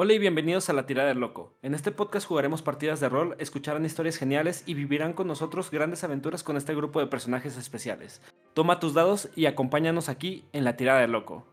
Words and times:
Hola 0.00 0.12
y 0.12 0.20
bienvenidos 0.20 0.70
a 0.70 0.72
La 0.74 0.86
Tirada 0.86 1.08
del 1.08 1.18
Loco. 1.18 1.58
En 1.60 1.74
este 1.74 1.90
podcast 1.90 2.24
jugaremos 2.24 2.62
partidas 2.62 3.00
de 3.00 3.08
rol, 3.08 3.34
escucharán 3.40 3.84
historias 3.84 4.16
geniales 4.16 4.62
y 4.64 4.74
vivirán 4.74 5.12
con 5.12 5.26
nosotros 5.26 5.72
grandes 5.72 6.04
aventuras 6.04 6.44
con 6.44 6.56
este 6.56 6.72
grupo 6.72 7.00
de 7.00 7.08
personajes 7.08 7.56
especiales. 7.56 8.22
Toma 8.54 8.78
tus 8.78 8.94
dados 8.94 9.28
y 9.34 9.46
acompáñanos 9.46 10.08
aquí 10.08 10.44
en 10.52 10.62
La 10.62 10.76
Tirada 10.76 11.00
del 11.00 11.10
Loco. 11.10 11.48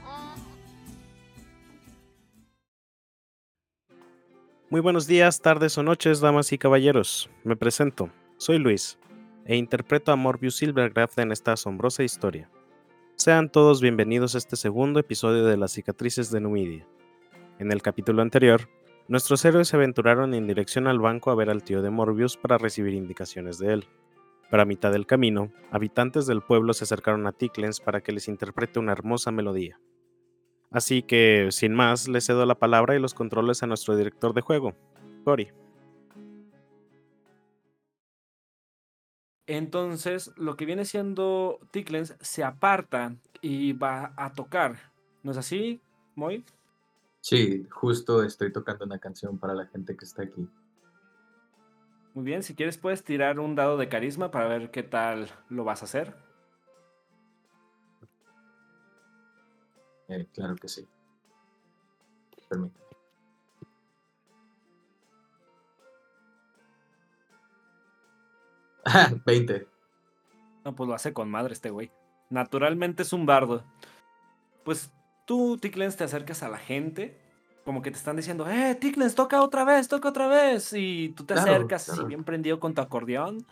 Muy 4.70 4.80
buenos 4.80 5.08
días, 5.08 5.40
tardes 5.40 5.76
o 5.78 5.82
noches, 5.82 6.20
damas 6.20 6.52
y 6.52 6.58
caballeros. 6.58 7.28
Me 7.42 7.56
presento, 7.56 8.08
soy 8.36 8.58
Luis, 8.58 9.00
e 9.44 9.56
interpreto 9.56 10.12
a 10.12 10.16
Morbius 10.16 10.58
Silvergraph 10.58 11.18
en 11.18 11.32
esta 11.32 11.54
asombrosa 11.54 12.04
historia. 12.04 12.48
Sean 13.16 13.50
todos 13.50 13.80
bienvenidos 13.80 14.36
a 14.36 14.38
este 14.38 14.54
segundo 14.54 15.00
episodio 15.00 15.44
de 15.44 15.56
Las 15.56 15.72
cicatrices 15.72 16.30
de 16.30 16.40
Numidia. 16.40 16.86
En 17.58 17.72
el 17.72 17.82
capítulo 17.82 18.22
anterior, 18.22 18.68
nuestros 19.08 19.44
héroes 19.44 19.66
se 19.66 19.74
aventuraron 19.74 20.34
en 20.34 20.46
dirección 20.46 20.86
al 20.86 21.00
banco 21.00 21.32
a 21.32 21.34
ver 21.34 21.50
al 21.50 21.64
tío 21.64 21.82
de 21.82 21.90
Morbius 21.90 22.36
para 22.36 22.56
recibir 22.56 22.94
indicaciones 22.94 23.58
de 23.58 23.72
él. 23.72 23.88
Pero 24.52 24.62
a 24.62 24.66
mitad 24.66 24.92
del 24.92 25.04
camino, 25.04 25.50
habitantes 25.72 26.28
del 26.28 26.42
pueblo 26.42 26.74
se 26.74 26.84
acercaron 26.84 27.26
a 27.26 27.32
Ticklen's 27.32 27.80
para 27.80 28.02
que 28.02 28.12
les 28.12 28.28
interprete 28.28 28.78
una 28.78 28.92
hermosa 28.92 29.32
melodía. 29.32 29.80
Así 30.70 31.02
que, 31.02 31.48
sin 31.50 31.74
más, 31.74 32.06
le 32.06 32.20
cedo 32.20 32.46
la 32.46 32.54
palabra 32.54 32.94
y 32.94 33.00
los 33.00 33.14
controles 33.14 33.62
a 33.62 33.66
nuestro 33.66 33.96
director 33.96 34.34
de 34.34 34.40
juego, 34.40 34.74
Cory. 35.24 35.52
Entonces, 39.46 40.32
lo 40.36 40.56
que 40.56 40.64
viene 40.64 40.84
siendo 40.84 41.58
Ticklens 41.72 42.16
se 42.20 42.44
aparta 42.44 43.16
y 43.40 43.72
va 43.72 44.12
a 44.16 44.32
tocar. 44.32 44.76
¿No 45.24 45.32
es 45.32 45.38
así, 45.38 45.80
Moy? 46.14 46.44
Sí, 47.20 47.66
justo 47.68 48.22
estoy 48.22 48.52
tocando 48.52 48.84
una 48.84 49.00
canción 49.00 49.38
para 49.38 49.54
la 49.54 49.66
gente 49.66 49.96
que 49.96 50.04
está 50.04 50.22
aquí. 50.22 50.48
Muy 52.14 52.24
bien, 52.24 52.44
si 52.44 52.54
quieres 52.54 52.78
puedes 52.78 53.02
tirar 53.02 53.40
un 53.40 53.56
dado 53.56 53.76
de 53.76 53.88
carisma 53.88 54.30
para 54.30 54.46
ver 54.46 54.70
qué 54.70 54.84
tal 54.84 55.28
lo 55.48 55.64
vas 55.64 55.82
a 55.82 55.86
hacer. 55.86 56.14
Eh, 60.10 60.26
claro 60.34 60.56
que 60.56 60.68
sí. 60.68 60.86
Permítame. 62.48 62.80
Ah, 68.84 69.10
20. 69.24 69.66
No, 70.64 70.74
pues 70.74 70.88
lo 70.88 70.94
hace 70.94 71.12
con 71.12 71.30
madre 71.30 71.52
este 71.52 71.70
güey. 71.70 71.90
Naturalmente 72.30 73.02
es 73.02 73.12
un 73.12 73.26
bardo. 73.26 73.64
Pues 74.64 74.90
tú, 75.26 75.58
Ticklens, 75.58 75.96
te 75.96 76.04
acercas 76.04 76.42
a 76.42 76.48
la 76.48 76.58
gente. 76.58 77.18
Como 77.64 77.82
que 77.82 77.90
te 77.90 77.98
están 77.98 78.16
diciendo, 78.16 78.48
eh, 78.48 78.74
Ticklens, 78.74 79.14
toca 79.14 79.42
otra 79.42 79.64
vez, 79.64 79.88
toca 79.88 80.08
otra 80.08 80.28
vez. 80.28 80.72
Y 80.72 81.10
tú 81.10 81.24
te 81.24 81.34
Claro, 81.34 81.52
acercas 81.52 81.88
así 81.88 81.98
claro. 81.98 82.08
bien 82.08 82.24
prendido 82.24 82.58
con 82.58 82.74
tu 82.74 82.80
acordeón. 82.80 83.46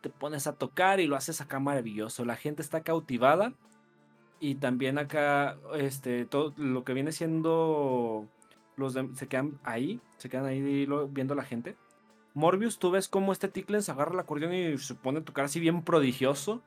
Te 0.00 0.10
pones 0.10 0.46
a 0.46 0.54
tocar 0.54 1.00
y 1.00 1.06
lo 1.06 1.16
haces 1.16 1.40
acá 1.40 1.58
maravilloso. 1.58 2.24
La 2.24 2.36
gente 2.36 2.62
está 2.62 2.82
cautivada. 2.82 3.52
Y 4.40 4.56
también 4.56 4.98
acá, 4.98 5.56
este, 5.74 6.26
todo 6.26 6.52
lo 6.56 6.84
que 6.84 6.92
viene 6.92 7.12
siendo. 7.12 8.26
Los 8.76 8.92
de- 8.94 9.08
se 9.14 9.28
quedan 9.28 9.58
ahí, 9.62 10.00
se 10.18 10.28
quedan 10.28 10.46
ahí 10.46 10.84
lo- 10.86 11.06
viendo 11.08 11.34
a 11.34 11.36
la 11.36 11.44
gente. 11.44 11.76
Morbius, 12.34 12.78
tú 12.78 12.90
ves 12.90 13.08
cómo 13.08 13.32
este 13.32 13.48
Ticklens 13.48 13.88
agarra 13.88 14.12
el 14.12 14.18
acordeón 14.18 14.52
y 14.52 14.76
se 14.78 14.94
pone 14.96 15.20
a 15.20 15.24
tocar 15.24 15.44
así 15.44 15.60
bien 15.60 15.82
prodigioso. 15.82 16.60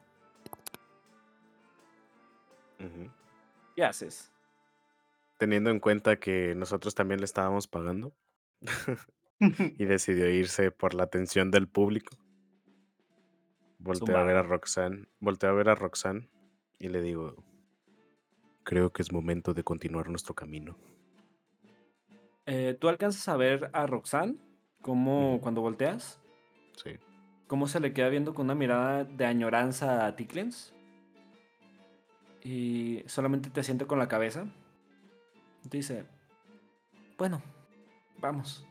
¿Qué 3.75 3.83
haces? 3.83 4.31
Teniendo 5.37 5.69
en 5.69 5.79
cuenta 5.79 6.17
que 6.19 6.55
nosotros 6.55 6.95
también 6.95 7.19
le 7.19 7.25
estábamos 7.25 7.67
pagando 7.67 8.11
y 9.39 9.85
decidió 9.85 10.29
irse 10.29 10.71
por 10.71 10.93
la 10.93 11.03
atención 11.03 11.51
del 11.51 11.67
público. 11.67 12.15
Volteo 13.79 14.17
a 14.17 14.23
ver 14.23 14.37
a. 14.37 14.43
Roxanne, 14.43 15.05
volteo 15.19 15.49
a 15.51 15.53
ver 15.53 15.69
a 15.69 15.75
Roxanne 15.75 16.27
y 16.79 16.87
le 16.89 17.01
digo, 17.01 17.35
creo 18.67 18.91
que 18.91 19.01
es 19.01 19.13
momento 19.13 19.53
de 19.53 19.63
continuar 19.63 20.09
nuestro 20.09 20.35
camino. 20.35 20.75
Eh, 22.45 22.77
¿Tú 22.77 22.89
alcanzas 22.89 23.25
a 23.29 23.37
ver 23.37 23.69
a 23.71 23.87
Roxanne? 23.87 24.35
Cómo 24.81 25.39
cuando 25.41 25.61
volteas, 25.61 26.19
Sí. 26.75 26.91
cómo 27.47 27.67
se 27.69 27.79
le 27.79 27.93
queda 27.93 28.09
viendo 28.09 28.33
con 28.33 28.47
una 28.47 28.55
mirada 28.55 29.05
de 29.05 29.25
añoranza 29.25 30.05
a 30.05 30.17
Ticklens. 30.17 30.73
Y 32.43 33.03
solamente 33.07 33.49
te 33.49 33.63
siente 33.63 33.85
con 33.85 33.99
la 33.99 34.09
cabeza. 34.09 34.45
Dice, 35.63 36.05
bueno, 37.17 37.41
vamos. 38.19 38.65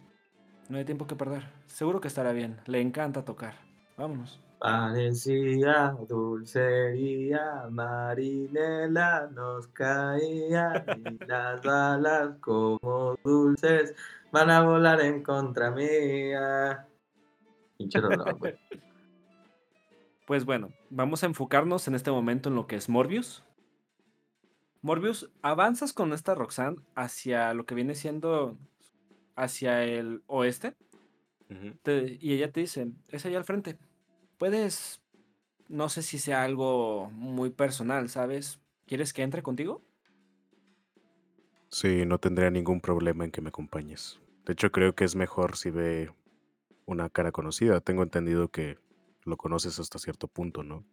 No 0.69 0.77
hay 0.77 0.85
tiempo 0.85 1.07
que 1.07 1.17
perder. 1.17 1.49
Seguro 1.69 2.03
que 2.03 2.09
estará 2.09 2.33
bien. 2.33 2.61
Le 2.67 2.83
encanta 2.83 3.25
tocar. 3.25 3.55
Vámonos. 3.97 4.41
Parecía 4.59 5.95
dulcería, 6.09 7.67
Marinela 7.71 9.29
nos 9.33 9.69
caía 9.69 10.85
y 10.97 11.19
las 11.27 11.63
balas 11.63 12.37
como 12.41 13.17
dulces 13.23 13.95
van 14.33 14.51
a 14.51 14.63
volar 14.63 15.01
en 15.03 15.23
contra 15.23 15.71
mía. 15.71 16.89
Pues 20.27 20.45
bueno, 20.45 20.71
vamos 20.91 21.23
a 21.23 21.27
enfocarnos 21.27 21.87
en 21.87 21.95
este 21.95 22.11
momento 22.11 22.49
en 22.49 22.55
lo 22.55 22.67
que 22.67 22.77
es 22.77 22.89
Morbius. 22.89 23.45
Morbius, 24.83 25.31
avanzas 25.43 25.93
con 25.93 26.13
esta 26.13 26.35
Roxanne 26.35 26.79
hacia 26.95 27.53
lo 27.55 27.67
que 27.67 27.75
viene 27.75 27.95
siendo 27.95 28.57
hacia 29.37 29.85
el 29.85 30.23
oeste. 30.27 30.75
Te- 31.83 32.19
y 32.21 32.33
ella 32.33 32.51
te 32.51 32.61
dice, 32.61 32.89
es 33.09 33.27
allá 33.27 33.39
al 33.39 33.45
frente. 33.45 33.79
Puedes, 34.39 35.01
no 35.69 35.89
sé 35.89 36.03
si 36.03 36.19
sea 36.19 36.43
algo 36.43 37.11
muy 37.11 37.51
personal, 37.51 38.11
¿sabes? 38.11 38.61
¿Quieres 38.87 39.13
que 39.13 39.23
entre 39.23 39.43
contigo? 39.43 39.83
Sí, 41.71 42.07
no 42.07 42.19
tendría 42.19 42.51
ningún 42.51 42.81
problema 42.81 43.25
en 43.25 43.31
que 43.31 43.41
me 43.41 43.49
acompañes. 43.49 44.21
De 44.45 44.53
hecho, 44.53 44.71
creo 44.71 44.95
que 44.95 45.05
es 45.05 45.17
mejor 45.17 45.57
si 45.57 45.71
ve 45.71 46.13
una 46.87 47.11
cara 47.11 47.33
conocida. 47.33 47.81
Tengo 47.81 48.03
entendido 48.03 48.49
que 48.49 48.79
lo 49.25 49.37
conoces 49.37 49.79
hasta 49.81 49.99
cierto 49.99 50.29
punto, 50.29 50.63
¿no? 50.63 50.85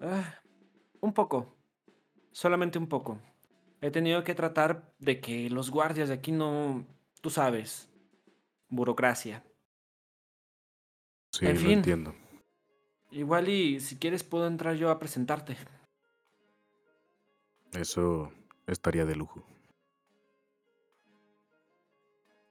Ah, 0.00 0.40
un 1.00 1.12
poco, 1.12 1.56
solamente 2.30 2.78
un 2.78 2.88
poco. 2.88 3.18
He 3.80 3.90
tenido 3.90 4.24
que 4.24 4.34
tratar 4.34 4.94
de 4.98 5.20
que 5.20 5.50
los 5.50 5.70
guardias 5.70 6.08
de 6.08 6.14
aquí 6.14 6.32
no, 6.32 6.86
tú 7.20 7.30
sabes, 7.30 7.90
burocracia. 8.68 9.44
Sí, 11.34 11.46
En 11.46 11.54
lo 11.56 11.60
fin. 11.60 11.70
entiendo. 11.72 12.14
Igual 13.10 13.48
y 13.48 13.80
si 13.80 13.96
quieres 13.96 14.22
puedo 14.22 14.46
entrar 14.46 14.76
yo 14.76 14.88
a 14.90 15.00
presentarte. 15.00 15.56
Eso 17.72 18.32
estaría 18.68 19.04
de 19.04 19.16
lujo. 19.16 19.44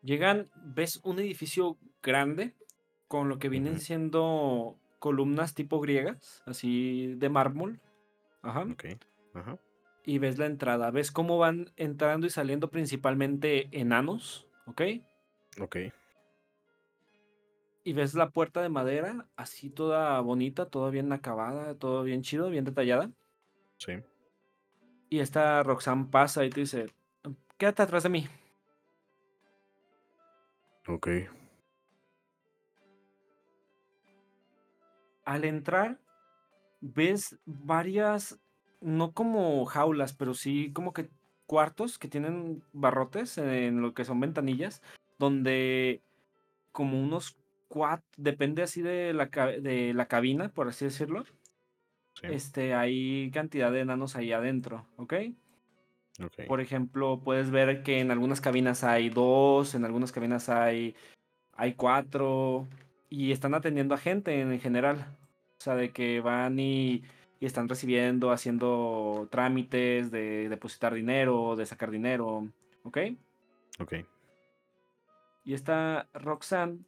Llegan, 0.02 0.50
ves 0.66 1.00
un 1.06 1.20
edificio 1.20 1.78
grande 2.02 2.56
con 3.08 3.30
lo 3.30 3.40
que 3.40 3.48
vienen 3.48 3.80
siendo 3.80 4.78
columnas 5.00 5.54
tipo 5.54 5.80
griegas, 5.80 6.44
así 6.46 7.16
de 7.16 7.30
mármol. 7.30 7.80
Ajá. 8.42 8.64
Ok. 8.70 8.84
Ajá. 9.34 9.58
Y 10.06 10.18
ves 10.18 10.38
la 10.38 10.48
entrada. 10.48 10.92
Ves 10.92 11.10
cómo 11.10 11.38
van 11.38 11.72
entrando 11.78 12.28
y 12.28 12.32
saliendo 12.32 12.70
principalmente 12.70 13.70
enanos, 13.72 14.46
¿ok? 14.66 14.82
Ok. 15.62 15.78
Y 17.84 17.94
ves 17.94 18.14
la 18.14 18.30
puerta 18.30 18.62
de 18.62 18.70
madera, 18.70 19.28
así 19.36 19.70
toda 19.70 20.20
bonita, 20.22 20.68
todo 20.68 20.90
bien 20.90 21.12
acabada, 21.12 21.76
todo 21.76 22.04
bien 22.04 22.22
chido, 22.22 22.50
bien 22.50 22.64
detallada. 22.64 23.12
Sí. 23.78 23.94
Y 25.10 25.20
esta 25.20 25.62
Roxanne 25.64 26.08
pasa 26.10 26.46
y 26.46 26.50
te 26.50 26.62
dice, 26.62 26.86
quédate 27.58 27.84
atrás 27.84 28.04
de 28.04 28.10
mí. 28.10 28.28
Ok. 30.88 31.08
Al 35.26 35.46
entrar, 35.46 36.00
ves 36.82 37.38
varias, 37.46 38.40
no 38.82 39.14
como 39.14 39.66
jaulas, 39.66 40.14
pero 40.14 40.34
sí 40.34 40.72
como 40.74 40.94
que 40.94 41.10
cuartos 41.46 42.00
que 42.00 42.08
tienen 42.08 42.64
barrotes 42.74 43.38
en 43.38 43.82
lo 43.82 43.94
que 43.94 44.06
son 44.06 44.20
ventanillas, 44.20 44.82
donde 45.20 46.02
como 46.72 47.02
unos 47.02 47.38
cuatro, 47.74 48.06
depende 48.18 48.62
así 48.62 48.84
de 48.84 49.14
la, 49.14 49.26
de 49.26 49.96
la 49.96 50.08
cabina, 50.08 50.50
por 50.50 50.68
así 50.68 50.86
decirlo, 50.86 51.24
Sí. 52.14 52.28
este, 52.30 52.76
hay 52.76 53.32
cantidad 53.32 53.72
de 53.72 53.80
enanos 53.80 54.16
ahí 54.16 54.32
adentro, 54.32 54.86
¿ok? 54.98 55.14
Ok. 56.24 56.46
Por 56.48 56.62
ejemplo, 56.62 57.20
puedes 57.24 57.50
ver 57.50 57.82
que 57.82 58.00
en 58.00 58.12
algunas 58.12 58.40
cabinas 58.40 58.84
hay 58.84 59.10
dos, 59.10 59.74
en 59.74 59.84
algunas 59.84 60.12
cabinas 60.12 60.48
hay, 60.48 60.96
hay 61.54 61.74
cuatro, 61.74 62.68
y 63.10 63.32
están 63.32 63.56
atendiendo 63.56 63.96
a 63.96 63.98
gente 63.98 64.40
en 64.40 64.60
general. 64.60 65.08
O 65.58 65.62
sea, 65.64 65.74
de 65.76 65.90
que 65.92 66.22
van 66.22 66.60
y, 66.60 67.02
y 67.40 67.48
están 67.48 67.68
recibiendo, 67.68 68.32
haciendo 68.32 69.28
trámites 69.32 70.12
de 70.12 70.50
depositar 70.50 70.94
dinero, 70.94 71.56
de 71.56 71.66
sacar 71.66 71.90
dinero, 71.90 72.48
¿ok? 72.84 72.98
Ok. 73.80 73.94
Y 75.46 75.56
esta 75.56 76.08
Roxanne 76.14 76.80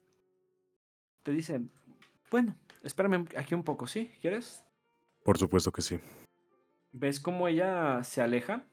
te 1.25 1.31
dice, 1.31 1.60
bueno, 2.30 2.56
espérame 2.83 3.27
aquí 3.36 3.56
un 3.56 3.63
poco, 3.63 3.88
¿sí? 3.88 4.12
¿Quieres? 4.22 4.63
Por 5.24 5.39
supuesto 5.39 5.72
que 5.72 5.81
sí. 5.81 6.00
¿Ves 6.92 7.19
cómo 7.19 7.48
ella 7.48 8.04
se 8.04 8.22
aleja 8.22 8.63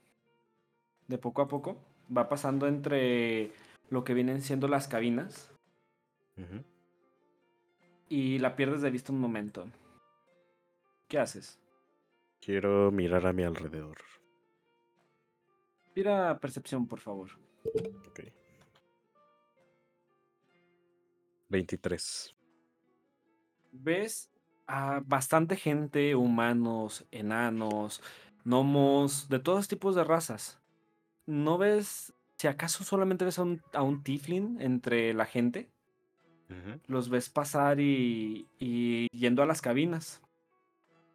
de 1.08 1.16
poco 1.16 1.40
a 1.40 1.48
poco? 1.48 1.82
Va 2.14 2.28
pasando 2.28 2.68
entre 2.68 3.52
lo 3.88 4.04
que 4.04 4.12
vienen 4.12 4.42
siendo 4.42 4.68
las 4.68 4.86
cabinas 4.86 5.50
y 8.10 8.38
la 8.38 8.54
pierdes 8.54 8.82
de 8.82 8.90
vista 8.90 9.12
un 9.12 9.20
momento. 9.20 9.66
¿Qué 11.08 11.18
haces? 11.18 11.58
Quiero 12.38 12.90
mirar 12.92 13.26
a 13.26 13.32
mi 13.32 13.44
alrededor. 13.44 13.96
Tira 15.94 16.38
percepción, 16.38 16.86
por 16.86 17.00
favor. 17.00 17.30
Ok. 18.08 18.20
23. 21.48 22.34
Ves 23.72 24.30
a 24.66 25.02
bastante 25.04 25.56
gente, 25.56 26.14
humanos, 26.14 27.04
enanos, 27.10 28.00
gnomos, 28.44 29.28
de 29.28 29.38
todos 29.38 29.68
tipos 29.68 29.94
de 29.94 30.04
razas. 30.04 30.60
¿No 31.26 31.58
ves, 31.58 32.12
si 32.36 32.48
acaso 32.48 32.84
solamente 32.84 33.24
ves 33.24 33.38
a 33.38 33.42
un, 33.42 33.62
a 33.72 33.82
un 33.82 34.02
tiefling 34.02 34.60
entre 34.60 35.14
la 35.14 35.26
gente? 35.26 35.68
Los 36.86 37.08
ves 37.08 37.30
pasar 37.30 37.80
y, 37.80 38.46
y 38.58 39.08
yendo 39.08 39.42
a 39.42 39.46
las 39.46 39.62
cabinas. 39.62 40.20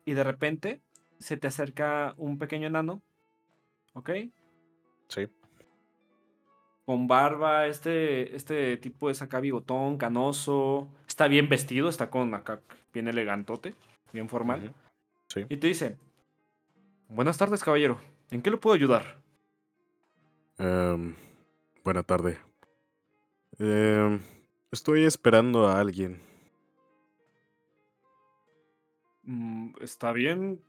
Y 0.03 0.13
de 0.13 0.23
repente 0.23 0.81
se 1.19 1.37
te 1.37 1.45
acerca 1.45 2.15
un 2.17 2.39
pequeño 2.39 2.65
enano, 2.65 3.03
¿ok? 3.93 4.09
Sí. 5.09 5.27
Con 6.87 7.05
barba, 7.05 7.67
este, 7.67 8.33
este 8.33 8.77
tipo 8.77 9.09
es 9.09 9.21
acá 9.21 9.41
bigotón, 9.41 9.97
canoso, 9.97 10.87
está 11.05 11.27
bien 11.27 11.49
vestido, 11.49 11.89
está 11.89 12.09
con 12.09 12.33
acá 12.33 12.61
bien 12.93 13.09
elegantote, 13.09 13.75
bien 14.13 14.29
formal. 14.29 14.73
Sí. 15.27 15.45
Y 15.49 15.57
te 15.57 15.67
dice, 15.67 15.97
buenas 17.09 17.37
tardes 17.37 17.61
caballero, 17.61 17.99
¿en 18.31 18.41
qué 18.41 18.51
le 18.51 18.55
puedo 18.55 18.73
ayudar? 18.73 19.17
Em, 20.59 21.13
buena 21.83 22.03
tarde. 22.03 22.37
Em, 23.59 24.21
estoy 24.71 25.03
esperando 25.03 25.67
a 25.67 25.81
alguien. 25.81 26.21
"Mm, 29.23 29.73
está 29.81 30.13
bien, 30.13 30.61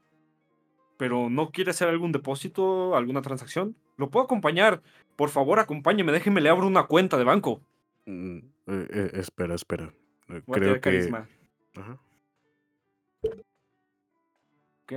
pero 0.97 1.29
¿no 1.29 1.51
quiere 1.51 1.71
hacer 1.71 1.87
algún 1.87 2.11
depósito, 2.11 2.97
alguna 2.97 3.21
transacción? 3.21 3.77
Lo 3.99 4.09
puedo 4.09 4.23
acompañar. 4.25 4.81
Por 5.17 5.29
favor, 5.29 5.59
acompáñeme, 5.59 6.13
déjeme, 6.13 6.39
le 6.39 6.47
abro 6.49 6.65
una 6.65 6.83
cuenta 6.87 7.17
de 7.17 7.25
banco. 7.25 7.61
Mm, 8.05 8.37
eh, 8.37 8.87
eh, 8.89 9.11
espera, 9.15 9.53
espera. 9.53 9.93
Eh, 10.29 10.41
Voy 10.47 10.59
Creo 10.59 10.73
que. 10.75 10.79
carisma. 10.79 11.27
Ajá. 11.75 11.99
Ok. 14.83 14.93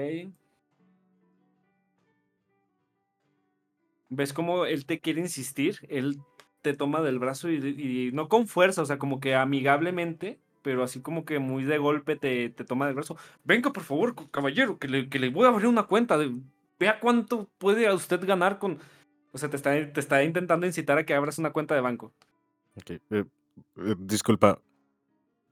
¿Ves 4.09 4.33
cómo 4.33 4.67
él 4.67 4.87
te 4.87 5.01
quiere 5.01 5.21
insistir? 5.21 5.79
Él 5.89 6.19
te 6.61 6.75
toma 6.75 7.01
del 7.03 7.19
brazo 7.19 7.51
y, 7.51 7.57
y 7.57 8.13
no 8.13 8.29
con 8.29 8.47
fuerza, 8.47 8.83
o 8.83 8.87
sea, 8.87 8.99
como 8.99 9.19
que 9.21 9.35
amigablemente, 9.35 10.39
pero 10.63 10.85
así 10.85 11.01
como 11.01 11.25
que 11.25 11.39
muy 11.41 11.65
de 11.65 11.79
golpe 11.79 12.15
te, 12.17 12.51
te 12.51 12.65
toma 12.65 12.87
del 12.87 12.95
brazo. 12.95 13.17
Venga, 13.43 13.73
por 13.73 13.83
favor, 13.83 14.15
caballero, 14.31 14.79
que 14.79 14.87
le, 14.87 15.09
que 15.09 15.19
le 15.19 15.31
voy 15.31 15.47
a 15.47 15.49
abrir 15.49 15.67
una 15.67 15.85
cuenta. 15.85 16.19
de- 16.19 16.31
vea 16.82 16.99
cuánto 16.99 17.49
puede 17.58 17.93
usted 17.94 18.26
ganar 18.26 18.58
con... 18.58 18.81
O 19.32 19.38
sea, 19.38 19.49
te 19.49 19.56
está, 19.56 19.70
te 19.70 20.00
está 20.00 20.25
intentando 20.25 20.67
incitar 20.67 20.99
a 20.99 21.06
que 21.06 21.14
abras 21.14 21.38
una 21.38 21.52
cuenta 21.52 21.75
de 21.76 21.81
banco. 21.81 22.12
Ok, 22.76 22.90
eh, 22.90 23.00
eh, 23.11 23.25
disculpa, 23.99 24.61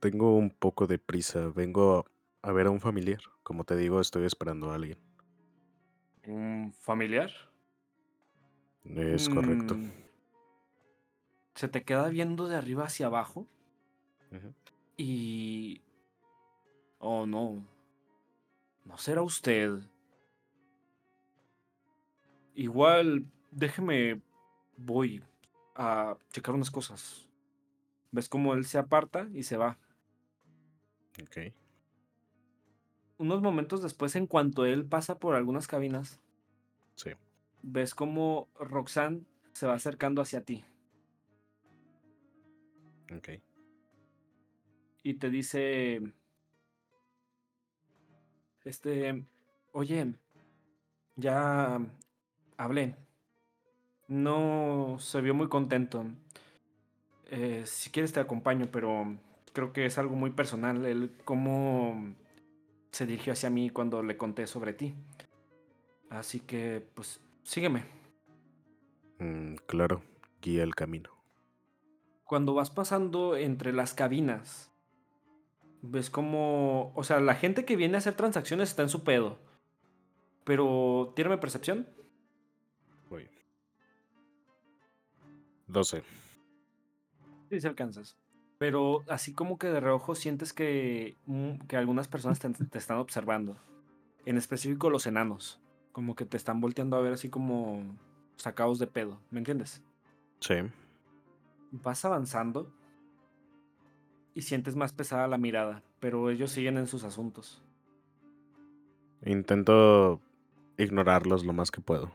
tengo 0.01 0.37
un 0.37 0.51
poco 0.51 0.87
de 0.89 0.99
prisa. 0.99 1.49
Vengo 1.55 2.05
a 2.43 2.53
ver 2.53 2.67
a 2.67 2.71
un 2.71 2.81
familiar. 2.81 3.21
Como 3.45 3.65
te 3.65 3.77
digo, 3.77 4.01
estoy 4.01 4.25
esperando 4.25 4.71
a 4.71 4.75
alguien. 4.75 4.99
¿Un 6.27 6.73
familiar? 6.81 7.31
Es 8.85 9.29
correcto. 9.29 9.77
Mm. 9.77 9.93
Se 11.55 11.69
te 11.69 11.85
queda 11.85 12.09
viendo 12.09 12.49
de 12.49 12.57
arriba 12.57 12.85
hacia 12.85 13.07
abajo 13.07 13.47
y... 14.97 15.81
Oh, 16.99 17.25
no. 17.25 17.65
No 18.85 18.99
será 18.99 19.23
usted. 19.23 19.81
Igual, 22.55 23.27
déjeme... 23.51 24.21
Voy 24.77 25.23
a 25.75 26.17
checar 26.33 26.55
unas 26.55 26.71
cosas. 26.71 27.29
¿Ves 28.13 28.31
cómo 28.31 28.55
él 28.55 28.65
se 28.65 28.79
aparta 28.79 29.29
y 29.35 29.43
se 29.43 29.59
va? 29.59 29.79
Ok. 31.23 31.53
Unos 33.19 33.43
momentos 33.43 33.83
después, 33.83 34.17
en 34.17 34.27
cuanto 34.27 34.65
él 34.65 34.87
pasa 34.87 35.19
por 35.19 35.35
algunas 35.35 35.67
cabinas, 35.67 36.19
Sí. 36.95 37.11
ves 37.63 37.95
cómo 37.95 38.49
Roxanne 38.59 39.27
se 39.53 39.67
va 39.67 39.75
acercando 39.75 40.23
hacia 40.23 40.43
ti 40.43 40.65
Ok. 43.15 43.29
y 45.03 45.15
te 45.15 45.29
dice, 45.29 46.01
este, 48.65 49.27
oye, 49.73 50.15
ya 51.17 51.79
hablé. 52.61 52.95
No 54.07 54.97
se 54.99 55.21
vio 55.21 55.35
muy 55.35 55.49
contento. 55.49 56.05
Eh, 57.31 57.63
si 57.65 57.91
quieres 57.91 58.13
te 58.13 58.21
acompaño, 58.21 58.69
pero 58.71 59.17
creo 59.53 59.73
que 59.73 59.87
es 59.87 59.99
algo 59.99 60.15
muy 60.15 60.31
personal 60.31 60.85
el 60.85 61.11
cómo 61.25 62.15
se 62.91 63.07
dirigió 63.07 63.33
hacia 63.33 63.51
mí 63.51 63.71
cuando 63.71 64.03
le 64.03 64.17
conté 64.17 64.47
sobre 64.47 64.73
ti. 64.75 64.95
Así 66.11 66.41
que, 66.41 66.85
pues, 66.95 67.21
sígueme. 67.45 67.85
Mm, 69.21 69.55
claro, 69.67 70.03
guía 70.43 70.63
el 70.65 70.75
camino. 70.75 71.11
Cuando 72.25 72.53
vas 72.53 72.71
pasando 72.71 73.37
entre 73.37 73.73
las 73.73 73.95
cabinas, 73.95 74.71
ves 75.83 76.11
como, 76.11 76.93
o 76.95 77.05
sea, 77.05 77.21
la 77.21 77.37
gente 77.37 77.65
que 77.65 77.77
viene 77.77 77.95
a 77.95 77.99
hacer 77.99 78.15
transacciones 78.15 78.71
está 78.71 78.83
en 78.83 78.89
su 78.89 79.03
pedo. 79.03 79.39
Pero, 80.45 81.13
tírame 81.15 81.39
percepción. 81.39 81.87
12. 85.73 86.03
Sí, 87.51 87.61
se 87.61 87.69
alcanzas. 87.69 88.17
Pero 88.59 89.05
así 89.09 89.33
como 89.33 89.59
que 89.59 89.69
de 89.69 89.81
reojo 89.81 90.15
sientes 90.15 90.53
que, 90.53 91.17
mm, 91.27 91.67
que 91.67 91.77
algunas 91.77 92.09
personas 92.09 92.39
te, 92.39 92.51
te 92.51 92.79
están 92.79 92.99
observando. 92.99 93.57
En 94.27 94.37
específico 94.37 94.91
los 94.91 95.07
enanos. 95.07 95.61
Como 95.93 96.15
que 96.15 96.25
te 96.25 96.37
están 96.37 96.61
volteando 96.61 96.97
a 96.97 97.01
ver 97.01 97.15
así 97.15 97.31
como 97.31 97.83
sacados 98.37 98.79
de 98.79 98.87
pedo. 98.87 99.19
¿Me 99.31 99.39
entiendes? 99.39 99.83
Sí. 100.41 100.57
Vas 101.73 102.05
avanzando 102.05 102.73
y 104.35 104.43
sientes 104.43 104.77
más 104.77 104.93
pesada 104.93 105.27
la 105.27 105.39
mirada. 105.39 105.83
Pero 105.99 106.31
ellos 106.31 106.53
siguen 106.53 106.77
en 106.77 106.87
sus 106.87 107.05
asuntos. 107.05 107.63
Intento 109.25 110.21
ignorarlos 110.77 111.45
lo 111.45 111.53
más 111.53 111.71
que 111.71 111.81
puedo. 111.81 112.11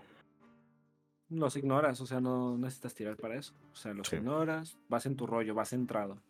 Los 1.29 1.55
ignoras, 1.55 1.99
o 2.01 2.05
sea, 2.05 2.19
no 2.21 2.57
necesitas 2.57 2.93
tirar 2.93 3.15
para 3.17 3.35
eso. 3.35 3.53
O 3.73 3.75
sea, 3.75 3.93
los 3.93 4.07
Sí. 4.07 4.17
ignoras, 4.17 4.77
vas 4.89 5.05
en 5.05 5.15
tu 5.15 5.25
rollo, 5.25 5.55
vas 5.55 5.69
centrado. 5.69 6.21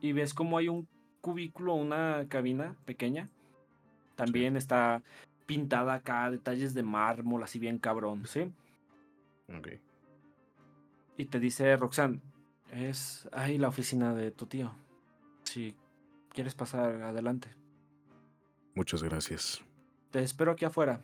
Y 0.00 0.12
ves 0.12 0.32
como 0.32 0.56
hay 0.58 0.68
un 0.68 0.88
cubículo, 1.20 1.74
una 1.74 2.26
cabina 2.28 2.76
pequeña. 2.84 3.28
También 4.16 4.56
está 4.56 5.02
pintada 5.46 5.94
acá, 5.94 6.30
detalles 6.30 6.74
de 6.74 6.82
mármol, 6.82 7.42
así 7.42 7.58
bien 7.58 7.78
cabrón, 7.78 8.26
¿sí? 8.26 8.52
Ok. 9.56 9.68
Y 11.16 11.24
te 11.26 11.40
dice 11.40 11.76
Roxanne, 11.76 12.20
es 12.70 13.28
ahí 13.32 13.58
la 13.58 13.68
oficina 13.68 14.14
de 14.14 14.30
tu 14.30 14.46
tío. 14.46 14.72
Si 15.42 15.74
quieres 16.32 16.54
pasar 16.54 17.02
adelante. 17.02 17.48
Muchas 18.74 19.02
gracias. 19.02 19.62
Te 20.10 20.20
espero 20.22 20.52
aquí 20.52 20.64
afuera. 20.64 21.00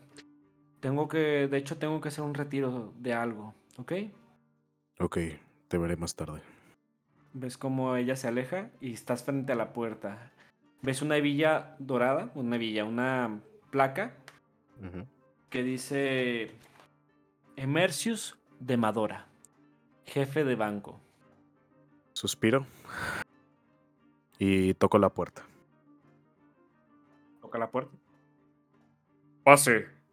Tengo 0.84 1.08
que, 1.08 1.48
de 1.48 1.56
hecho, 1.56 1.78
tengo 1.78 1.98
que 2.02 2.08
hacer 2.08 2.22
un 2.22 2.34
retiro 2.34 2.92
de 2.98 3.14
algo, 3.14 3.54
¿ok? 3.78 3.92
Ok, 5.00 5.16
te 5.68 5.78
veré 5.78 5.96
más 5.96 6.14
tarde. 6.14 6.42
Ves 7.32 7.56
cómo 7.56 7.96
ella 7.96 8.16
se 8.16 8.28
aleja 8.28 8.68
y 8.82 8.92
estás 8.92 9.24
frente 9.24 9.52
a 9.52 9.56
la 9.56 9.72
puerta. 9.72 10.30
Ves 10.82 11.00
una 11.00 11.16
hebilla 11.16 11.74
dorada, 11.78 12.30
una 12.34 12.56
hebilla, 12.56 12.84
una 12.84 13.40
placa 13.70 14.12
que 15.48 15.62
dice 15.62 16.50
Emercius 17.56 18.36
de 18.60 18.76
Madora, 18.76 19.26
jefe 20.04 20.44
de 20.44 20.54
banco. 20.54 21.00
Suspiro. 22.12 22.66
Y 24.38 24.74
toco 24.74 24.98
la 24.98 25.08
puerta. 25.08 25.46
Toca 27.40 27.58
la 27.58 27.70
puerta. 27.70 27.96
Pase. 29.44 30.03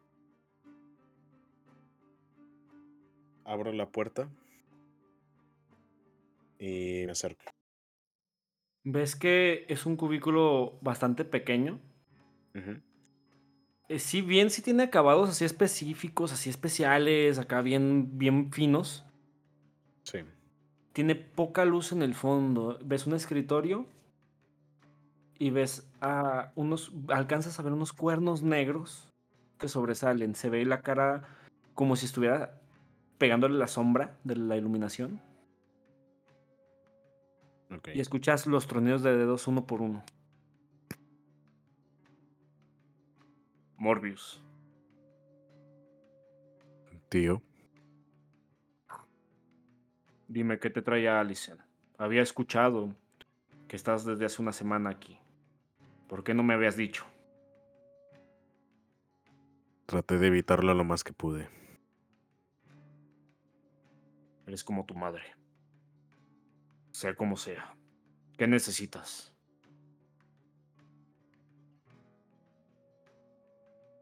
Abro 3.51 3.73
la 3.73 3.89
puerta. 3.89 4.29
Y 6.57 7.03
me 7.05 7.11
acerco. 7.11 7.43
Ves 8.85 9.17
que 9.17 9.65
es 9.67 9.85
un 9.85 9.97
cubículo 9.97 10.79
bastante 10.79 11.25
pequeño. 11.25 11.77
Eh, 13.89 13.99
sí, 13.99 14.21
bien, 14.21 14.51
sí 14.51 14.61
tiene 14.61 14.83
acabados 14.83 15.29
así 15.29 15.43
específicos, 15.43 16.31
así 16.31 16.49
especiales, 16.49 17.39
acá 17.39 17.61
bien, 17.61 18.17
bien 18.17 18.53
finos. 18.53 19.03
Sí. 20.03 20.19
Tiene 20.93 21.15
poca 21.15 21.65
luz 21.65 21.91
en 21.91 22.03
el 22.03 22.15
fondo. 22.15 22.79
Ves 22.81 23.05
un 23.05 23.15
escritorio 23.15 23.85
y 25.39 25.49
ves 25.49 25.91
a 25.99 26.53
unos, 26.55 26.93
alcanzas 27.09 27.59
a 27.59 27.63
ver 27.63 27.73
unos 27.73 27.91
cuernos 27.91 28.43
negros 28.43 29.09
que 29.59 29.67
sobresalen. 29.67 30.35
Se 30.35 30.49
ve 30.49 30.63
la 30.63 30.81
cara 30.81 31.27
como 31.73 31.97
si 31.97 32.05
estuviera 32.05 32.60
pegándole 33.21 33.55
la 33.55 33.67
sombra 33.67 34.17
de 34.23 34.35
la 34.35 34.57
iluminación. 34.57 35.21
Y 37.93 37.99
escuchas 37.99 38.47
los 38.47 38.65
tronidos 38.65 39.03
de 39.03 39.15
dedos 39.15 39.47
uno 39.47 39.67
por 39.67 39.83
uno. 39.83 40.03
Morbius. 43.77 44.41
Tío. 47.09 47.43
Dime 50.27 50.57
qué 50.57 50.71
te 50.71 50.81
trae 50.81 51.07
a 51.07 51.19
Allison. 51.19 51.59
Había 51.99 52.23
escuchado 52.23 52.95
que 53.67 53.75
estás 53.75 54.03
desde 54.03 54.25
hace 54.25 54.41
una 54.41 54.51
semana 54.51 54.89
aquí. 54.89 55.19
¿Por 56.09 56.23
qué 56.23 56.33
no 56.33 56.41
me 56.41 56.55
habías 56.55 56.75
dicho? 56.75 57.05
Traté 59.85 60.17
de 60.17 60.25
evitarlo 60.25 60.73
lo 60.73 60.83
más 60.83 61.03
que 61.03 61.13
pude. 61.13 61.60
Eres 64.51 64.65
como 64.65 64.85
tu 64.85 64.95
madre. 64.95 65.23
Sea 66.91 67.15
como 67.15 67.37
sea. 67.37 67.73
¿Qué 68.37 68.47
necesitas? 68.47 69.33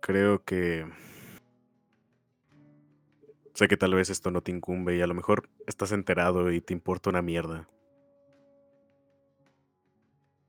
Creo 0.02 0.44
que... 0.44 0.92
Sé 3.54 3.68
que 3.68 3.78
tal 3.78 3.94
vez 3.94 4.10
esto 4.10 4.32
no 4.32 4.42
te 4.42 4.52
incumbe 4.52 4.98
y 4.98 5.02
a 5.02 5.06
lo 5.06 5.14
mejor 5.14 5.48
estás 5.68 5.92
enterado 5.92 6.52
y 6.52 6.62
te 6.62 6.74
importa 6.74 7.12
una 7.12 7.22
mierda. 7.22 7.70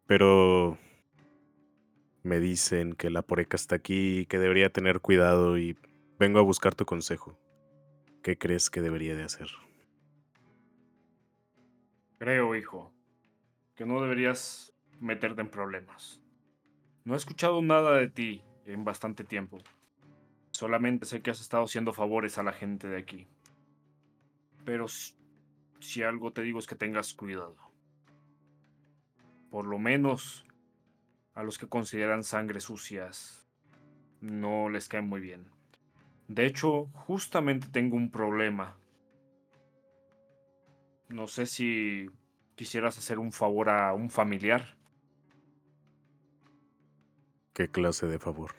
Pero... 0.06 0.78
Me 2.22 2.40
dicen 2.40 2.94
que 2.94 3.10
la 3.10 3.20
poreca 3.20 3.56
está 3.56 3.74
aquí 3.74 4.20
y 4.20 4.24
que 4.24 4.38
debería 4.38 4.72
tener 4.72 5.00
cuidado 5.00 5.58
y 5.58 5.76
vengo 6.18 6.38
a 6.38 6.42
buscar 6.42 6.74
tu 6.74 6.86
consejo. 6.86 7.38
¿Qué 8.22 8.38
crees 8.38 8.70
que 8.70 8.80
debería 8.80 9.14
de 9.14 9.24
hacer? 9.24 9.48
Creo, 12.20 12.54
hijo, 12.54 12.92
que 13.74 13.86
no 13.86 14.02
deberías 14.02 14.74
meterte 15.00 15.40
en 15.40 15.48
problemas. 15.48 16.20
No 17.02 17.14
he 17.14 17.16
escuchado 17.16 17.62
nada 17.62 17.96
de 17.96 18.10
ti 18.10 18.42
en 18.66 18.84
bastante 18.84 19.24
tiempo. 19.24 19.56
Solamente 20.50 21.06
sé 21.06 21.22
que 21.22 21.30
has 21.30 21.40
estado 21.40 21.64
haciendo 21.64 21.94
favores 21.94 22.36
a 22.36 22.42
la 22.42 22.52
gente 22.52 22.88
de 22.88 22.98
aquí. 22.98 23.26
Pero 24.66 24.84
si 24.86 26.02
algo 26.02 26.30
te 26.30 26.42
digo 26.42 26.58
es 26.58 26.66
que 26.66 26.74
tengas 26.74 27.14
cuidado. 27.14 27.56
Por 29.50 29.64
lo 29.64 29.78
menos 29.78 30.44
a 31.32 31.42
los 31.42 31.56
que 31.56 31.68
consideran 31.68 32.22
sangre 32.22 32.60
sucias 32.60 33.48
no 34.20 34.68
les 34.68 34.88
cae 34.88 35.00
muy 35.00 35.22
bien. 35.22 35.46
De 36.28 36.44
hecho, 36.44 36.84
justamente 36.92 37.68
tengo 37.68 37.96
un 37.96 38.10
problema. 38.10 38.76
No 41.10 41.26
sé 41.26 41.46
si 41.46 42.08
quisieras 42.54 42.96
hacer 42.96 43.18
un 43.18 43.32
favor 43.32 43.68
a 43.68 43.92
un 43.94 44.10
familiar. 44.10 44.76
¿Qué 47.52 47.68
clase 47.68 48.06
de 48.06 48.18
favor? 48.20 48.54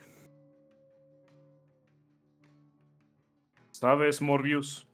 Sabes, 3.70 4.20
Morbius, 4.20 4.86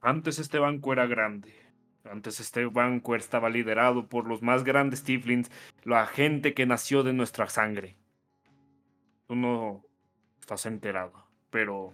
antes 0.00 0.38
este 0.38 0.58
banco 0.58 0.94
era 0.94 1.06
grande. 1.06 1.54
Antes 2.04 2.40
este 2.40 2.64
banco 2.66 3.14
estaba 3.14 3.50
liderado 3.50 4.08
por 4.08 4.26
los 4.26 4.42
más 4.42 4.64
grandes 4.64 5.04
Tiflins, 5.04 5.50
la 5.84 6.06
gente 6.06 6.54
que 6.54 6.66
nació 6.66 7.02
de 7.02 7.12
nuestra 7.12 7.48
sangre. 7.48 7.96
Tú 9.26 9.36
no 9.36 9.84
estás 10.40 10.64
enterado, 10.66 11.26
pero 11.50 11.92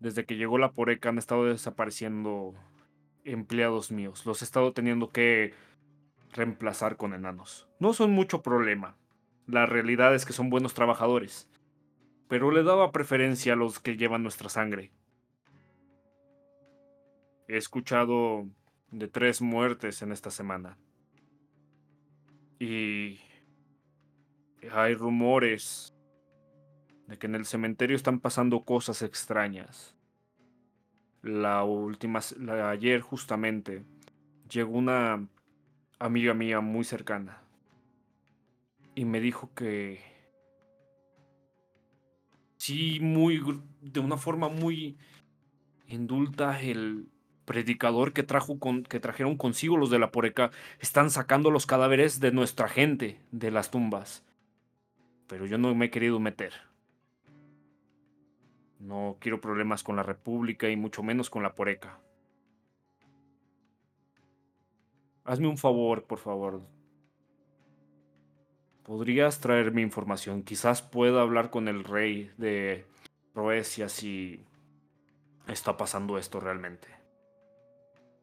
desde 0.00 0.24
que 0.24 0.36
llegó 0.36 0.58
la 0.58 0.72
Poreca 0.72 1.08
han 1.08 1.18
estado 1.18 1.44
desapareciendo 1.44 2.54
empleados 3.24 3.90
míos. 3.90 4.24
Los 4.26 4.42
he 4.42 4.44
estado 4.44 4.72
teniendo 4.72 5.10
que 5.10 5.54
reemplazar 6.32 6.96
con 6.96 7.14
enanos. 7.14 7.68
No 7.80 7.92
son 7.92 8.12
mucho 8.12 8.42
problema. 8.42 8.96
La 9.46 9.66
realidad 9.66 10.14
es 10.14 10.26
que 10.26 10.32
son 10.32 10.50
buenos 10.50 10.74
trabajadores 10.74 11.48
pero 12.28 12.50
le 12.50 12.62
daba 12.62 12.92
preferencia 12.92 13.52
a 13.52 13.56
los 13.56 13.78
que 13.78 13.96
llevan 13.96 14.22
nuestra 14.22 14.48
sangre. 14.48 14.90
He 17.48 17.56
escuchado 17.56 18.46
de 18.90 19.08
tres 19.08 19.40
muertes 19.40 20.02
en 20.02 20.12
esta 20.12 20.30
semana. 20.30 20.76
Y 22.58 23.20
hay 24.72 24.94
rumores 24.94 25.94
de 27.06 27.18
que 27.18 27.26
en 27.26 27.34
el 27.34 27.46
cementerio 27.46 27.96
están 27.96 28.20
pasando 28.20 28.64
cosas 28.64 29.02
extrañas. 29.02 29.94
La 31.22 31.64
última, 31.64 32.20
ayer 32.70 33.00
justamente, 33.00 33.84
llegó 34.50 34.76
una 34.78 35.26
amiga 35.98 36.34
mía 36.34 36.60
muy 36.60 36.84
cercana 36.84 37.40
y 38.94 39.04
me 39.04 39.20
dijo 39.20 39.50
que 39.54 40.00
sí, 42.56 42.98
muy, 43.00 43.42
de 43.80 44.00
una 44.00 44.16
forma 44.16 44.48
muy 44.48 44.96
indulta, 45.88 46.60
el 46.60 47.08
predicador 47.44 48.12
que 48.12 48.22
trajo 48.22 48.58
que 48.88 49.00
trajeron 49.00 49.36
consigo 49.36 49.76
los 49.76 49.90
de 49.90 49.98
la 49.98 50.10
Poreca 50.10 50.50
están 50.80 51.10
sacando 51.10 51.50
los 51.50 51.66
cadáveres 51.66 52.20
de 52.20 52.32
nuestra 52.32 52.68
gente 52.68 53.20
de 53.30 53.50
las 53.50 53.70
tumbas. 53.70 54.24
Pero 55.28 55.46
yo 55.46 55.58
no 55.58 55.74
me 55.74 55.86
he 55.86 55.90
querido 55.90 56.18
meter. 56.18 56.52
No 58.78 59.16
quiero 59.20 59.40
problemas 59.40 59.82
con 59.82 59.96
la 59.96 60.02
República 60.02 60.68
y 60.68 60.76
mucho 60.76 61.02
menos 61.02 61.30
con 61.30 61.42
la 61.42 61.54
Poreca. 61.54 61.98
Hazme 65.24 65.48
un 65.48 65.58
favor, 65.58 66.04
por 66.04 66.18
favor. 66.18 66.62
¿Podrías 68.84 69.40
traerme 69.40 69.82
información? 69.82 70.44
Quizás 70.44 70.82
pueda 70.82 71.20
hablar 71.20 71.50
con 71.50 71.66
el 71.66 71.82
rey 71.82 72.30
de 72.36 72.86
Roesia 73.34 73.88
si 73.88 74.44
está 75.48 75.76
pasando 75.76 76.18
esto 76.18 76.38
realmente. 76.38 76.86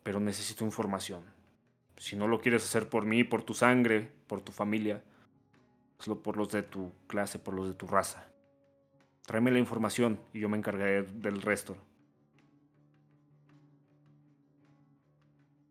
Pero 0.03 0.21
necesito 0.21 0.63
información. 0.63 1.23
Si 1.97 2.15
no 2.15 2.27
lo 2.27 2.39
quieres 2.39 2.63
hacer 2.63 2.87
por 2.87 3.05
mí, 3.05 3.23
por 3.23 3.43
tu 3.43 3.53
sangre, 3.53 4.09
por 4.27 4.41
tu 4.41 4.51
familia, 4.51 5.03
hazlo 5.99 6.21
por 6.21 6.37
los 6.37 6.49
de 6.49 6.63
tu 6.63 6.93
clase, 7.07 7.39
por 7.39 7.53
los 7.53 7.67
de 7.67 7.73
tu 7.73 7.87
raza. 7.87 8.32
Tráeme 9.25 9.51
la 9.51 9.59
información 9.59 10.19
y 10.33 10.41
yo 10.41 10.49
me 10.49 10.57
encargaré 10.57 11.03
del 11.03 11.41
resto. 11.41 11.77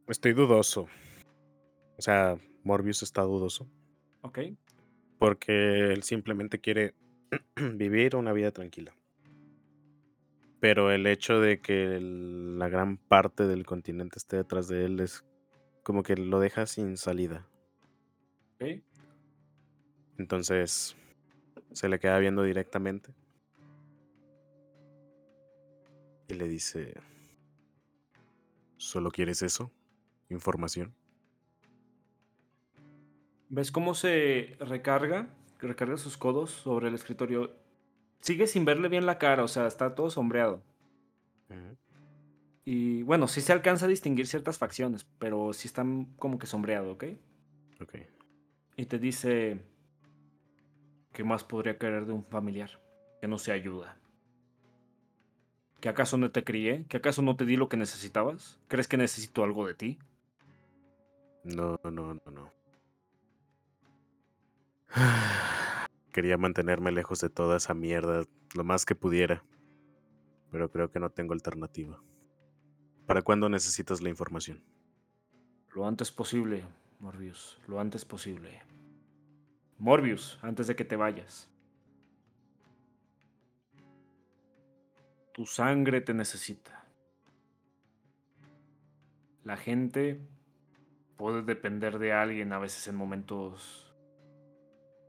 Estoy 0.08 0.32
dudoso. 0.32 0.88
O 1.98 2.02
sea, 2.02 2.38
Morbius 2.64 3.02
está 3.02 3.22
dudoso. 3.22 3.68
¿Ok? 4.22 4.38
Porque 5.18 5.92
él 5.92 6.02
simplemente 6.02 6.60
quiere 6.60 6.94
vivir 7.74 8.16
una 8.16 8.32
vida 8.32 8.50
tranquila. 8.50 8.94
Pero 10.60 10.90
el 10.92 11.06
hecho 11.06 11.40
de 11.40 11.60
que 11.60 11.96
el- 11.96 12.58
la 12.58 12.68
gran 12.68 12.96
parte 12.96 13.46
del 13.46 13.66
continente 13.66 14.18
esté 14.18 14.36
detrás 14.36 14.68
de 14.68 14.84
él 14.84 15.00
es 15.00 15.24
como 15.82 16.02
que 16.02 16.16
lo 16.16 16.40
deja 16.40 16.66
sin 16.66 16.96
salida. 16.96 17.48
¿Ok? 18.54 18.82
Entonces 20.18 20.96
se 21.72 21.88
le 21.88 21.98
queda 21.98 22.18
viendo 22.18 22.42
directamente. 22.42 23.12
Y 26.28 26.34
le 26.34 26.48
dice, 26.48 26.94
¿solo 28.76 29.10
quieres 29.10 29.42
eso? 29.42 29.70
¿Información? 30.28 30.94
¿Ves 33.48 33.70
cómo 33.70 33.94
se 33.94 34.56
recarga? 34.60 35.28
Recarga 35.58 35.96
sus 35.96 36.16
codos 36.16 36.50
sobre 36.50 36.88
el 36.88 36.94
escritorio 36.94 37.62
sigue 38.22 38.46
sin 38.46 38.64
verle 38.64 38.88
bien 38.88 39.04
la 39.04 39.18
cara, 39.18 39.44
o 39.44 39.48
sea, 39.48 39.66
está 39.66 39.94
todo 39.94 40.08
sombreado. 40.08 40.62
Y 42.64 43.02
bueno, 43.02 43.26
sí 43.26 43.40
se 43.40 43.52
alcanza 43.52 43.86
a 43.86 43.88
distinguir 43.88 44.28
ciertas 44.28 44.56
facciones, 44.56 45.04
pero 45.18 45.52
sí 45.52 45.66
están 45.66 46.06
como 46.16 46.38
que 46.38 46.46
sombreado, 46.46 46.92
¿ok? 46.92 47.04
Ok. 47.80 47.96
Y 48.76 48.86
te 48.86 48.98
dice, 49.00 49.60
¿qué 51.12 51.24
más 51.24 51.42
podría 51.42 51.76
querer 51.76 52.06
de 52.06 52.12
un 52.12 52.24
familiar 52.24 52.70
que 53.20 53.26
no 53.26 53.38
se 53.38 53.50
ayuda? 53.50 53.98
¿Que 55.82 55.88
acaso 55.88 56.16
no 56.16 56.30
te 56.30 56.44
crié? 56.44 56.86
¿Que 56.88 56.98
acaso 56.98 57.22
no 57.22 57.34
te 57.34 57.44
di 57.44 57.56
lo 57.56 57.68
que 57.68 57.76
necesitabas? 57.76 58.56
¿Crees 58.68 58.86
que 58.86 58.96
necesito 58.96 59.42
algo 59.42 59.66
de 59.66 59.74
ti? 59.74 59.98
No, 61.42 61.76
no, 61.82 61.90
no, 61.90 62.20
no. 62.30 62.52
Quería 66.12 66.38
mantenerme 66.38 66.92
lejos 66.92 67.18
de 67.18 67.30
toda 67.30 67.56
esa 67.56 67.74
mierda 67.74 68.22
lo 68.54 68.62
más 68.62 68.84
que 68.84 68.94
pudiera, 68.94 69.42
pero 70.52 70.70
creo 70.70 70.88
que 70.88 71.00
no 71.00 71.10
tengo 71.10 71.32
alternativa. 71.32 72.00
¿Para 73.04 73.22
cuándo 73.22 73.48
necesitas 73.48 74.00
la 74.02 74.08
información? 74.08 74.62
Lo 75.74 75.88
antes 75.88 76.12
posible, 76.12 76.64
Morbius, 77.00 77.60
lo 77.66 77.80
antes 77.80 78.04
posible. 78.04 78.62
Morbius, 79.78 80.38
antes 80.42 80.68
de 80.68 80.76
que 80.76 80.84
te 80.84 80.94
vayas. 80.94 81.51
Tu 85.32 85.46
sangre 85.46 86.02
te 86.02 86.12
necesita. 86.12 86.84
La 89.44 89.56
gente 89.56 90.20
puede 91.16 91.42
depender 91.42 91.98
de 91.98 92.12
alguien 92.12 92.52
a 92.52 92.58
veces 92.58 92.86
en 92.88 92.96
momentos 92.96 93.94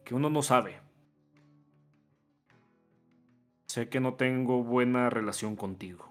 que 0.05 0.15
uno 0.15 0.29
no 0.29 0.41
sabe. 0.41 0.79
Sé 3.65 3.89
que 3.89 3.99
no 3.99 4.13
tengo 4.13 4.63
buena 4.63 5.09
relación 5.09 5.57
contigo. 5.57 6.09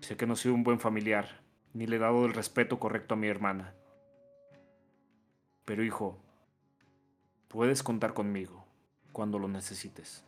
Sé 0.00 0.16
que 0.16 0.26
no 0.26 0.36
soy 0.36 0.52
un 0.52 0.62
buen 0.62 0.78
familiar, 0.78 1.42
ni 1.74 1.86
le 1.86 1.96
he 1.96 1.98
dado 1.98 2.24
el 2.24 2.34
respeto 2.34 2.78
correcto 2.78 3.14
a 3.14 3.16
mi 3.16 3.26
hermana. 3.26 3.74
Pero 5.64 5.82
hijo, 5.82 6.18
puedes 7.48 7.82
contar 7.82 8.14
conmigo 8.14 8.64
cuando 9.12 9.38
lo 9.38 9.48
necesites. 9.48 10.24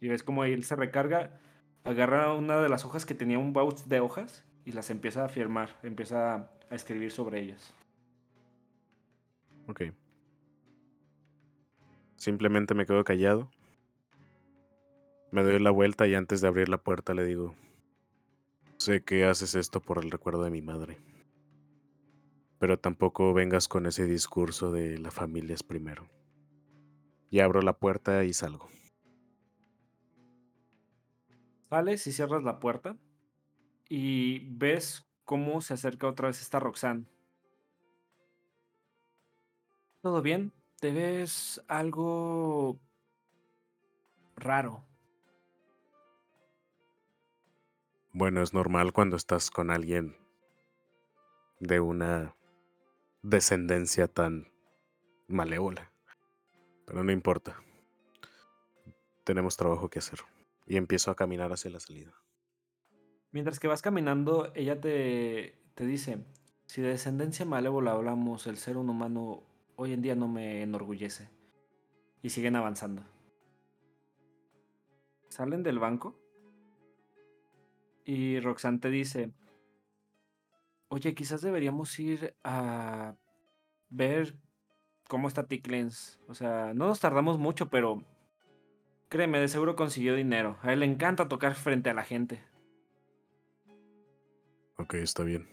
Y 0.00 0.08
ves 0.08 0.22
como 0.22 0.44
él 0.44 0.64
se 0.64 0.76
recarga, 0.76 1.38
agarra 1.84 2.34
una 2.34 2.60
de 2.60 2.68
las 2.68 2.84
hojas 2.84 3.06
que 3.06 3.14
tenía 3.14 3.38
un 3.38 3.52
baúl 3.52 3.74
de 3.86 4.00
hojas 4.00 4.44
y 4.64 4.72
las 4.72 4.90
empieza 4.90 5.24
a 5.24 5.28
firmar, 5.28 5.76
empieza 5.82 6.34
a 6.70 6.74
escribir 6.74 7.12
sobre 7.12 7.40
ellas. 7.40 7.74
Ok. 9.66 9.82
Simplemente 12.16 12.74
me 12.74 12.86
quedo 12.86 13.04
callado. 13.04 13.50
Me 15.30 15.42
doy 15.42 15.58
la 15.60 15.70
vuelta 15.70 16.06
y 16.06 16.14
antes 16.14 16.40
de 16.40 16.48
abrir 16.48 16.68
la 16.68 16.78
puerta 16.78 17.14
le 17.14 17.24
digo, 17.24 17.54
sé 18.78 19.02
que 19.02 19.24
haces 19.24 19.54
esto 19.54 19.80
por 19.80 20.02
el 20.02 20.10
recuerdo 20.10 20.42
de 20.42 20.50
mi 20.50 20.60
madre. 20.60 20.98
Pero 22.58 22.78
tampoco 22.78 23.32
vengas 23.32 23.68
con 23.68 23.86
ese 23.86 24.06
discurso 24.06 24.72
de 24.72 24.98
la 24.98 25.10
familia 25.10 25.54
es 25.54 25.62
primero. 25.62 26.08
Y 27.30 27.40
abro 27.40 27.62
la 27.62 27.74
puerta 27.74 28.24
y 28.24 28.32
salgo. 28.32 28.68
Sales 31.70 32.04
y 32.08 32.12
cierras 32.12 32.42
la 32.42 32.58
puerta 32.58 32.96
y 33.88 34.40
ves 34.50 35.06
cómo 35.24 35.60
se 35.60 35.74
acerca 35.74 36.08
otra 36.08 36.26
vez 36.26 36.40
esta 36.42 36.58
Roxanne. 36.58 37.06
¿Todo 40.02 40.20
bien? 40.20 40.52
Te 40.80 40.90
ves 40.90 41.62
algo 41.68 42.80
raro. 44.34 44.84
Bueno, 48.12 48.42
es 48.42 48.52
normal 48.52 48.92
cuando 48.92 49.14
estás 49.14 49.52
con 49.52 49.70
alguien 49.70 50.16
de 51.60 51.78
una 51.78 52.34
descendencia 53.22 54.08
tan 54.08 54.50
malévola. 55.28 55.92
Pero 56.84 57.04
no 57.04 57.12
importa. 57.12 57.62
Tenemos 59.22 59.56
trabajo 59.56 59.88
que 59.88 60.00
hacer. 60.00 60.18
Y 60.70 60.76
empiezo 60.76 61.10
a 61.10 61.16
caminar 61.16 61.52
hacia 61.52 61.68
la 61.72 61.80
salida. 61.80 62.12
Mientras 63.32 63.58
que 63.58 63.66
vas 63.66 63.82
caminando, 63.82 64.52
ella 64.54 64.80
te, 64.80 65.58
te 65.74 65.84
dice, 65.84 66.24
si 66.66 66.80
de 66.80 66.90
descendencia 66.90 67.44
malévola 67.44 67.90
hablamos, 67.90 68.46
el 68.46 68.56
ser 68.56 68.76
un 68.76 68.88
humano 68.88 69.42
hoy 69.74 69.92
en 69.92 70.00
día 70.00 70.14
no 70.14 70.28
me 70.28 70.62
enorgullece. 70.62 71.28
Y 72.22 72.30
siguen 72.30 72.54
avanzando. 72.54 73.02
Salen 75.28 75.64
del 75.64 75.80
banco 75.80 76.16
y 78.04 78.38
Roxanne 78.38 78.78
te 78.78 78.90
dice, 78.90 79.32
oye, 80.86 81.16
quizás 81.16 81.42
deberíamos 81.42 81.98
ir 81.98 82.36
a 82.44 83.16
ver 83.88 84.36
cómo 85.08 85.26
está 85.26 85.48
Ticklenz. 85.48 86.20
O 86.28 86.34
sea, 86.34 86.74
no 86.74 86.86
nos 86.86 87.00
tardamos 87.00 87.40
mucho, 87.40 87.70
pero 87.70 88.04
créeme, 89.10 89.40
de 89.40 89.48
seguro 89.48 89.76
consiguió 89.76 90.14
dinero. 90.14 90.56
A 90.62 90.72
él 90.72 90.80
le 90.80 90.86
encanta 90.86 91.28
tocar 91.28 91.54
frente 91.54 91.90
a 91.90 91.94
la 91.94 92.04
gente. 92.04 92.42
Ok, 94.76 94.94
está 94.94 95.24
bien. 95.24 95.46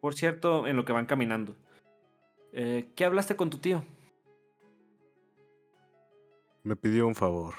Por 0.00 0.14
cierto, 0.14 0.66
en 0.66 0.74
lo 0.76 0.84
que 0.84 0.92
van 0.92 1.06
caminando, 1.06 1.54
eh, 2.52 2.90
¿qué 2.96 3.04
hablaste 3.04 3.36
con 3.36 3.50
tu 3.50 3.58
tío? 3.58 3.84
Me 6.64 6.74
pidió 6.74 7.06
un 7.06 7.14
favor. 7.14 7.54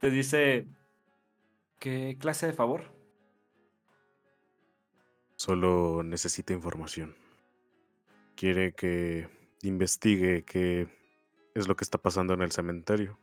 Te 0.00 0.10
dice, 0.10 0.66
¿qué 1.78 2.16
clase 2.18 2.46
de 2.46 2.52
favor? 2.52 2.84
Solo 5.36 6.02
necesita 6.02 6.52
información. 6.52 7.14
Quiere 8.34 8.72
que 8.72 9.28
investigue 9.62 10.44
qué 10.44 10.88
es 11.54 11.68
lo 11.68 11.76
que 11.76 11.84
está 11.84 11.98
pasando 11.98 12.34
en 12.34 12.42
el 12.42 12.52
cementerio. 12.52 13.18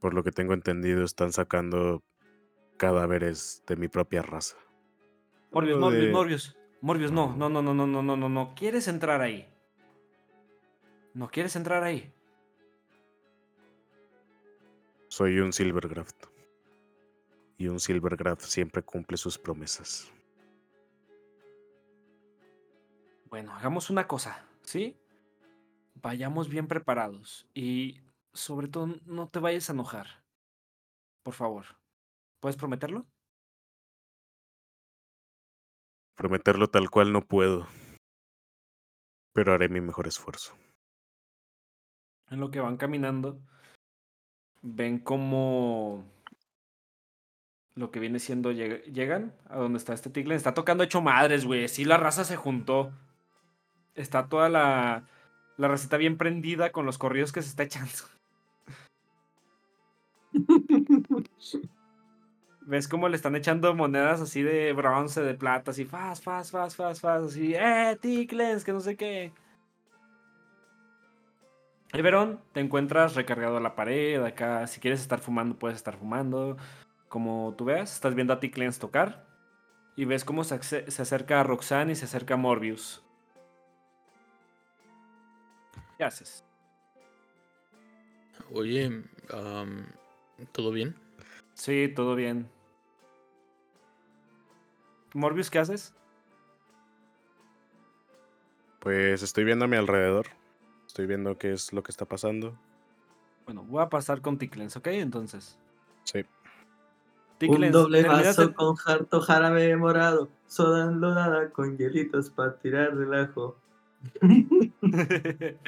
Por 0.00 0.14
lo 0.14 0.22
que 0.22 0.32
tengo 0.32 0.52
entendido, 0.54 1.04
están 1.04 1.32
sacando 1.32 2.02
cadáveres 2.76 3.62
de 3.66 3.76
mi 3.76 3.88
propia 3.88 4.22
raza. 4.22 4.56
Morbius, 5.50 5.78
Morbius, 5.80 6.04
de- 6.06 6.12
Morbius. 6.12 6.56
Morbius, 6.82 7.10
no, 7.12 7.34
no, 7.34 7.48
no, 7.48 7.62
no, 7.62 7.74
no, 7.74 7.86
no, 7.86 8.02
no, 8.02 8.16
no, 8.16 8.28
no. 8.28 8.54
¿Quieres 8.54 8.86
entrar 8.88 9.22
ahí? 9.22 9.48
¿No 11.14 11.28
quieres 11.28 11.56
entrar 11.56 11.82
ahí? 11.82 12.12
Soy 15.08 15.38
un 15.40 15.52
Silvergraft. 15.52 16.26
Y 17.56 17.68
un 17.68 17.80
Silvergraft 17.80 18.42
siempre 18.42 18.82
cumple 18.82 19.16
sus 19.16 19.38
promesas. 19.38 20.12
Bueno, 23.30 23.54
hagamos 23.54 23.88
una 23.88 24.06
cosa, 24.06 24.44
¿sí? 24.62 24.94
Vayamos 26.02 26.48
bien 26.48 26.68
preparados 26.68 27.46
y 27.54 28.00
sobre 28.32 28.68
todo 28.68 28.94
no 29.06 29.28
te 29.28 29.38
vayas 29.38 29.68
a 29.68 29.72
enojar. 29.72 30.06
Por 31.22 31.34
favor. 31.34 31.64
¿Puedes 32.40 32.56
prometerlo? 32.56 33.06
Prometerlo 36.14 36.68
tal 36.68 36.90
cual 36.90 37.12
no 37.12 37.22
puedo. 37.22 37.66
Pero 39.32 39.52
haré 39.54 39.68
mi 39.68 39.80
mejor 39.80 40.06
esfuerzo. 40.06 40.54
En 42.30 42.40
lo 42.40 42.50
que 42.50 42.60
van 42.60 42.76
caminando, 42.76 43.38
ven 44.62 44.98
como 44.98 46.04
lo 47.74 47.90
que 47.90 48.00
viene 48.00 48.18
siendo 48.18 48.50
lleg- 48.52 48.82
llegan 48.84 49.34
a 49.48 49.58
donde 49.58 49.78
está 49.78 49.92
este 49.92 50.10
tigre. 50.10 50.34
Está 50.34 50.54
tocando 50.54 50.84
hecho 50.84 51.02
madres, 51.02 51.44
güey. 51.44 51.68
Sí, 51.68 51.84
la 51.84 51.98
raza 51.98 52.24
se 52.24 52.36
juntó. 52.36 52.92
Está 53.94 54.28
toda 54.28 54.48
la, 54.48 55.06
la 55.56 55.68
receta 55.68 55.96
bien 55.96 56.16
prendida 56.16 56.72
con 56.72 56.86
los 56.86 56.98
corridos 56.98 57.32
que 57.32 57.42
se 57.42 57.48
está 57.48 57.62
echando. 57.64 57.92
¿Ves 62.62 62.88
cómo 62.88 63.08
le 63.08 63.14
están 63.14 63.36
echando 63.36 63.72
monedas 63.74 64.20
así 64.20 64.42
de 64.42 64.72
bronce, 64.72 65.22
de 65.22 65.34
plata, 65.34 65.70
así, 65.70 65.84
fast, 65.84 66.24
fast, 66.24 66.50
fast, 66.50 66.76
fast, 66.76 67.00
fast, 67.00 67.26
así, 67.26 67.54
eh, 67.54 67.96
Ticlens, 68.00 68.64
que 68.64 68.72
no 68.72 68.80
sé 68.80 68.96
qué. 68.96 69.32
Y 71.92 72.02
Verón, 72.02 72.40
te 72.52 72.58
encuentras 72.58 73.14
recargado 73.14 73.58
a 73.58 73.60
la 73.60 73.76
pared, 73.76 74.20
acá, 74.20 74.66
si 74.66 74.80
quieres 74.80 75.00
estar 75.00 75.20
fumando, 75.20 75.56
puedes 75.56 75.76
estar 75.76 75.96
fumando. 75.96 76.56
Como 77.08 77.54
tú 77.56 77.66
veas, 77.66 77.94
estás 77.94 78.16
viendo 78.16 78.32
a 78.32 78.40
Ticlens 78.40 78.80
tocar. 78.80 79.24
Y 79.94 80.04
ves 80.04 80.24
cómo 80.24 80.42
se, 80.42 80.60
se 80.60 81.02
acerca 81.02 81.40
a 81.40 81.44
Roxanne 81.44 81.92
y 81.92 81.96
se 81.96 82.06
acerca 82.06 82.34
a 82.34 82.36
Morbius. 82.36 83.05
¿Qué 85.96 86.04
haces? 86.04 86.44
Oye, 88.52 89.02
¿todo 90.52 90.70
bien? 90.70 90.94
Sí, 91.54 91.92
todo 91.94 92.14
bien. 92.14 92.48
Morbius, 95.14 95.50
¿qué 95.50 95.58
haces? 95.58 95.94
Pues 98.80 99.22
estoy 99.22 99.44
viendo 99.44 99.64
a 99.64 99.68
mi 99.68 99.76
alrededor. 99.76 100.26
Estoy 100.86 101.06
viendo 101.06 101.38
qué 101.38 101.52
es 101.52 101.72
lo 101.72 101.82
que 101.82 101.90
está 101.90 102.04
pasando. 102.04 102.56
Bueno, 103.46 103.64
voy 103.64 103.82
a 103.82 103.88
pasar 103.88 104.20
con 104.20 104.38
Ticlens, 104.38 104.76
¿ok? 104.76 104.88
Entonces. 104.88 105.58
Sí. 106.04 106.18
Un 106.18 106.26
Ticlens, 107.38 107.72
doble 107.72 108.02
terminas 108.02 108.36
vaso 108.36 108.54
con 108.54 108.76
harto 108.84 109.20
jarabe 109.20 109.76
morado, 109.76 110.28
soda 110.46 110.90
enlodada 110.90 111.50
con 111.50 111.76
hielitos 111.76 112.30
para 112.30 112.56
tirar 112.58 112.96
relajo. 112.96 113.56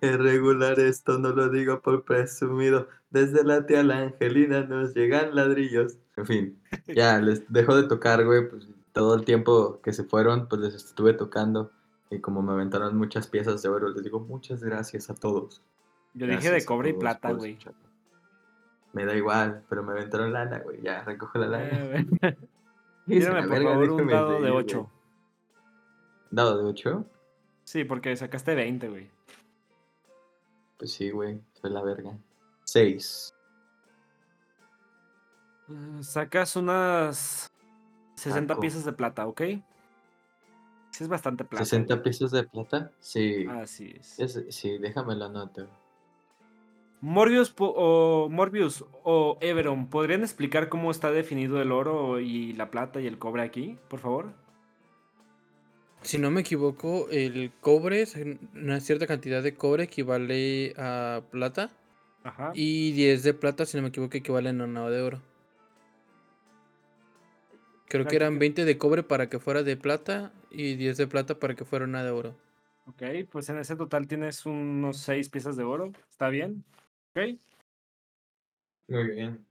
Es 0.00 0.18
regular 0.18 0.78
esto, 0.80 1.18
no 1.18 1.30
lo 1.30 1.48
digo 1.48 1.80
por 1.80 2.04
presumido. 2.04 2.88
Desde 3.10 3.44
la 3.44 3.66
tía 3.66 3.82
la 3.82 3.98
Angelina 3.98 4.62
nos 4.62 4.94
llegan 4.94 5.34
ladrillos. 5.34 5.98
En 6.16 6.26
fin, 6.26 6.62
ya 6.86 7.20
les 7.20 7.50
dejo 7.52 7.76
de 7.76 7.86
tocar, 7.86 8.24
güey. 8.24 8.48
Pues 8.48 8.68
todo 8.92 9.14
el 9.14 9.24
tiempo 9.24 9.80
que 9.82 9.92
se 9.92 10.04
fueron, 10.04 10.48
pues 10.48 10.60
les 10.60 10.74
estuve 10.74 11.12
tocando. 11.12 11.70
Y 12.10 12.20
como 12.20 12.42
me 12.42 12.52
aventaron 12.52 12.96
muchas 12.96 13.26
piezas 13.26 13.62
de 13.62 13.68
oro, 13.68 13.90
les 13.90 14.02
digo 14.02 14.20
muchas 14.20 14.62
gracias 14.62 15.10
a 15.10 15.14
todos. 15.14 15.62
Yo 16.14 16.26
dije 16.26 16.50
de 16.50 16.64
cobre 16.64 16.90
y 16.90 16.92
plata, 16.92 17.32
güey. 17.32 17.58
Me 18.92 19.04
da 19.04 19.16
igual, 19.16 19.64
pero 19.68 19.82
me 19.82 19.92
aventaron 19.92 20.32
lana, 20.32 20.60
güey. 20.60 20.80
Ya, 20.80 21.02
recoge 21.02 21.40
la 21.40 21.46
lana. 21.48 21.66
Eh, 21.66 22.06
la 23.06 23.46
por 23.46 23.62
favor, 23.62 23.90
un 23.90 24.06
dado 24.06 24.32
de 24.34 24.38
reír, 24.38 24.52
güey. 24.52 24.64
8. 24.64 24.90
¿Dado 26.30 26.58
de 26.58 26.64
8? 26.64 27.06
Sí, 27.64 27.84
porque 27.84 28.16
sacaste 28.16 28.54
20, 28.54 28.88
güey. 28.88 29.10
Pues 30.78 30.92
sí, 30.92 31.10
güey. 31.10 31.40
Soy 31.60 31.70
la 31.70 31.82
verga. 31.82 32.16
6. 32.64 33.34
Eh, 35.68 36.02
Sacas 36.02 36.56
unas 36.56 37.50
60 38.16 38.54
Saco. 38.54 38.60
piezas 38.60 38.84
de 38.84 38.92
plata, 38.92 39.26
¿ok? 39.26 39.40
Sí, 40.90 41.02
es 41.04 41.08
bastante 41.08 41.44
plata. 41.44 41.64
¿60 41.64 41.86
güey. 41.86 42.02
piezas 42.02 42.30
de 42.30 42.44
plata? 42.44 42.90
Sí. 43.00 43.46
Así 43.48 43.94
es. 43.98 44.18
Es- 44.18 44.54
sí, 44.54 44.78
déjame 44.78 45.14
la 45.16 45.28
nota. 45.28 45.66
Morbius 47.00 47.54
o 47.58 48.28
Morbius 48.30 48.84
o 49.02 49.36
Everon, 49.42 49.88
¿podrían 49.88 50.22
explicar 50.22 50.68
cómo 50.70 50.90
está 50.90 51.10
definido 51.10 51.60
el 51.60 51.70
oro 51.70 52.18
y 52.20 52.54
la 52.54 52.70
plata 52.70 52.98
y 53.00 53.06
el 53.06 53.18
cobre 53.18 53.42
aquí, 53.42 53.78
por 53.88 54.00
favor? 54.00 54.32
Si 56.04 56.18
no 56.18 56.30
me 56.30 56.42
equivoco, 56.42 57.08
el 57.10 57.50
cobre, 57.62 58.02
es 58.02 58.14
una 58.54 58.78
cierta 58.80 59.06
cantidad 59.06 59.42
de 59.42 59.54
cobre 59.54 59.84
equivale 59.84 60.74
a 60.76 61.22
plata. 61.30 61.70
Ajá. 62.22 62.52
Y 62.54 62.92
10 62.92 63.22
de 63.22 63.32
plata, 63.32 63.64
si 63.64 63.76
no 63.78 63.82
me 63.82 63.88
equivoco, 63.88 64.16
equivalen 64.16 64.60
a 64.60 64.64
una 64.64 64.88
de 64.90 65.00
oro. 65.00 65.22
Creo 67.88 68.06
que 68.06 68.16
eran 68.16 68.38
20 68.38 68.66
de 68.66 68.76
cobre 68.76 69.02
para 69.02 69.28
que 69.28 69.38
fuera 69.38 69.62
de 69.62 69.76
plata 69.78 70.32
y 70.50 70.74
10 70.74 70.98
de 70.98 71.06
plata 71.06 71.38
para 71.38 71.54
que 71.54 71.64
fuera 71.64 71.86
una 71.86 72.04
de 72.04 72.10
oro. 72.10 72.36
Ok, 72.86 73.02
pues 73.30 73.48
en 73.48 73.58
ese 73.58 73.74
total 73.74 74.06
tienes 74.06 74.44
unos 74.44 74.98
6 74.98 75.30
piezas 75.30 75.56
de 75.56 75.64
oro. 75.64 75.90
¿Está 76.10 76.28
bien? 76.28 76.64
Ok, 77.14 77.38
Muy 78.88 79.08
bien. 79.10 79.46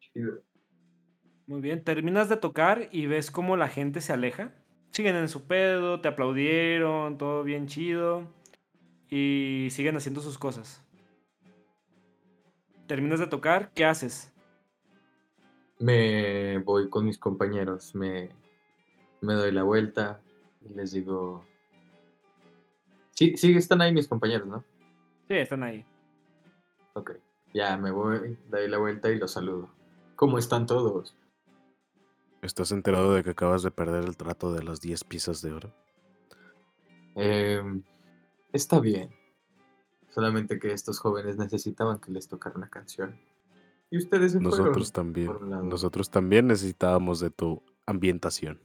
Chido. 0.00 0.42
muy 1.46 1.62
bien. 1.62 1.82
Terminas 1.82 2.28
de 2.28 2.36
tocar 2.36 2.88
y 2.92 3.06
ves 3.06 3.30
cómo 3.30 3.56
la 3.56 3.68
gente 3.68 4.02
se 4.02 4.12
aleja. 4.12 4.52
Siguen 4.94 5.16
en 5.16 5.28
su 5.28 5.42
pedo, 5.42 6.00
te 6.00 6.06
aplaudieron, 6.06 7.18
todo 7.18 7.42
bien 7.42 7.66
chido. 7.66 8.28
Y 9.10 9.66
siguen 9.72 9.96
haciendo 9.96 10.20
sus 10.20 10.38
cosas. 10.38 10.84
Terminas 12.86 13.18
de 13.18 13.26
tocar, 13.26 13.72
¿qué 13.74 13.84
haces? 13.84 14.32
Me 15.80 16.58
voy 16.58 16.88
con 16.88 17.06
mis 17.06 17.18
compañeros. 17.18 17.92
Me, 17.96 18.30
me 19.20 19.34
doy 19.34 19.50
la 19.50 19.64
vuelta 19.64 20.20
y 20.62 20.74
les 20.74 20.92
digo. 20.92 21.44
Sí, 23.16 23.36
sí, 23.36 23.56
están 23.56 23.82
ahí 23.82 23.92
mis 23.92 24.06
compañeros, 24.06 24.46
¿no? 24.46 24.64
Sí, 25.26 25.34
están 25.34 25.64
ahí. 25.64 25.84
Ok. 26.92 27.14
Ya 27.52 27.76
me 27.76 27.90
voy, 27.90 28.38
doy 28.48 28.68
la 28.68 28.78
vuelta 28.78 29.10
y 29.10 29.18
los 29.18 29.32
saludo. 29.32 29.70
¿Cómo 30.14 30.38
están 30.38 30.66
todos? 30.66 31.16
¿Estás 32.44 32.72
enterado 32.72 33.14
de 33.14 33.24
que 33.24 33.30
acabas 33.30 33.62
de 33.62 33.70
perder 33.70 34.04
el 34.04 34.18
trato 34.18 34.52
de 34.52 34.62
las 34.62 34.82
10 34.82 35.04
piezas 35.04 35.40
de 35.40 35.52
oro? 35.54 35.72
Em, 37.14 37.82
está 38.52 38.80
bien. 38.80 39.08
Solamente 40.10 40.58
que 40.58 40.70
estos 40.70 40.98
jóvenes 40.98 41.38
necesitaban 41.38 42.00
que 42.00 42.12
les 42.12 42.28
tocara 42.28 42.56
una 42.56 42.68
canción. 42.68 43.18
Y 43.90 43.96
ustedes 43.96 44.32
se 44.32 44.40
fueron. 44.40 44.58
Nosotros 44.58 44.92
también. 44.92 45.28
por 45.28 45.42
un 45.42 45.50
lado. 45.50 45.62
Nosotros 45.62 46.10
también 46.10 46.46
necesitábamos 46.46 47.18
de 47.18 47.30
tu 47.30 47.62
ambientación. 47.86 48.60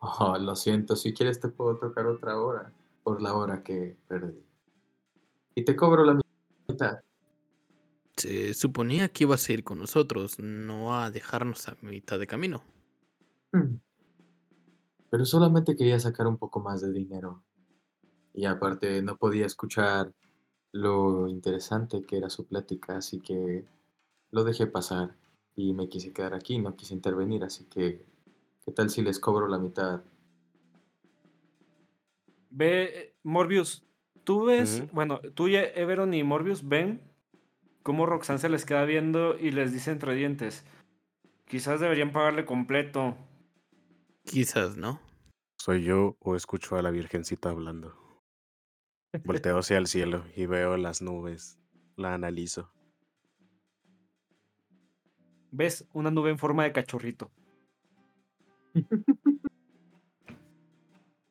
Oh, 0.00 0.36
lo 0.36 0.56
siento, 0.56 0.96
si 0.96 1.14
quieres 1.14 1.38
te 1.38 1.46
puedo 1.46 1.76
tocar 1.76 2.06
otra 2.06 2.40
hora. 2.40 2.72
Por 3.04 3.22
la 3.22 3.34
hora 3.34 3.62
que 3.62 3.96
perdí. 4.08 4.44
Y 5.54 5.64
te 5.64 5.76
cobro 5.76 6.04
la 6.04 6.20
mitad. 6.66 6.98
Se 8.18 8.52
suponía 8.54 9.08
que 9.08 9.24
ibas 9.24 9.48
a 9.48 9.52
ir 9.52 9.64
con 9.64 9.78
nosotros, 9.78 10.38
no 10.38 10.98
a 10.98 11.10
dejarnos 11.10 11.68
a 11.68 11.76
mitad 11.82 12.18
de 12.18 12.26
camino. 12.26 12.62
Hmm. 13.52 13.76
Pero 15.10 15.24
solamente 15.24 15.76
quería 15.76 15.98
sacar 16.00 16.26
un 16.26 16.36
poco 16.36 16.60
más 16.60 16.80
de 16.82 16.92
dinero. 16.92 17.42
Y 18.34 18.44
aparte 18.44 19.00
no 19.02 19.16
podía 19.16 19.46
escuchar 19.46 20.12
lo 20.72 21.28
interesante 21.28 22.04
que 22.04 22.18
era 22.18 22.28
su 22.28 22.46
plática, 22.46 22.96
así 22.96 23.20
que 23.20 23.64
lo 24.30 24.44
dejé 24.44 24.66
pasar 24.66 25.16
y 25.56 25.72
me 25.72 25.88
quise 25.88 26.12
quedar 26.12 26.34
aquí, 26.34 26.58
no 26.58 26.76
quise 26.76 26.94
intervenir, 26.94 27.42
así 27.44 27.64
que 27.64 28.04
¿qué 28.64 28.72
tal 28.72 28.90
si 28.90 29.02
les 29.02 29.18
cobro 29.18 29.48
la 29.48 29.58
mitad? 29.58 30.02
Ve, 32.50 32.82
eh, 32.84 33.14
Morbius, 33.22 33.84
tú 34.24 34.44
ves, 34.44 34.82
bueno, 34.92 35.20
tú 35.34 35.48
y 35.48 35.56
Everon 35.56 36.14
y 36.14 36.22
Morbius 36.22 36.66
ven 36.66 37.07
cómo 37.88 38.04
Roxanne 38.04 38.38
se 38.38 38.50
les 38.50 38.66
queda 38.66 38.84
viendo 38.84 39.38
y 39.38 39.50
les 39.50 39.72
dice 39.72 39.90
entre 39.90 40.14
dientes, 40.14 40.62
quizás 41.46 41.80
deberían 41.80 42.12
pagarle 42.12 42.44
completo. 42.44 43.16
Quizás, 44.24 44.76
¿no? 44.76 45.00
¿Soy 45.56 45.84
yo 45.84 46.14
o 46.20 46.36
escucho 46.36 46.76
a 46.76 46.82
la 46.82 46.90
Virgencita 46.90 47.48
hablando? 47.48 47.96
Volteo 49.24 49.56
hacia 49.56 49.78
el 49.78 49.86
cielo 49.86 50.26
y 50.36 50.44
veo 50.44 50.76
las 50.76 51.00
nubes. 51.00 51.58
La 51.96 52.12
analizo. 52.12 52.70
Ves 55.50 55.88
una 55.94 56.10
nube 56.10 56.28
en 56.28 56.36
forma 56.36 56.64
de 56.64 56.72
cachorrito. 56.72 57.30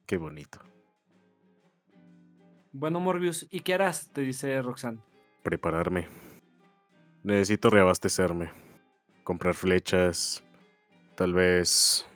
Qué 0.08 0.18
bonito. 0.18 0.58
Bueno, 2.72 3.00
Morbius, 3.00 3.46
¿y 3.52 3.60
qué 3.60 3.76
harás? 3.76 4.10
Te 4.12 4.22
dice 4.22 4.60
Roxanne. 4.64 5.02
Prepararme. 5.44 6.27
Necesito 7.28 7.70
reabastecerme. 7.70 8.52
Comprar 9.26 9.54
flechas. 9.54 10.46
Tal 11.16 11.34
vez... 11.34 12.08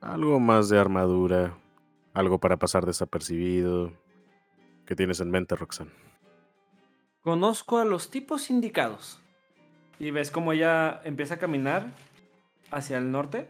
Algo 0.00 0.40
más 0.40 0.68
de 0.68 0.76
armadura. 0.76 1.56
Algo 2.12 2.40
para 2.40 2.56
pasar 2.56 2.84
desapercibido. 2.84 3.92
¿Qué 4.86 4.96
tienes 4.96 5.20
en 5.20 5.30
mente, 5.30 5.54
Roxanne? 5.54 5.92
Conozco 7.22 7.78
a 7.78 7.84
los 7.84 8.10
tipos 8.10 8.50
indicados. 8.50 9.22
Y 10.00 10.10
ves 10.10 10.32
cómo 10.32 10.52
ella 10.52 11.00
empieza 11.04 11.34
a 11.34 11.38
caminar 11.38 11.92
hacia 12.72 12.98
el 12.98 13.12
norte, 13.12 13.48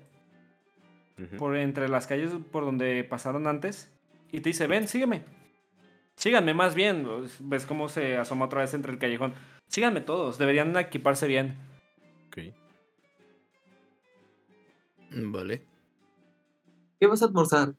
por 1.39 1.57
entre 1.57 1.89
las 1.89 2.07
calles 2.07 2.33
por 2.53 2.67
donde 2.67 3.03
pasaron 3.05 3.47
antes, 3.47 3.91
y 4.31 4.41
te 4.41 4.51
dice, 4.51 4.67
ven, 4.67 4.87
sígueme. 4.87 5.25
Síganme 6.17 6.53
más 6.53 6.75
bien. 6.75 7.09
Ves 7.41 7.65
cómo 7.65 7.89
se 7.89 8.19
asoma 8.19 8.45
otra 8.45 8.61
vez 8.61 8.75
entre 8.75 8.93
el 8.93 8.99
callejón. 8.99 9.33
Síganme 9.69 10.01
todos, 10.01 10.39
deberían 10.39 10.77
equiparse 10.77 11.27
bien. 11.27 11.57
Ok. 12.29 12.39
Vale. 15.11 15.63
¿Qué 16.99 17.07
vas 17.07 17.23
a 17.23 17.27
almorzar? 17.27 17.75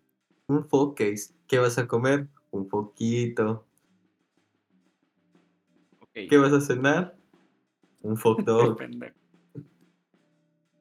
Un 0.48 0.68
case. 0.96 1.34
¿Qué 1.48 1.60
vas 1.60 1.78
a 1.78 1.88
comer? 1.88 2.28
Un 2.52 2.70
foquito. 2.70 3.66
¿Qué 6.14 6.38
vas 6.38 6.54
a 6.54 6.62
cenar? 6.62 7.16
Un 8.02 8.18
folk 8.18 8.40
dog. 8.46 8.80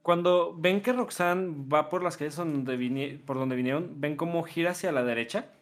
Cuando 0.03 0.55
ven 0.57 0.83
que 0.83 0.93
Roxanne 0.93 1.67
va 1.73 1.89
por 1.89 2.03
las 2.05 2.17
calles 2.17 2.37
donde 2.37 2.77
vine- 2.77 3.19
por 3.27 3.37
donde 3.37 3.57
vinieron, 3.57 4.01
ven 4.01 4.17
cómo 4.17 4.45
gira 4.45 4.71
hacia 4.71 4.93
la 4.93 5.03
derecha 5.03 5.53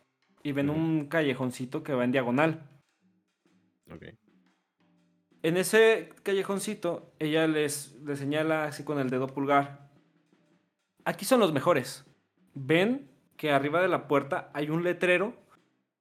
y 0.42 0.52
ven 0.52 0.68
un 0.68 1.06
callejoncito 1.06 1.82
que 1.82 1.94
va 1.94 2.04
en 2.04 2.12
diagonal. 2.12 2.68
Ok. 3.90 4.04
En 5.44 5.58
ese 5.58 6.08
callejoncito, 6.22 7.12
ella 7.18 7.46
les, 7.46 7.94
les 8.02 8.18
señala 8.18 8.64
así 8.64 8.82
con 8.82 8.98
el 8.98 9.10
dedo 9.10 9.26
pulgar. 9.26 9.90
Aquí 11.04 11.26
son 11.26 11.38
los 11.38 11.52
mejores. 11.52 12.06
Ven 12.54 13.10
que 13.36 13.50
arriba 13.50 13.82
de 13.82 13.88
la 13.88 14.08
puerta 14.08 14.50
hay 14.54 14.70
un 14.70 14.82
letrero 14.82 15.36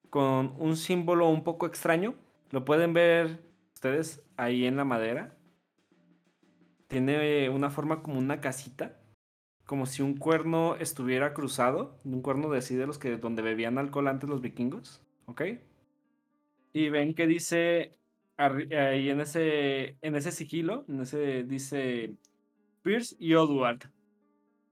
con 0.09 0.55
un 0.59 0.77
símbolo 0.77 1.27
un 1.27 1.43
poco 1.43 1.65
extraño. 1.65 2.15
Lo 2.51 2.63
pueden 2.63 2.93
ver 2.93 3.43
ustedes 3.73 4.23
ahí 4.37 4.65
en 4.65 4.77
la 4.77 4.85
madera. 4.85 5.35
Tiene 6.87 7.49
una 7.49 7.69
forma 7.69 8.01
como 8.01 8.19
una 8.19 8.39
casita. 8.39 8.97
como 9.65 9.85
si 9.87 10.01
un 10.03 10.15
cuerno 10.15 10.75
estuviera 10.75 11.33
cruzado, 11.33 11.99
un 12.05 12.21
cuerno 12.21 12.49
de 12.49 12.59
así 12.59 12.75
de 12.75 12.87
los 12.87 12.97
que 12.97 13.17
donde 13.17 13.41
bebían 13.41 13.77
alcohol 13.77 14.07
antes 14.07 14.29
los 14.29 14.41
vikingos, 14.41 15.01
¿ok? 15.25 15.41
Y 16.73 16.89
ven 16.89 17.13
que 17.13 17.27
dice 17.27 17.97
ahí 18.51 19.09
en 19.09 19.21
ese 19.21 19.97
en 20.01 20.15
ese 20.15 20.31
sigilo, 20.31 20.85
en 20.87 21.01
ese 21.01 21.43
dice 21.43 22.13
Pierce 22.81 23.15
y 23.19 23.33
Odward, 23.35 23.89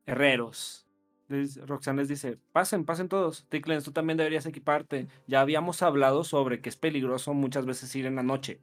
herreros. 0.06 0.88
Les- 1.30 1.66
Roxanne 1.66 2.02
les 2.02 2.10
dice, 2.10 2.38
pasen, 2.52 2.84
pasen 2.86 3.08
todos. 3.08 3.46
Ticklenz, 3.48 3.86
tú 3.86 3.92
también 3.92 4.18
deberías 4.18 4.46
equiparte. 4.46 5.08
Ya 5.28 5.40
habíamos 5.42 5.82
hablado 5.82 6.24
sobre 6.26 6.60
que 6.62 6.68
es 6.70 6.76
peligroso 6.76 7.34
muchas 7.34 7.66
veces 7.66 7.96
ir 7.96 8.06
en 8.06 8.16
la 8.16 8.24
noche. 8.24 8.60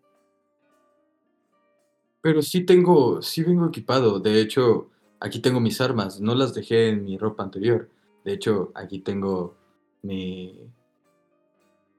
Pero 2.21 2.43
sí 2.43 2.67
tengo, 2.67 3.23
sí 3.23 3.43
vengo 3.43 3.67
equipado. 3.69 4.21
De 4.21 4.41
hecho, 4.41 4.91
aquí 5.21 5.41
tengo 5.41 5.61
mis 5.61 5.81
armas. 5.81 6.21
No 6.21 6.35
las 6.35 6.53
dejé 6.53 6.89
en 6.91 7.05
mi 7.05 7.17
ropa 7.17 7.43
anterior. 7.43 7.89
De 8.25 8.35
hecho, 8.35 8.71
aquí 8.75 8.99
tengo 8.99 9.57
mi 10.03 10.69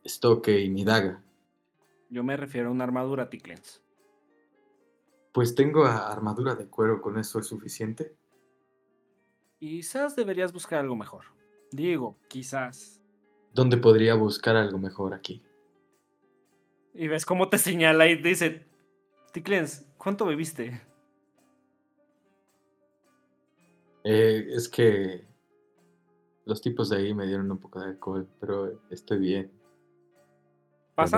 estoque 0.04 0.60
y 0.62 0.70
mi 0.70 0.84
daga. 0.84 1.24
Yo 2.10 2.24
me 2.24 2.36
refiero 2.38 2.70
a 2.70 2.72
una 2.72 2.84
armadura, 2.84 3.30
Ticklenz. 3.30 3.82
Pues 5.32 5.54
tengo 5.54 5.86
armadura 5.86 6.56
de 6.56 6.68
cuero, 6.68 7.02
¿con 7.02 7.20
eso 7.20 7.40
es 7.40 7.48
suficiente? 7.48 8.16
Quizás 9.60 10.16
deberías 10.16 10.52
buscar 10.52 10.80
algo 10.80 10.96
mejor. 10.96 11.26
Digo, 11.72 12.18
quizás. 12.28 13.02
¿Dónde 13.54 13.78
podría 13.78 14.16
buscar 14.16 14.56
algo 14.56 14.80
mejor 14.80 15.14
aquí? 15.14 15.44
Y 16.94 17.08
ves 17.08 17.26
cómo 17.26 17.50
te 17.50 17.58
señala 17.60 18.08
y 18.08 18.16
dice, 18.16 18.66
Ticklenz, 19.32 19.86
¿cuánto 19.98 20.26
bebiste? 20.26 20.82
Eh, 24.04 24.48
es 24.50 24.68
que 24.70 25.28
los 26.46 26.62
tipos 26.62 26.90
de 26.90 26.98
ahí 26.98 27.14
me 27.14 27.28
dieron 27.28 27.52
un 27.52 27.60
poco 27.60 27.80
de 27.80 27.88
alcohol, 27.88 28.28
pero 28.40 28.82
estoy 28.90 29.20
bien. 29.20 29.59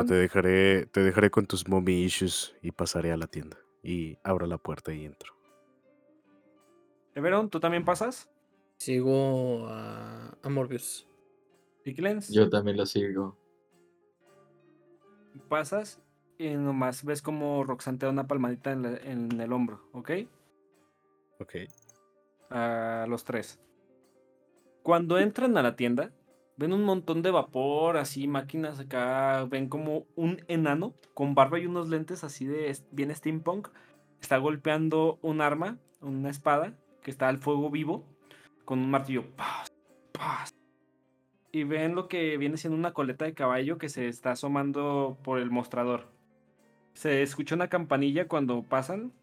Te 0.08 0.14
dejaré, 0.16 0.86
te 0.88 1.02
dejaré 1.04 1.30
con 1.32 1.46
tus 1.46 1.68
mommy 1.68 2.04
issues 2.04 2.56
y 2.62 2.72
pasaré 2.72 3.12
a 3.12 3.18
la 3.18 3.28
tienda. 3.28 3.58
Y 3.84 4.18
abro 4.24 4.46
la 4.46 4.58
puerta 4.58 4.94
y 4.94 5.06
entro. 5.06 5.34
Everon, 7.16 7.50
¿tú 7.50 7.60
también 7.60 7.84
pasas? 7.84 8.30
Sigo 8.78 9.68
a, 9.68 10.36
a 10.42 10.50
Morbius. 10.50 11.08
Ticklenz, 11.84 12.30
Yo 12.32 12.50
también 12.50 12.78
lo 12.78 12.86
sigo. 12.86 13.38
pasas 15.50 16.00
y 16.38 16.50
nomás 16.56 17.04
ves 17.04 17.22
como 17.22 17.64
Roxanne 17.64 17.98
te 17.98 18.06
da 18.06 18.12
una 18.12 18.28
palmadita 18.28 18.72
en, 18.72 18.82
la- 18.84 18.98
en 18.98 19.40
el 19.40 19.52
hombro, 19.54 19.82
¿ok? 19.94 20.12
Ok. 21.40 21.56
a 22.50 23.06
los 23.08 23.24
tres. 23.24 23.60
Cuando 24.84 25.18
entran 25.20 25.58
a 25.58 25.64
la 25.64 25.76
tienda, 25.76 26.12
ven 26.62 26.74
un 26.74 26.84
montón 26.84 27.24
de 27.24 27.32
vapor, 27.32 27.98
así 27.98 28.28
máquinas 28.28 28.80
acá, 28.80 29.46
ven 29.50 29.68
como 29.68 30.06
un 30.16 30.44
enano 30.48 30.94
con 31.16 31.34
barba 31.34 31.58
y 31.58 31.66
unos 31.66 31.90
lentes 31.90 32.24
así 32.24 32.46
de 32.46 32.78
bien 32.92 33.14
steampunk. 33.16 33.70
Está 34.22 34.38
golpeando 34.38 35.18
un 35.24 35.42
arma, 35.42 35.80
una 36.02 36.30
espada, 36.30 36.78
que 37.02 37.10
está 37.10 37.30
al 37.30 37.40
fuego 37.40 37.72
vivo, 37.72 38.06
con 38.64 38.78
un 38.78 38.92
martillo. 38.92 39.26
¡Paz! 39.36 39.74
¡Paz! 40.12 40.54
Y 41.52 41.64
ven 41.64 41.96
lo 41.96 42.08
que 42.08 42.38
viene 42.38 42.58
siendo 42.58 42.78
una 42.78 42.94
coleta 42.94 43.26
de 43.26 43.34
caballo 43.34 43.80
que 43.80 43.90
se 43.90 44.08
está 44.08 44.34
asomando 44.34 45.18
por 45.24 45.40
el 45.40 45.50
mostrador. 45.50 46.12
Se 46.94 47.24
escucha 47.24 47.56
una 47.56 47.70
campanilla 47.70 48.28
cuando 48.28 48.62
pasan 48.62 49.14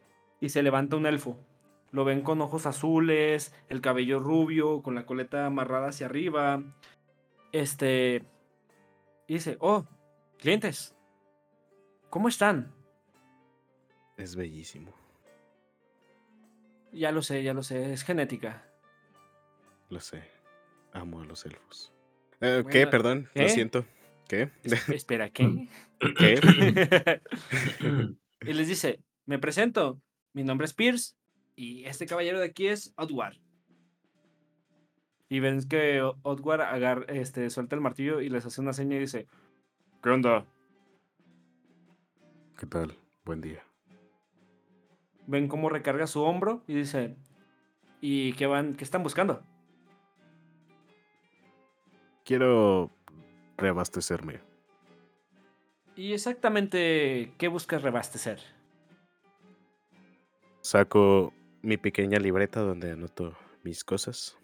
y 0.41 0.49
se 0.49 0.65
levanta 0.65 0.97
un 0.97 1.07
elfo. 1.07 1.39
Lo 1.93 2.05
ven 2.05 2.23
con 2.23 2.41
ojos 2.41 2.67
azules, 2.67 3.55
el 3.69 3.81
cabello 3.81 4.19
rubio, 4.19 4.83
con 4.83 4.97
la 4.97 5.07
coleta 5.07 5.47
amarrada 5.47 5.91
hacia 5.91 6.07
arriba. 6.07 6.65
Este. 7.53 8.25
Y 9.27 9.35
dice: 9.35 9.57
Oh, 9.61 9.87
clientes. 10.39 10.95
¿Cómo 12.11 12.29
están? 12.29 12.73
Es 14.17 14.35
bellísimo. 14.35 14.93
Ya 16.93 17.13
lo 17.13 17.23
sé, 17.23 17.43
ya 17.43 17.53
lo 17.53 17.63
sé, 17.63 17.93
es 17.93 18.03
genética. 18.03 18.65
Lo 19.91 20.01
sé. 20.01 20.23
Amo 20.93 21.21
a 21.21 21.25
los 21.25 21.45
elfos. 21.45 21.93
Eh, 22.41 22.65
¿Qué? 22.71 22.87
Perdón. 22.87 23.29
¿qué? 23.35 23.43
Lo 23.43 23.49
siento. 23.51 23.85
¿Qué? 24.27 24.51
Es- 24.63 24.89
espera, 24.89 25.29
¿qué? 25.31 25.69
¿Qué? 26.17 27.21
y 28.43 28.53
les 28.53 28.69
dice: 28.69 29.01
Me 29.27 29.39
presento. 29.39 30.01
Mi 30.33 30.45
nombre 30.45 30.65
es 30.67 30.75
Pierce. 30.75 31.15
Y 31.57 31.85
este 31.87 32.07
caballero 32.07 32.39
de 32.39 32.47
aquí 32.47 32.69
es 32.69 32.93
Odward. 32.97 33.37
Y 35.29 35.41
ven 35.41 35.63
que 35.69 36.03
O- 36.03 36.17
Odward 36.23 36.63
agar- 36.63 37.07
este, 37.09 37.51
suelta 37.51 37.75
el 37.77 37.83
martillo 37.83 38.21
y 38.21 38.29
les 38.29 38.47
hace 38.47 38.61
una 38.61 38.73
seña 38.73 38.97
y 38.97 39.01
dice: 39.01 39.27
¿Qué 40.03 40.11
onda? 40.11 40.47
¿Qué 42.59 42.67
tal? 42.67 42.97
Buen 43.25 43.41
día. 43.41 43.63
ven 45.31 45.47
cómo 45.47 45.69
recarga 45.69 46.07
su 46.07 46.23
hombro 46.23 46.63
y 46.67 46.73
dice, 46.75 47.15
¿y 48.01 48.33
qué 48.33 48.47
van, 48.47 48.75
qué 48.75 48.83
están 48.83 49.03
buscando? 49.03 49.43
Quiero 52.25 52.91
reabastecerme. 53.59 54.41
Y 55.97 56.15
exactamente, 56.15 57.35
¿qué 57.37 57.49
buscas 57.49 57.83
reabastecer? 57.83 58.41
Saco 60.63 61.35
mi 61.61 61.77
pequeña 61.77 62.19
libreta 62.19 62.61
donde 62.61 62.93
anoto 62.93 63.37
mis 63.65 63.85
cosas. 63.85 64.39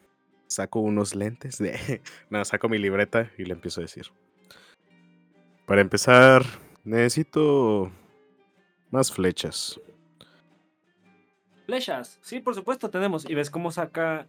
Saco 0.47 0.81
unos 0.81 1.15
lentes 1.15 1.59
de... 1.59 2.03
No, 2.31 2.45
saco 2.45 2.69
mi 2.69 2.79
libreta 2.79 3.31
y 3.39 3.45
le 3.45 3.55
empiezo 3.55 3.81
a 3.81 3.83
decir. 3.83 4.07
Para 5.67 5.81
empezar, 5.81 6.45
necesito 6.85 7.91
más 8.91 9.11
flechas. 9.11 9.81
Flechas, 11.67 12.19
sí, 12.23 12.41
por 12.41 12.55
supuesto, 12.55 12.91
tenemos. 12.91 13.29
Y 13.29 13.35
ves 13.35 13.51
cómo 13.51 13.71
saca 13.71 14.29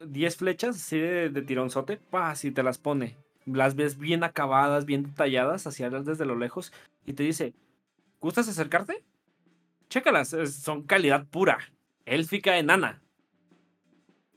10 0.00 0.36
flechas 0.36 0.76
así 0.76 0.98
de, 0.98 1.42
tironzote, 1.42 1.96
¡paz! 1.96 2.44
y 2.44 2.50
te 2.50 2.62
las 2.62 2.78
pone. 2.78 3.16
Las 3.46 3.74
ves 3.74 3.98
bien 3.98 4.24
acabadas, 4.24 4.84
bien 4.84 5.04
detalladas, 5.04 5.66
hacia 5.66 5.90
desde 5.90 6.26
lo 6.26 6.36
lejos, 6.36 6.72
y 7.06 7.14
te 7.14 7.22
dice, 7.22 7.54
¿gustas 8.20 8.48
acercarte? 8.48 9.04
Chécalas, 9.88 10.36
son 10.52 10.82
calidad 10.82 11.26
pura, 11.26 11.58
élfica 12.04 12.58
enana. 12.58 13.00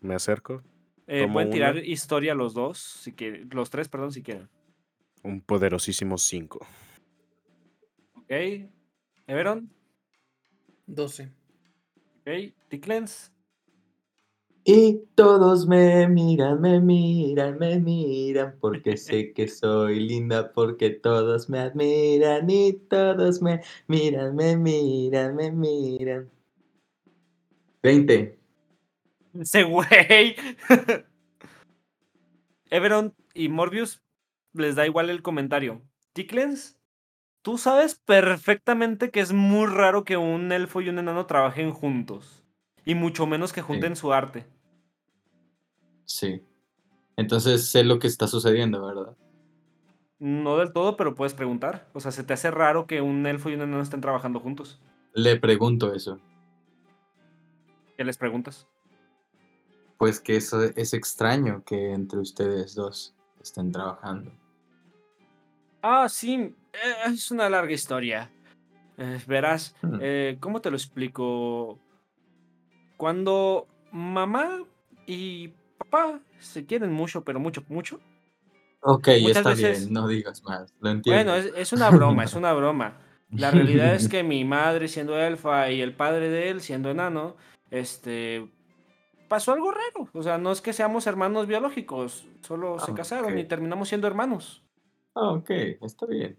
Me 0.01 0.15
acerco. 0.15 0.63
Eh, 1.07 1.27
pueden 1.31 1.51
tirar 1.51 1.77
historia 1.77 2.33
los 2.33 2.53
dos, 2.53 2.79
si 2.79 3.13
quieren, 3.13 3.49
los 3.51 3.69
tres, 3.69 3.87
perdón, 3.87 4.11
si 4.11 4.23
quieren. 4.23 4.49
Un 5.23 5.41
poderosísimo 5.41 6.17
5. 6.17 6.65
¿Ok? 8.15 8.31
Everon, 9.27 9.69
12. 10.87 11.31
¿ok? 12.21 12.53
Ticklenz, 12.69 13.31
Y 14.63 15.01
todos 15.15 15.67
me 15.67 16.07
miran, 16.07 16.61
me 16.61 16.79
miran, 16.79 17.59
me 17.59 17.79
miran, 17.79 18.57
porque 18.59 18.97
sé 18.97 19.33
que 19.35 19.47
soy 19.47 19.99
linda, 19.99 20.51
porque 20.53 20.91
todos 20.91 21.49
me 21.49 21.59
admiran 21.59 22.49
y 22.49 22.73
todos 22.73 23.41
me 23.41 23.61
miran, 23.87 24.35
me 24.35 24.55
miran, 24.57 25.35
me 25.35 25.51
miran. 25.51 26.31
20. 27.83 28.40
Ese 29.39 29.63
güey. 29.63 30.35
Everon 32.69 33.13
y 33.33 33.49
Morbius 33.49 34.01
les 34.53 34.75
da 34.75 34.85
igual 34.85 35.09
el 35.09 35.21
comentario. 35.21 35.81
Ticklenz, 36.13 36.77
tú 37.41 37.57
sabes 37.57 37.95
perfectamente 37.95 39.11
que 39.11 39.19
es 39.19 39.33
muy 39.33 39.67
raro 39.67 40.03
que 40.03 40.17
un 40.17 40.51
elfo 40.51 40.81
y 40.81 40.89
un 40.89 40.99
enano 40.99 41.25
trabajen 41.25 41.71
juntos. 41.71 42.43
Y 42.85 42.95
mucho 42.95 43.27
menos 43.27 43.53
que 43.53 43.61
junten 43.61 43.95
su 43.95 44.11
arte. 44.11 44.47
Sí. 46.05 46.41
Entonces 47.15 47.69
sé 47.69 47.83
lo 47.83 47.99
que 47.99 48.07
está 48.07 48.27
sucediendo, 48.27 48.85
¿verdad? 48.85 49.15
No 50.17 50.57
del 50.57 50.73
todo, 50.73 50.97
pero 50.97 51.15
puedes 51.15 51.33
preguntar. 51.33 51.87
O 51.93 51.99
sea, 51.99 52.11
¿se 52.11 52.23
te 52.23 52.33
hace 52.33 52.51
raro 52.51 52.87
que 52.87 53.01
un 53.01 53.25
elfo 53.25 53.49
y 53.49 53.55
un 53.55 53.61
enano 53.61 53.81
estén 53.81 54.01
trabajando 54.01 54.39
juntos? 54.39 54.81
Le 55.13 55.35
pregunto 55.39 55.93
eso. 55.93 56.19
¿Qué 57.97 58.03
les 58.03 58.17
preguntas? 58.17 58.67
Pues 60.01 60.19
que 60.19 60.35
eso 60.35 60.63
es 60.63 60.95
extraño 60.95 61.63
que 61.63 61.91
entre 61.93 62.17
ustedes 62.17 62.73
dos 62.73 63.13
estén 63.39 63.71
trabajando. 63.71 64.31
Ah, 65.83 66.09
sí, 66.09 66.55
eh, 66.73 66.93
es 67.05 67.29
una 67.29 67.47
larga 67.47 67.71
historia. 67.71 68.31
Eh, 68.97 69.19
verás, 69.27 69.75
Hmm. 69.83 69.99
eh, 70.01 70.37
¿cómo 70.39 70.59
te 70.59 70.71
lo 70.71 70.75
explico? 70.75 71.77
Cuando 72.97 73.67
mamá 73.91 74.63
y 75.05 75.49
papá 75.77 76.19
se 76.39 76.65
quieren 76.65 76.91
mucho, 76.91 77.23
pero 77.23 77.39
mucho, 77.39 77.63
mucho. 77.69 77.99
Ok, 78.81 79.07
está 79.07 79.49
veces- 79.49 79.81
bien, 79.81 79.93
no 79.93 80.07
digas 80.07 80.41
más, 80.41 80.73
lo 80.79 80.89
entiendo. 80.89 81.31
Bueno, 81.31 81.35
es, 81.47 81.53
es 81.55 81.73
una 81.73 81.91
broma, 81.91 82.23
es 82.23 82.33
una 82.33 82.53
broma. 82.53 82.97
La 83.29 83.51
realidad 83.91 83.93
es 83.93 84.09
que 84.09 84.23
mi 84.23 84.45
madre 84.45 84.87
siendo 84.87 85.15
elfa 85.19 85.69
y 85.69 85.79
el 85.79 85.93
padre 85.93 86.29
de 86.31 86.49
él 86.49 86.61
siendo 86.61 86.89
enano, 86.89 87.35
este, 87.69 88.49
pasó 89.31 89.53
algo 89.53 89.71
raro. 89.71 90.09
O 90.11 90.23
sea, 90.23 90.37
no 90.37 90.51
es 90.51 90.59
que 90.59 90.73
seamos 90.73 91.07
hermanos 91.07 91.47
biológicos, 91.47 92.27
solo 92.41 92.77
se 92.79 92.91
Ah, 92.91 92.95
casaron 92.95 93.39
y 93.39 93.45
terminamos 93.45 93.87
siendo 93.87 94.05
hermanos. 94.05 94.61
Ah, 95.15 95.31
ok, 95.31 95.49
está 95.81 96.05
bien. 96.05 96.37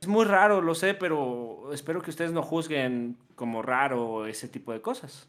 Es 0.00 0.08
muy 0.08 0.24
raro, 0.24 0.62
lo 0.62 0.74
sé, 0.74 0.94
pero 0.94 1.70
espero 1.74 2.00
que 2.00 2.08
ustedes 2.08 2.32
no 2.32 2.42
juzguen 2.42 3.18
como 3.34 3.60
raro 3.60 4.24
ese 4.24 4.48
tipo 4.48 4.72
de 4.72 4.80
cosas. 4.80 5.28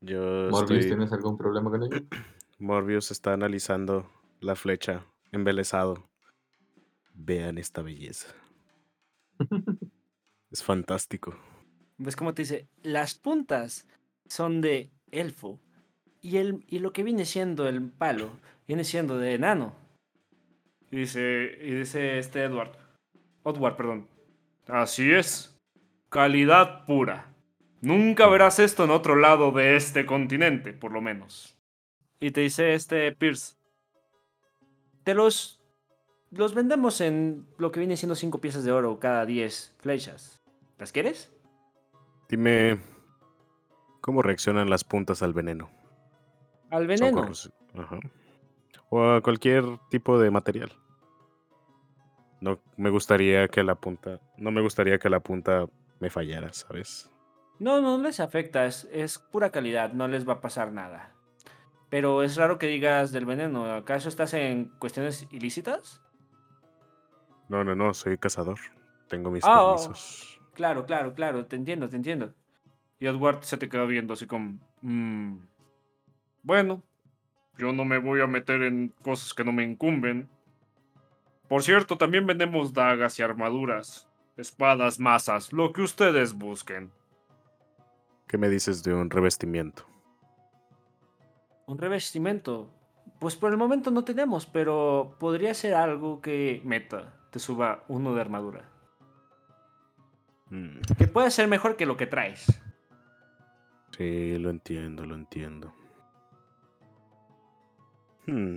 Yo 0.00 0.48
Morbius, 0.50 0.78
estoy... 0.78 0.88
¿tienes 0.88 1.12
algún 1.12 1.36
problema 1.36 1.70
con 1.70 1.82
ello? 1.82 2.06
Morbius 2.58 3.10
está 3.10 3.34
analizando 3.34 4.10
la 4.40 4.56
flecha, 4.56 5.04
embelesado. 5.32 6.08
Vean 7.12 7.58
esta 7.58 7.82
belleza. 7.82 8.28
Es 10.50 10.62
fantástico. 10.62 11.34
¿Ves 11.98 12.14
cómo 12.14 12.32
te 12.32 12.42
dice? 12.42 12.68
Las 12.84 13.14
puntas 13.14 13.88
son 14.26 14.60
de 14.60 14.90
elfo 15.10 15.60
y, 16.20 16.38
el, 16.38 16.64
y 16.68 16.78
lo 16.78 16.92
que 16.92 17.02
viene 17.02 17.24
siendo 17.24 17.68
el 17.68 17.82
palo 17.90 18.30
viene 18.66 18.84
siendo 18.84 19.18
de 19.18 19.34
enano. 19.34 19.74
Y 20.90 20.98
dice, 20.98 21.58
y 21.60 21.72
dice 21.72 22.18
este 22.18 22.44
Edward. 22.44 22.72
Edward, 23.44 23.76
perdón. 23.76 24.08
Así 24.66 25.12
es. 25.12 25.58
Calidad 26.08 26.86
pura. 26.86 27.34
Nunca 27.80 28.26
verás 28.28 28.58
esto 28.58 28.84
en 28.84 28.90
otro 28.90 29.16
lado 29.16 29.52
de 29.52 29.76
este 29.76 30.06
continente, 30.06 30.72
por 30.72 30.92
lo 30.92 31.02
menos. 31.02 31.58
Y 32.20 32.30
te 32.30 32.40
dice 32.40 32.74
este 32.74 33.12
Pierce. 33.12 33.56
Te 35.02 35.14
los. 35.14 35.60
Los 36.30 36.54
vendemos 36.54 37.00
en 37.00 37.46
lo 37.58 37.70
que 37.70 37.80
viene 37.80 37.96
siendo 37.96 38.14
5 38.16 38.40
piezas 38.40 38.64
de 38.64 38.72
oro 38.72 38.98
cada 38.98 39.26
10 39.26 39.74
flechas. 39.78 40.40
¿Las 40.78 40.90
quieres? 40.90 41.30
Dime, 42.28 42.80
¿cómo 44.04 44.20
reaccionan 44.20 44.68
las 44.68 44.84
puntas 44.84 45.22
al 45.22 45.32
veneno? 45.32 45.70
Al 46.70 46.86
veneno. 46.86 47.26
Ajá. 47.74 47.98
O 48.90 49.02
a 49.02 49.22
cualquier 49.22 49.64
tipo 49.88 50.18
de 50.18 50.30
material. 50.30 50.70
No 52.42 52.60
me 52.76 52.90
gustaría 52.90 53.48
que 53.48 53.64
la 53.64 53.76
punta, 53.76 54.20
no 54.36 54.50
me 54.50 54.60
gustaría 54.60 54.98
que 54.98 55.08
la 55.08 55.20
punta 55.20 55.64
me 56.00 56.10
fallara, 56.10 56.52
¿sabes? 56.52 57.10
No, 57.58 57.80
no 57.80 57.96
les 57.96 58.20
afecta, 58.20 58.66
es, 58.66 58.86
es 58.92 59.18
pura 59.18 59.48
calidad, 59.48 59.94
no 59.94 60.06
les 60.06 60.28
va 60.28 60.34
a 60.34 60.40
pasar 60.42 60.70
nada. 60.70 61.14
Pero 61.88 62.22
es 62.22 62.36
raro 62.36 62.58
que 62.58 62.66
digas 62.66 63.10
del 63.10 63.24
veneno, 63.24 63.72
¿acaso 63.72 64.10
estás 64.10 64.34
en 64.34 64.66
cuestiones 64.78 65.26
ilícitas? 65.30 66.02
No, 67.48 67.64
no, 67.64 67.74
no, 67.74 67.94
soy 67.94 68.18
cazador. 68.18 68.58
Tengo 69.08 69.30
mis 69.30 69.44
Ah, 69.46 69.64
oh. 69.64 69.76
permisos. 69.76 70.38
Claro, 70.52 70.84
claro, 70.84 71.14
claro, 71.14 71.46
te 71.46 71.56
entiendo, 71.56 71.88
te 71.88 71.96
entiendo. 71.96 72.34
Y 73.04 73.06
Edward 73.06 73.42
se 73.42 73.58
te 73.58 73.68
queda 73.68 73.84
viendo 73.84 74.14
así 74.14 74.26
como... 74.26 74.58
"Mm, 74.80 75.36
bueno, 76.42 76.82
yo 77.58 77.70
no 77.70 77.84
me 77.84 77.98
voy 77.98 78.22
a 78.22 78.26
meter 78.26 78.62
en 78.62 78.94
cosas 79.02 79.34
que 79.34 79.44
no 79.44 79.52
me 79.52 79.62
incumben. 79.62 80.26
Por 81.46 81.62
cierto, 81.62 81.98
también 81.98 82.26
vendemos 82.26 82.72
dagas 82.72 83.18
y 83.18 83.22
armaduras, 83.22 84.08
espadas, 84.38 84.98
masas, 84.98 85.52
lo 85.52 85.74
que 85.74 85.82
ustedes 85.82 86.32
busquen. 86.32 86.90
¿Qué 88.26 88.38
me 88.38 88.48
dices 88.48 88.82
de 88.82 88.94
un 88.94 89.10
revestimiento? 89.10 89.84
Un 91.66 91.76
revestimiento. 91.76 92.70
Pues 93.18 93.36
por 93.36 93.50
el 93.52 93.58
momento 93.58 93.90
no 93.90 94.02
tenemos, 94.04 94.46
pero 94.46 95.14
podría 95.20 95.52
ser 95.52 95.74
algo 95.74 96.22
que 96.22 96.62
meta 96.64 97.12
te 97.30 97.38
suba 97.38 97.84
uno 97.88 98.14
de 98.14 98.22
armadura. 98.22 98.64
Mm, 100.48 100.80
Que 100.96 101.06
puede 101.06 101.30
ser 101.30 101.48
mejor 101.48 101.76
que 101.76 101.84
lo 101.84 101.98
que 101.98 102.06
traes. 102.06 102.46
Sí, 103.96 104.38
lo 104.38 104.50
entiendo, 104.50 105.04
lo 105.06 105.14
entiendo. 105.14 105.72
Hmm, 108.26 108.56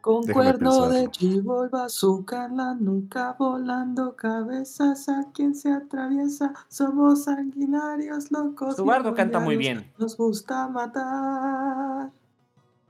Con 0.00 0.22
Déjame 0.24 0.32
cuerno 0.32 0.88
de 0.88 1.10
chivo 1.10 1.66
y 1.66 1.68
bazooka 1.68 2.46
en 2.46 2.56
la 2.56 2.74
nuca, 2.74 3.36
volando 3.38 4.16
cabezas 4.16 5.08
a 5.08 5.30
quien 5.34 5.54
se 5.54 5.70
atraviesa. 5.70 6.54
Somos 6.68 7.24
sanguinarios, 7.24 8.30
locos. 8.30 8.82
Bardo 8.82 9.14
canta 9.14 9.40
muy 9.40 9.56
bien. 9.56 9.92
Nos 9.98 10.16
gusta 10.16 10.68
matar. 10.68 12.10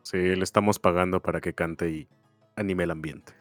Sí, 0.02 0.18
le 0.18 0.44
estamos 0.44 0.78
pagando 0.78 1.20
para 1.20 1.40
que 1.40 1.52
cante 1.54 1.90
y 1.90 2.08
anime 2.56 2.84
el 2.84 2.92
ambiente. 2.92 3.32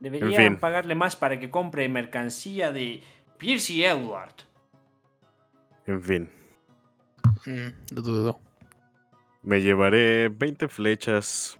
Deberían 0.00 0.52
fin. 0.52 0.56
pagarle 0.58 0.94
más 0.94 1.14
para 1.14 1.38
que 1.38 1.50
compre 1.50 1.88
mercancía 1.88 2.72
de 2.72 3.02
Pierce 3.36 3.74
y 3.74 3.84
Edward. 3.84 4.34
En 5.86 6.02
fin, 6.02 6.30
Mm, 7.46 7.94
lo 7.94 8.02
dudo. 8.02 8.40
me 9.42 9.60
llevaré 9.62 10.28
20 10.28 10.68
flechas. 10.68 11.58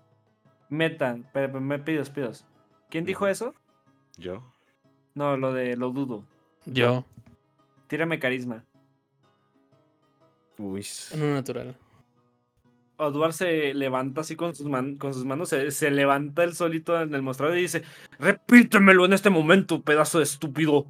Metan, 0.68 1.26
pero 1.32 1.60
me 1.60 1.78
pidos, 1.78 2.10
pidos. 2.10 2.44
¿Quién 2.90 3.04
dijo 3.04 3.26
eso? 3.26 3.54
¿Yo? 4.16 4.42
No, 5.14 5.36
lo 5.36 5.52
de 5.52 5.76
lo 5.76 5.90
dudo. 5.90 6.24
Yo, 6.66 7.04
Tírame 7.88 8.18
carisma. 8.20 8.64
Uy. 10.58 10.86
en 11.12 11.22
un 11.22 11.34
natural. 11.34 11.76
Edward 12.98 13.32
se 13.32 13.72
levanta 13.72 14.20
así 14.20 14.36
con 14.36 14.54
sus, 14.54 14.66
man- 14.66 14.96
con 14.96 15.14
sus 15.14 15.24
manos, 15.24 15.48
se, 15.48 15.70
se 15.70 15.90
levanta 15.90 16.44
el 16.44 16.54
solito 16.54 17.00
en 17.00 17.14
el 17.14 17.22
mostrador 17.22 17.56
y 17.56 17.62
dice, 17.62 17.82
repítemelo 18.18 19.06
en 19.06 19.14
este 19.14 19.30
momento, 19.30 19.80
pedazo 19.82 20.18
de 20.18 20.24
estúpido. 20.24 20.86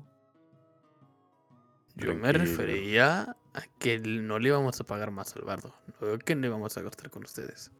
Yo 1.95 2.15
me 2.17 2.33
refería 2.33 3.37
a 3.55 3.63
que 3.79 3.99
no 3.99 4.39
le 4.39 4.49
íbamos 4.49 4.81
a 4.81 4.85
pagar 4.85 5.11
más 5.11 5.35
al 5.37 5.43
bardo. 5.43 5.75
No 6.01 6.19
que 6.19 6.35
no 6.35 6.47
íbamos 6.47 6.77
a 6.77 6.83
gastar 6.83 7.11
con 7.11 7.25
ustedes. 7.25 7.71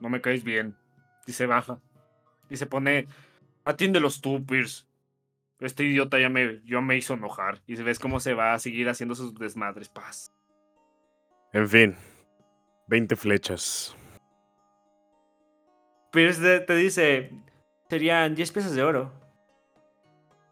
No 0.00 0.08
me 0.08 0.20
caes 0.20 0.44
bien. 0.44 0.76
Y 1.26 1.32
se 1.32 1.46
baja. 1.46 1.80
Y 2.50 2.56
se 2.56 2.66
pone, 2.66 3.08
atiéndelos 3.64 4.20
tú, 4.20 4.44
Pierce. 4.44 4.84
Este 5.60 5.84
idiota 5.84 6.18
ya 6.20 6.28
me, 6.28 6.60
ya 6.64 6.80
me 6.80 6.96
hizo 6.96 7.14
enojar. 7.14 7.60
Y 7.66 7.74
ves 7.82 7.98
cómo 7.98 8.20
se 8.20 8.34
va 8.34 8.54
a 8.54 8.58
seguir 8.58 8.88
haciendo 8.88 9.14
sus 9.14 9.34
desmadres. 9.34 9.88
Paz. 9.88 10.32
En 11.52 11.68
fin, 11.68 11.96
20 12.86 13.16
flechas. 13.16 13.96
Pierce 16.12 16.40
de- 16.40 16.60
te 16.60 16.74
dice, 16.76 17.32
serían 17.90 18.34
10 18.34 18.52
piezas 18.52 18.74
de 18.74 18.82
oro. 18.82 19.12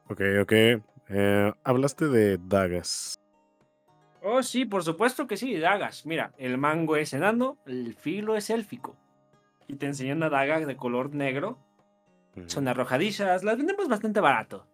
Ok, 0.09 0.21
ok. 0.43 0.53
Eh, 1.09 1.53
hablaste 1.65 2.09
de 2.09 2.39
dagas. 2.39 3.16
Oh, 4.23 4.43
sí, 4.43 4.65
por 4.65 4.83
supuesto 4.83 5.27
que 5.27 5.37
sí, 5.37 5.57
dagas. 5.57 6.07
Mira, 6.07 6.33
el 6.39 6.59
mango 6.59 6.97
es 6.97 7.13
enano, 7.13 7.59
el 7.67 7.95
filo 7.95 8.37
es 8.37 8.51
élfico. 8.51 8.97
Y 9.69 9.77
te 9.77 9.87
enseñan 9.87 10.19
una 10.19 10.31
daga 10.31 10.61
de 10.61 10.77
color 10.77 11.15
negro. 11.15 11.59
Son 12.47 12.69
arrojadizas, 12.69 13.45
las 13.45 13.57
vendemos 13.57 13.89
bastante 13.89 14.21
barato. 14.21 14.67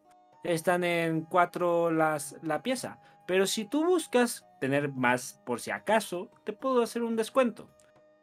Están 0.43 0.85
en 0.85 1.23
4 1.23 1.93
las, 1.93 2.37
la 2.43 2.63
pieza. 2.63 2.99
Pero 3.27 3.47
si 3.47 3.65
tú 3.65 3.85
buscas 3.85 4.45
tener 4.61 4.91
más 4.93 5.41
por 5.47 5.61
si 5.61 5.71
acaso, 5.71 6.29
te 6.45 6.53
puedo 6.53 6.83
hacer 6.83 7.03
un 7.05 7.15
descuento. 7.15 7.71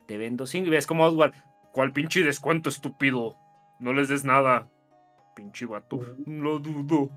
Te 0.07 0.17
vendo 0.17 0.45
5 0.45 0.67
y 0.67 0.69
ves 0.69 0.87
como 0.87 1.05
Oswald. 1.05 1.33
¿Cuál 1.71 1.93
pinche 1.93 2.23
descuento, 2.23 2.69
estúpido? 2.69 3.37
No 3.79 3.93
les 3.93 4.09
des 4.09 4.25
nada. 4.25 4.67
Pinche 5.35 5.65
vato. 5.65 6.01
Lo 6.25 6.59
dudo. 6.59 7.09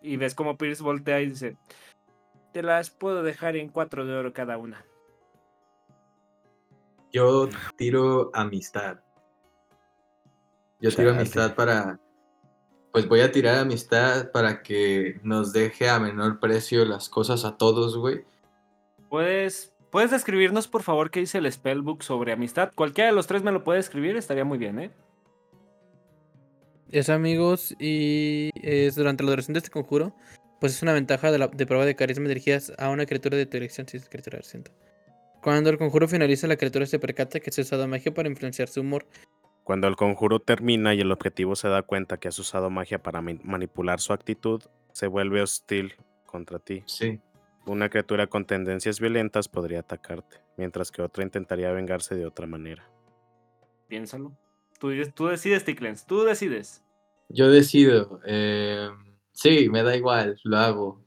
Y 0.00 0.16
ves 0.16 0.34
como 0.34 0.56
Pierce 0.56 0.82
voltea 0.82 1.20
y 1.20 1.30
dice: 1.30 1.56
Te 2.52 2.62
las 2.62 2.90
puedo 2.90 3.22
dejar 3.22 3.56
en 3.56 3.68
4 3.68 4.06
de 4.06 4.14
oro 4.14 4.32
cada 4.32 4.58
una. 4.58 4.84
Yo 7.12 7.48
tiro 7.76 8.30
amistad. 8.34 8.98
Yo 10.80 10.90
tiro 10.90 11.10
amistad 11.10 11.54
para. 11.54 12.00
Pues 12.92 13.06
voy 13.08 13.20
a 13.20 13.30
tirar 13.30 13.58
amistad 13.58 14.32
para 14.32 14.62
que 14.62 15.20
nos 15.22 15.52
deje 15.52 15.88
a 15.88 16.00
menor 16.00 16.40
precio 16.40 16.84
las 16.84 17.08
cosas 17.08 17.44
a 17.44 17.56
todos, 17.56 17.96
güey. 17.96 18.24
¿Puedes, 19.08 19.72
¿Puedes 19.90 20.10
describirnos, 20.10 20.66
por 20.66 20.82
favor, 20.82 21.10
qué 21.10 21.20
dice 21.20 21.38
el 21.38 21.52
spellbook 21.52 22.02
sobre 22.02 22.32
amistad? 22.32 22.72
Cualquiera 22.74 23.10
de 23.10 23.16
los 23.16 23.28
tres 23.28 23.42
me 23.44 23.52
lo 23.52 23.62
puede 23.62 23.78
escribir, 23.78 24.16
estaría 24.16 24.44
muy 24.44 24.58
bien, 24.58 24.78
¿eh? 24.80 24.90
Es 26.90 27.08
amigos 27.08 27.76
y 27.78 28.50
es 28.54 28.96
durante 28.96 29.22
la 29.22 29.30
duración 29.30 29.52
de 29.52 29.58
este 29.58 29.70
conjuro. 29.70 30.12
Pues 30.60 30.74
es 30.74 30.82
una 30.82 30.92
ventaja 30.92 31.32
de, 31.32 31.38
la, 31.38 31.48
de 31.48 31.66
prueba 31.66 31.86
de 31.86 31.96
carisma 31.96 32.28
dirigidas 32.28 32.72
a 32.78 32.90
una 32.90 33.06
criatura 33.06 33.36
de 33.36 33.46
tu 33.46 33.56
elección. 33.56 33.88
Si 33.88 33.96
es 33.96 34.08
criatura 34.08 34.38
de 34.38 34.44
siento. 34.44 34.70
Cuando 35.42 35.70
el 35.70 35.78
conjuro 35.78 36.06
finaliza, 36.06 36.46
la 36.46 36.56
criatura 36.56 36.84
se 36.84 36.98
percata 36.98 37.40
que 37.40 37.50
se 37.50 37.62
ha 37.62 37.64
usado 37.64 37.88
magia 37.88 38.12
para 38.12 38.28
influenciar 38.28 38.68
su 38.68 38.82
humor. 38.82 39.06
Cuando 39.64 39.88
el 39.88 39.96
conjuro 39.96 40.40
termina 40.40 40.94
y 40.94 41.00
el 41.00 41.12
objetivo 41.12 41.56
se 41.56 41.68
da 41.68 41.82
cuenta 41.82 42.18
que 42.18 42.28
has 42.28 42.38
usado 42.38 42.68
magia 42.68 43.02
para 43.02 43.22
manipular 43.22 44.00
su 44.00 44.12
actitud, 44.12 44.62
se 44.92 45.06
vuelve 45.06 45.40
hostil 45.40 45.94
contra 46.26 46.58
ti. 46.58 46.82
Sí. 46.86 47.20
Una 47.66 47.88
criatura 47.88 48.26
con 48.26 48.44
tendencias 48.46 49.00
violentas 49.00 49.48
podría 49.48 49.80
atacarte, 49.80 50.38
mientras 50.56 50.90
que 50.90 51.02
otra 51.02 51.22
intentaría 51.22 51.70
vengarse 51.72 52.14
de 52.16 52.26
otra 52.26 52.46
manera. 52.46 52.90
Piénsalo. 53.88 54.36
Tú, 54.78 54.90
tú 55.14 55.26
decides, 55.28 55.64
Ticklens, 55.64 56.04
tú 56.04 56.24
decides. 56.24 56.82
Yo 57.28 57.48
decido. 57.50 58.20
eh, 58.26 58.88
sí, 59.32 59.68
me 59.68 59.82
da 59.82 59.96
igual, 59.96 60.38
lo 60.44 60.56
hago. 60.58 61.00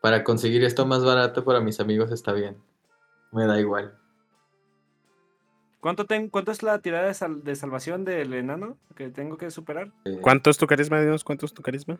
Para 0.00 0.24
conseguir 0.24 0.64
esto 0.64 0.86
más 0.86 1.04
barato 1.04 1.44
para 1.44 1.60
mis 1.60 1.78
amigos 1.80 2.10
está 2.10 2.32
bien. 2.32 2.56
Me 3.32 3.46
da 3.46 3.60
igual. 3.60 3.96
¿Cuánto, 5.80 6.04
ten- 6.06 6.28
¿Cuánto 6.28 6.52
es 6.52 6.62
la 6.62 6.78
tirada 6.80 7.06
de, 7.06 7.14
sal- 7.14 7.42
de 7.42 7.56
salvación 7.56 8.04
del 8.04 8.32
enano 8.34 8.76
que 8.96 9.08
tengo 9.10 9.36
que 9.38 9.50
superar? 9.50 9.92
Eh, 10.04 10.18
¿Cuánto 10.22 10.50
es 10.50 10.58
tu 10.58 10.66
carisma? 10.66 11.00
Dinos, 11.00 11.24
¿cuánto 11.24 11.46
es 11.46 11.54
tu 11.54 11.62
carisma? 11.62 11.98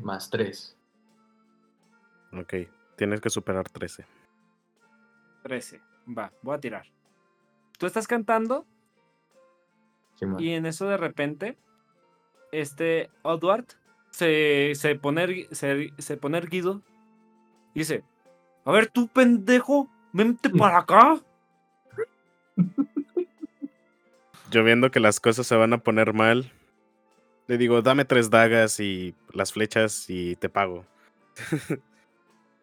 Más 0.00 0.30
tres. 0.30 0.76
Ok, 2.32 2.54
tienes 2.96 3.20
que 3.20 3.28
superar 3.30 3.68
13. 3.68 4.06
13. 5.42 5.80
Va, 6.16 6.32
voy 6.42 6.54
a 6.56 6.60
tirar. 6.60 6.86
Tú 7.78 7.86
estás 7.86 8.06
cantando 8.06 8.66
Simón. 10.14 10.40
y 10.42 10.52
en 10.52 10.64
eso 10.66 10.86
de 10.86 10.96
repente, 10.96 11.58
este 12.52 13.10
Edward 13.24 13.66
se, 14.20 14.72
se 14.74 14.94
pone, 14.96 15.26
ergui- 15.26 15.48
se, 15.50 15.90
se 15.96 16.16
pone 16.18 16.36
erguido 16.38 16.82
y 17.74 17.78
dice, 17.80 18.04
a 18.66 18.70
ver 18.72 18.86
tú 18.88 19.08
pendejo, 19.08 19.88
vente 20.12 20.50
para 20.50 20.78
acá. 20.80 21.18
Yo 24.50 24.62
viendo 24.64 24.90
que 24.90 25.00
las 25.00 25.20
cosas 25.20 25.46
se 25.46 25.54
van 25.54 25.72
a 25.72 25.78
poner 25.78 26.12
mal, 26.12 26.52
le 27.46 27.56
digo, 27.56 27.80
dame 27.82 28.04
tres 28.04 28.28
dagas 28.30 28.78
y 28.80 29.14
las 29.32 29.52
flechas 29.52 30.06
y 30.08 30.36
te 30.36 30.48
pago. 30.48 30.84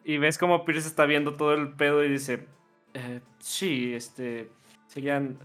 Y 0.09 0.19
ves 0.19 0.37
como 0.37 0.63
Pierce 0.63 0.87
está 0.87 1.05
viendo 1.05 1.33
todo 1.33 1.53
el 1.53 1.73
pedo 1.73 2.01
y 2.01 2.07
dice, 2.07 2.47
"Eh, 2.93 3.19
sí, 3.39 3.93
este, 3.93 4.49
serían 4.87 5.37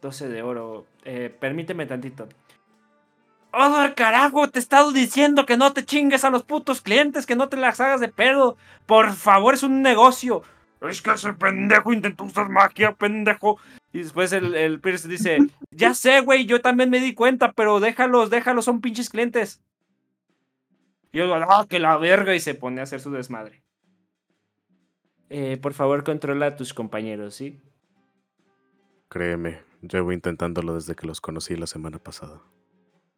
12 0.00 0.30
de 0.30 0.42
oro. 0.42 0.86
Eh, 1.04 1.28
permíteme 1.38 1.84
tantito. 1.84 2.26
¡Oh, 3.52 3.86
carajo! 3.94 4.48
Te 4.48 4.58
he 4.58 4.62
estado 4.62 4.92
diciendo 4.92 5.44
que 5.44 5.58
no 5.58 5.72
te 5.72 5.84
chingues 5.84 6.24
a 6.24 6.30
los 6.30 6.42
putos 6.42 6.80
clientes, 6.80 7.26
que 7.26 7.36
no 7.36 7.48
te 7.48 7.58
las 7.58 7.80
hagas 7.80 8.00
de 8.00 8.08
pedo. 8.08 8.56
Por 8.86 9.12
favor, 9.12 9.54
es 9.54 9.62
un 9.62 9.82
negocio. 9.82 10.42
Es 10.80 11.02
que 11.02 11.12
ese 11.12 11.34
pendejo 11.34 11.92
intentó 11.92 12.24
usar 12.24 12.48
magia, 12.48 12.92
pendejo. 12.94 13.58
Y 13.92 13.98
después 13.98 14.32
el, 14.32 14.54
el 14.54 14.80
Pierce 14.80 15.06
dice, 15.06 15.38
ya 15.70 15.92
sé, 15.92 16.20
güey, 16.20 16.46
yo 16.46 16.62
también 16.62 16.88
me 16.88 16.98
di 16.98 17.14
cuenta, 17.14 17.52
pero 17.52 17.78
déjalos, 17.78 18.30
déjalos, 18.30 18.64
son 18.64 18.80
pinches 18.80 19.10
clientes. 19.10 19.60
Y 21.12 21.18
yo, 21.18 21.34
ah, 21.34 21.66
que 21.68 21.78
la 21.78 21.98
verga, 21.98 22.34
y 22.34 22.40
se 22.40 22.54
pone 22.54 22.80
a 22.80 22.84
hacer 22.84 23.00
su 23.00 23.10
desmadre. 23.10 23.62
Eh, 25.28 25.58
por 25.58 25.74
favor, 25.74 26.04
controla 26.04 26.46
a 26.46 26.56
tus 26.56 26.72
compañeros, 26.72 27.34
¿sí? 27.34 27.60
Créeme, 29.08 29.60
llevo 29.82 30.12
intentándolo 30.12 30.74
desde 30.74 30.94
que 30.94 31.06
los 31.06 31.20
conocí 31.20 31.54
la 31.54 31.66
semana 31.66 31.98
pasada. 31.98 32.40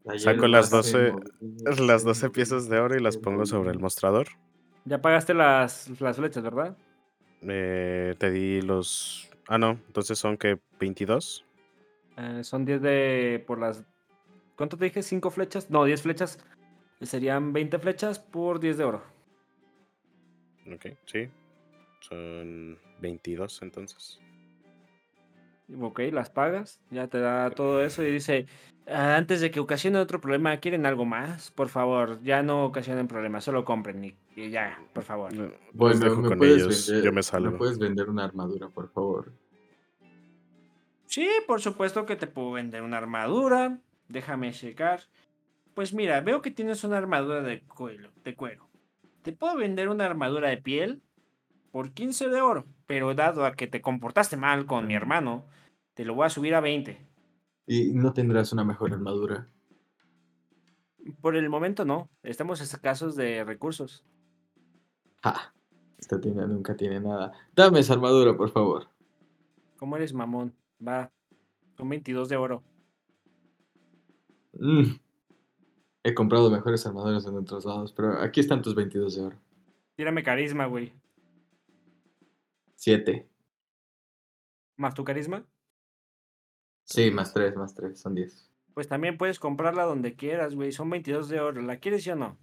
Ayer 0.07 0.21
Saco 0.21 0.47
las 0.49 0.71
más 0.71 0.87
se 0.87 1.11
12 1.11 1.13
movió, 1.13 1.87
Las 1.87 2.03
se 2.03 2.07
12 2.09 2.31
piezas 2.31 2.69
de 2.69 2.79
oro 2.79 2.97
y 2.97 3.01
las 3.01 3.17
pongo 3.17 3.47
sobre 3.47 3.71
el 3.71 3.79
mostrador. 3.79 4.29
Ya 4.85 5.01
pagaste 5.01 5.33
las, 5.33 5.89
las 6.01 6.17
flechas, 6.17 6.43
¿verdad? 6.43 6.77
Eh, 7.43 8.15
te 8.19 8.31
di 8.31 8.61
los... 8.61 9.31
Ah, 9.49 9.59
no, 9.59 9.81
entonces 9.87 10.19
son 10.19 10.37
que 10.37 10.59
22. 10.79 11.47
Eh, 12.17 12.45
son 12.45 12.65
10 12.65 12.83
de... 12.83 13.45
por 13.47 13.59
las... 13.59 13.85
¿Cuánto 14.57 14.77
te 14.77 14.85
dije? 14.85 15.01
¿5 15.01 15.31
flechas? 15.31 15.71
No, 15.71 15.85
10 15.85 16.03
flechas. 16.03 16.39
Serían 17.01 17.53
20 17.53 17.79
flechas 17.79 18.19
por 18.19 18.61
10 18.61 18.79
de 18.79 18.85
oro. 18.85 19.03
Ok, 20.73 20.87
sí. 21.07 21.29
Son 22.01 22.79
22 23.01 23.63
entonces. 23.63 24.21
Ok, 25.81 26.01
las 26.13 26.29
pagas, 26.31 26.79
ya 26.91 27.09
te 27.09 27.19
da 27.21 27.51
todo 27.51 27.83
eso 27.83 28.03
y 28.03 28.13
dice, 28.13 28.47
"Ah, 28.49 28.74
antes 28.87 29.41
de 29.41 29.51
que 29.51 29.61
ocasione 29.61 29.99
otro 29.99 30.21
problema, 30.21 30.57
¿quieren 30.59 30.85
algo 30.87 31.05
más? 31.05 31.51
Por 31.51 31.69
favor, 31.69 32.21
ya 32.23 32.43
no 32.43 32.65
ocasionen 32.65 33.09
problemas, 33.09 33.45
solo 33.45 33.65
compren 33.65 34.05
y, 34.05 34.15
y 34.37 34.51
ya, 34.51 34.79
por 34.93 35.05
favor. 35.05 35.33
Bueno, 35.73 36.01
dejo 36.01 36.21
¿me 36.21 36.29
con 36.29 36.39
puedes 36.39 36.57
ellos, 36.63 36.87
vender? 36.89 37.05
yo 37.05 37.11
me 37.13 37.17
¿Me 37.17 37.23
salgo. 37.23 37.59
puedes 37.59 37.79
vender 37.79 38.09
una 38.11 38.25
armadura, 38.25 38.69
por 38.69 38.91
favor? 38.91 39.33
Sí, 41.07 41.29
por 41.47 41.61
supuesto 41.61 42.07
que 42.07 42.17
te 42.17 42.27
puedo 42.27 42.53
vender 42.53 42.83
una 42.83 42.99
armadura. 42.99 43.79
Déjame 44.09 44.53
checar. 44.53 45.01
Pues 45.75 45.93
mira, 45.95 46.21
veo 46.21 46.43
que 46.43 46.51
tienes 46.51 46.85
una 46.85 46.99
armadura 46.99 47.43
de 47.43 47.63
cuero, 47.63 48.11
de 48.25 48.35
cuero. 48.35 48.69
Te 49.23 49.33
puedo 49.33 49.57
vender 49.57 49.89
una 49.89 50.07
armadura 50.07 50.49
de 50.51 50.59
piel 50.59 51.03
por 51.73 51.93
15 51.93 52.29
de 52.29 52.41
oro, 52.41 52.67
pero 52.87 53.15
dado 53.15 53.45
a 53.47 53.55
que 53.55 53.67
te 53.67 53.81
comportaste 53.81 54.37
mal 54.37 54.67
con 54.67 54.87
mi 54.87 54.95
hermano, 54.95 55.47
te 55.95 56.05
lo 56.05 56.15
voy 56.15 56.27
a 56.27 56.31
subir 56.31 56.55
a 56.55 56.61
20. 56.61 57.01
Y 57.67 57.93
no 57.93 58.13
tendrás 58.13 58.53
una 58.53 58.65
mejor 58.65 58.93
armadura. 58.93 59.49
Por 61.21 61.37
el 61.37 61.49
momento 61.49 61.85
no, 61.85 62.09
estamos 62.23 62.61
escasos 62.61 63.17
de 63.17 63.45
recursos. 63.45 64.05
Ja. 65.23 65.55
Esta 65.99 66.21
tienda 66.21 66.47
nunca 66.47 66.77
tiene 66.77 67.01
nada. 67.01 67.33
Dame 67.55 67.81
esa 67.81 67.95
armadura, 67.95 68.37
por 68.37 68.51
favor. 68.51 68.89
¿Cómo 69.79 69.97
eres 69.97 70.13
mamón? 70.13 70.55
Va, 70.87 71.11
son 71.77 71.89
22 71.89 72.29
de 72.29 72.37
oro. 72.37 72.63
Mm. 74.53 74.97
He 76.03 76.15
comprado 76.15 76.51
mejores 76.51 76.87
armaduras 76.87 77.25
en 77.27 77.37
otros 77.37 77.65
lados, 77.65 77.93
pero 77.93 78.21
aquí 78.21 78.41
están 78.41 78.61
tus 78.61 78.75
22 78.75 79.17
de 79.17 79.23
oro. 79.23 79.37
Tírame 79.97 80.23
carisma, 80.23 80.67
güey. 80.67 80.93
7. 82.75 83.27
¿Más 84.77 84.93
tu 84.93 85.05
carisma? 85.05 85.47
Sí, 86.85 87.11
más 87.11 87.33
3, 87.33 87.57
más 87.57 87.75
3, 87.75 87.99
son 87.99 88.15
10. 88.15 88.51
Pues 88.75 88.89
también 88.89 89.17
puedes 89.17 89.39
comprarla 89.39 89.85
donde 89.85 90.15
quieras, 90.15 90.55
güey. 90.55 90.73
Son 90.73 90.91
22 90.91 91.29
de 91.29 91.41
oro. 91.41 91.63
¿La 91.63 91.79
quieres 91.79 92.05
sí 92.05 92.11
o 92.11 92.17
no? 92.17 92.37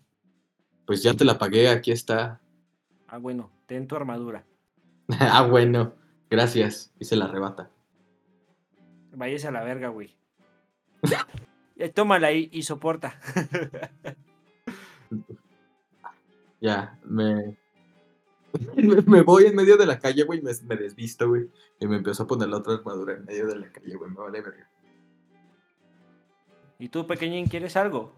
Pues 0.85 1.03
ya 1.03 1.13
te 1.13 1.25
la 1.25 1.37
pagué, 1.37 1.69
aquí 1.69 1.91
está. 1.91 2.41
Ah, 3.07 3.17
bueno, 3.17 3.51
ten 3.65 3.87
tu 3.87 3.95
armadura. 3.95 4.45
ah, 5.19 5.45
bueno. 5.47 5.93
Gracias. 6.29 6.93
Y 6.99 7.05
se 7.05 7.15
la 7.15 7.25
arrebata. 7.25 7.69
Váyase 9.11 9.49
a 9.49 9.51
la 9.51 9.63
verga, 9.63 9.89
güey. 9.89 10.15
Eh, 11.75 11.89
Tómala 11.89 12.27
ahí 12.27 12.49
y 12.51 12.63
soporta. 12.63 13.19
Ya, 16.61 16.95
me... 17.03 17.57
me- 19.05 19.21
voy 19.21 19.45
en 19.45 19.55
medio 19.55 19.77
de 19.77 19.85
la 19.85 19.99
calle, 19.99 20.23
güey, 20.23 20.41
me, 20.41 20.51
me 20.65 20.75
desvisto, 20.75 21.27
güey. 21.29 21.49
Y 21.79 21.87
me 21.87 21.97
empiezo 21.97 22.23
a 22.23 22.27
poner 22.27 22.49
la 22.49 22.57
otra 22.57 22.73
armadura 22.75 23.13
en 23.15 23.25
medio 23.25 23.47
de 23.47 23.55
la 23.59 23.71
calle, 23.71 23.95
güey. 23.95 24.09
Me 24.11 24.17
vale 24.17 24.41
verga. 24.41 24.69
¿Y 26.79 26.89
tú, 26.89 27.05
pequeñín, 27.05 27.45
quieres 27.47 27.75
algo? 27.77 28.13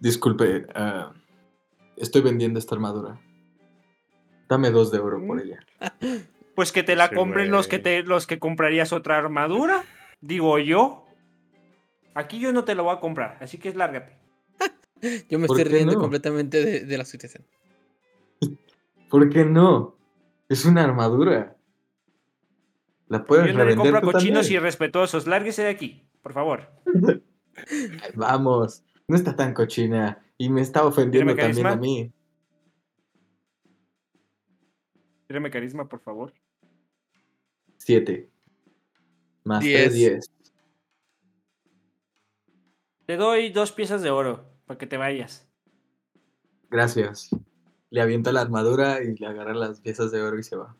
Disculpe, 0.00 0.66
ah, 0.74 1.12
estoy 1.96 2.22
vendiendo 2.22 2.58
esta 2.58 2.74
armadura. 2.74 3.20
Dame 4.48 4.70
dos 4.70 4.90
de 4.90 4.98
oro 4.98 5.24
por 5.26 5.36
Mm. 5.36 5.40
ella. 5.40 5.58
Pues 6.54 6.70
que 6.70 6.84
te 6.84 6.94
la 6.94 7.08
Sí, 7.08 7.16
compren 7.16 7.50
los 7.50 7.66
que 7.66 7.80
te, 7.80 8.04
los 8.04 8.28
que 8.28 8.38
comprarías 8.38 8.92
otra 8.92 9.18
armadura. 9.18 9.82
Digo 10.20 10.56
yo. 10.60 11.04
Aquí 12.14 12.38
yo 12.38 12.52
no 12.52 12.62
te 12.62 12.76
lo 12.76 12.84
voy 12.84 12.94
a 12.94 13.00
comprar, 13.00 13.38
así 13.40 13.58
que 13.58 13.68
es 13.70 13.74
lárgate. 13.74 14.16
Yo 15.28 15.40
me 15.40 15.48
¿Por 15.48 15.58
estoy 15.58 15.72
riendo 15.72 15.94
no? 15.94 15.98
completamente 16.00 16.64
de, 16.64 16.84
de 16.84 16.96
la 16.98 17.04
situación. 17.04 17.44
¿Por 19.14 19.30
qué 19.30 19.44
no? 19.44 19.96
Es 20.48 20.64
una 20.64 20.82
armadura. 20.82 21.56
La 23.06 23.22
puedes 23.24 23.46
Yo 23.46 23.52
no 23.56 23.64
le 23.64 23.76
compro 23.76 23.98
a 23.98 24.00
cochinos 24.00 24.40
también. 24.40 24.60
irrespetuosos. 24.60 25.28
Lárguese 25.28 25.62
de 25.62 25.68
aquí, 25.68 26.02
por 26.20 26.32
favor. 26.32 26.68
Ay, 27.04 27.22
Vamos, 28.16 28.82
no 29.06 29.14
está 29.14 29.36
tan 29.36 29.54
cochina. 29.54 30.20
Y 30.36 30.48
me 30.50 30.62
está 30.62 30.84
ofendiendo 30.84 31.32
también 31.36 31.64
a 31.64 31.76
mí. 31.76 32.12
Tírame 35.28 35.48
carisma, 35.48 35.88
por 35.88 36.00
favor. 36.00 36.34
Siete. 37.76 38.32
Más 39.44 39.62
Diez. 39.62 39.80
tres, 39.80 39.94
diez. 39.94 40.30
Te 43.06 43.16
doy 43.16 43.50
dos 43.50 43.70
piezas 43.70 44.02
de 44.02 44.10
oro 44.10 44.44
para 44.66 44.76
que 44.76 44.88
te 44.88 44.96
vayas. 44.96 45.48
Gracias. 46.68 47.30
Le 47.94 48.00
avienta 48.00 48.32
la 48.32 48.40
armadura 48.40 49.00
y 49.04 49.14
le 49.14 49.24
agarra 49.24 49.54
las 49.54 49.80
piezas 49.80 50.10
de 50.10 50.20
oro 50.20 50.36
y 50.36 50.42
se 50.42 50.56
va. 50.56 50.76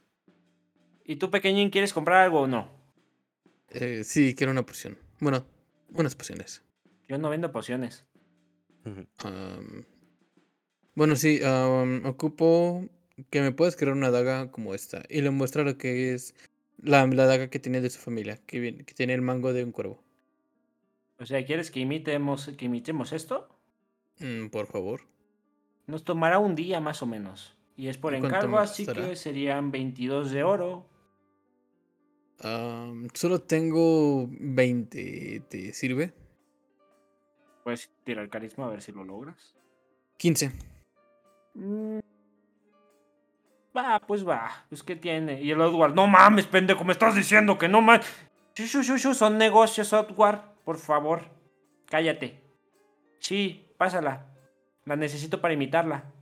¿Y 1.05 1.15
tú, 1.15 1.31
pequeñín, 1.31 1.71
quieres 1.71 1.93
comprar 1.93 2.23
algo 2.25 2.41
o 2.41 2.47
no? 2.49 2.69
Eh, 3.71 4.03
sí, 4.03 4.35
quiero 4.35 4.51
una 4.51 4.67
poción. 4.67 4.99
Bueno, 5.21 5.47
unas 5.93 6.17
pociones. 6.17 6.65
Yo 7.09 7.17
no 7.19 7.31
vendo 7.31 7.53
pociones. 7.53 8.05
Bueno, 10.97 11.15
sí, 11.15 11.41
ocupo 12.05 12.85
que 13.31 13.43
me 13.43 13.53
puedas 13.53 13.77
crear 13.77 13.95
una 13.95 14.11
daga 14.11 14.51
como 14.51 14.75
esta 14.75 15.05
y 15.09 15.21
le 15.21 15.31
muestra 15.31 15.63
lo 15.63 15.79
que 15.79 16.15
es 16.15 16.35
la, 16.79 17.07
la 17.07 17.27
daga 17.27 17.49
que 17.49 17.61
tiene 17.61 17.81
de 17.81 17.91
su 17.91 18.01
familia, 18.01 18.41
que, 18.45 18.59
viene- 18.59 18.85
que 18.85 18.93
tiene 18.95 19.15
el 19.15 19.23
mango 19.23 19.53
de 19.53 19.63
un 19.63 19.71
cuervo. 19.71 20.03
O 21.21 21.27
sea, 21.27 21.45
¿quieres 21.47 21.71
que 21.71 21.79
imitemos, 21.79 22.51
que 22.59 22.65
imitemos 22.65 23.13
esto? 23.13 23.49
Mm, 24.19 24.49
por 24.49 24.67
favor. 24.67 25.03
Nos 25.87 26.05
tomará 26.05 26.39
un 26.39 26.55
día 26.55 26.81
más 26.81 27.03
o 27.03 27.07
menos. 27.07 27.57
Y 27.77 27.89
es 27.89 27.99
por 27.99 28.15
¿Y 28.15 28.21
cuánto 28.21 28.37
encargo, 28.37 28.59
así 28.59 28.87
que 28.87 29.17
serían 29.17 29.71
22 29.71 30.31
de 30.31 30.43
oro. 30.45 30.87
Solo 33.15 33.41
tengo 33.41 34.27
20, 34.29 35.43
¿te 35.49 35.73
sirve? 35.73 36.13
Puedes 37.63 37.91
tirar 38.05 38.25
el 38.25 38.31
carisma 38.31 38.67
a 38.67 38.71
ver 38.71 38.83
si 38.83 38.93
lo 38.93 39.05
logras. 39.05 39.55
15. 40.19 40.53
"Mm, 41.55 41.99
Va, 43.77 43.99
pues 44.07 44.27
va. 44.27 44.65
Pues 44.69 44.83
qué 44.85 44.95
tiene. 44.95 45.43
Y 45.43 45.51
el 45.51 45.61
Edward, 45.61 45.95
no 45.95 46.07
mames, 46.07 46.47
pendejo, 46.47 46.85
me 46.85 46.93
estás 46.93 47.15
diciendo 47.17 47.59
que 47.59 47.69
no 47.69 47.81
mames. 47.81 48.07
Son 49.15 49.37
negocios, 49.37 49.93
Edward. 49.93 50.43
Por 50.65 50.79
favor, 50.79 51.29
cállate. 51.87 52.41
Sí, 53.19 53.67
pásala. 53.77 54.27
La 54.85 54.97
necesito 54.97 55.41
para 55.41 55.55
imitarla. 55.55 56.13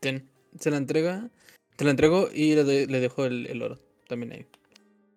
Ten, 0.00 0.28
se 0.58 0.70
la 0.70 0.76
entrega. 0.76 1.30
Te 1.76 1.84
la 1.84 1.90
entrego 1.92 2.28
y 2.32 2.54
le, 2.54 2.64
doy- 2.64 2.86
le 2.86 3.00
dejo 3.00 3.24
el, 3.24 3.46
el 3.46 3.62
oro. 3.62 3.78
También 4.08 4.32
ahí. 4.32 4.46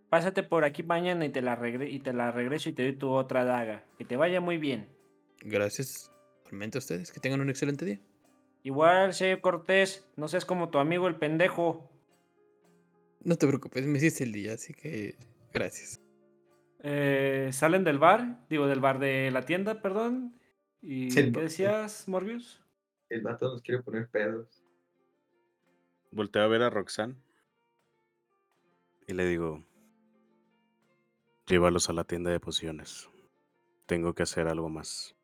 Pásate 0.09 0.43
por 0.43 0.63
aquí 0.63 0.83
mañana 0.83 1.25
y 1.25 1.29
te 1.29 1.41
la 1.41 1.55
regre 1.55 1.89
y 1.89 1.99
te 1.99 2.13
la 2.13 2.31
regreso 2.31 2.69
y 2.69 2.73
te 2.73 2.83
doy 2.83 2.93
tu 2.93 3.09
otra 3.09 3.43
daga. 3.43 3.83
Que 3.97 4.05
te 4.05 4.15
vaya 4.15 4.39
muy 4.39 4.57
bien. 4.57 4.87
Gracias. 5.41 6.11
Igualmente 6.45 6.77
a 6.77 6.79
ustedes. 6.79 7.11
Que 7.11 7.19
tengan 7.19 7.41
un 7.41 7.49
excelente 7.49 7.83
día. 7.85 7.99
Igual, 8.63 9.11
Che 9.13 9.41
Cortés, 9.41 10.07
no 10.15 10.27
seas 10.27 10.45
como 10.45 10.69
tu 10.69 10.77
amigo 10.79 11.07
el 11.07 11.17
pendejo. 11.17 11.89
No 13.23 13.35
te 13.35 13.47
preocupes, 13.47 13.85
me 13.85 13.97
hiciste 13.97 14.23
el 14.23 14.31
día, 14.31 14.53
así 14.53 14.73
que 14.73 15.15
gracias. 15.53 15.99
Eh, 16.81 17.49
salen 17.51 17.83
del 17.83 17.97
bar, 17.99 18.39
digo, 18.49 18.67
del 18.67 18.79
bar 18.79 18.99
de 18.99 19.29
la 19.31 19.41
tienda, 19.43 19.81
perdón. 19.81 20.39
¿Y 20.81 21.09
Sí, 21.11 21.31
qué 21.31 21.41
decías, 21.41 22.07
Morbius? 22.07 22.61
El 23.09 23.21
vato 23.21 23.49
nos 23.49 23.61
quiere 23.61 23.83
poner 23.83 24.09
pedos. 24.09 24.63
Volteo 26.11 26.43
a 26.43 26.47
ver 26.47 26.61
a 26.63 26.69
Roxanne 26.69 27.15
y 29.07 29.13
le 29.13 29.25
digo, 29.25 29.63
llévalos 31.45 31.89
a 31.89 31.93
la 31.93 32.03
tienda 32.03 32.31
de 32.31 32.39
pociones. 32.39 33.09
Tengo 33.85 34.15
que 34.15 34.23
hacer 34.23 34.47
algo 34.47 34.69
más. 34.69 35.15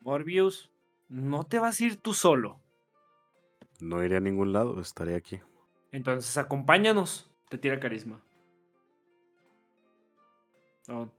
Morbius, 0.00 0.70
no 1.08 1.44
te 1.44 1.58
vas 1.58 1.80
a 1.80 1.84
ir 1.84 1.96
tú 1.96 2.14
solo. 2.14 2.60
No 3.80 4.04
iré 4.04 4.16
a 4.16 4.20
ningún 4.20 4.52
lado, 4.52 4.80
estaré 4.80 5.16
aquí. 5.16 5.40
Entonces 5.90 6.36
acompáñanos. 6.38 7.28
Te 7.48 7.58
tira 7.58 7.80
carisma. 7.80 8.24
No. 10.88 11.12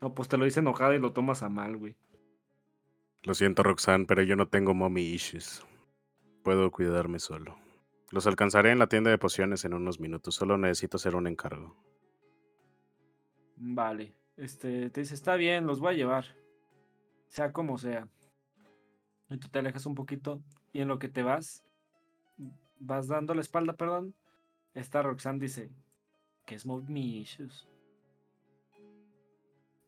No, 0.00 0.14
pues 0.14 0.28
te 0.28 0.36
lo 0.36 0.44
dice 0.44 0.60
enojada 0.60 0.94
y 0.94 0.98
lo 0.98 1.12
tomas 1.12 1.42
a 1.42 1.48
mal, 1.48 1.76
güey. 1.76 1.96
Lo 3.24 3.34
siento, 3.34 3.62
Roxanne, 3.62 4.04
pero 4.06 4.22
yo 4.22 4.34
no 4.34 4.48
tengo 4.48 4.74
mommy 4.74 5.02
issues. 5.02 5.64
Puedo 6.42 6.70
cuidarme 6.72 7.20
solo. 7.20 7.56
Los 8.10 8.26
alcanzaré 8.26 8.72
en 8.72 8.78
la 8.80 8.88
tienda 8.88 9.10
de 9.10 9.18
pociones 9.18 9.64
en 9.64 9.74
unos 9.74 10.00
minutos. 10.00 10.34
Solo 10.34 10.58
necesito 10.58 10.96
hacer 10.96 11.14
un 11.14 11.28
encargo. 11.28 11.76
Vale. 13.56 14.14
Este, 14.36 14.90
te 14.90 15.00
dice, 15.02 15.14
está 15.14 15.36
bien, 15.36 15.66
los 15.66 15.78
voy 15.78 15.94
a 15.94 15.96
llevar. 15.96 16.24
Sea 17.28 17.52
como 17.52 17.78
sea. 17.78 18.08
Y 19.30 19.38
tú 19.38 19.48
te 19.48 19.60
alejas 19.60 19.86
un 19.86 19.94
poquito. 19.94 20.42
Y 20.72 20.80
en 20.80 20.88
lo 20.88 20.98
que 20.98 21.08
te 21.08 21.22
vas, 21.22 21.64
vas 22.80 23.06
dando 23.06 23.34
la 23.34 23.40
espalda, 23.40 23.74
perdón. 23.74 24.14
Esta 24.74 25.00
Roxanne 25.00 25.38
dice, 25.38 25.70
que 26.44 26.56
es 26.56 26.66
Move 26.66 26.88
Me 26.88 27.00
Issues. 27.00 27.68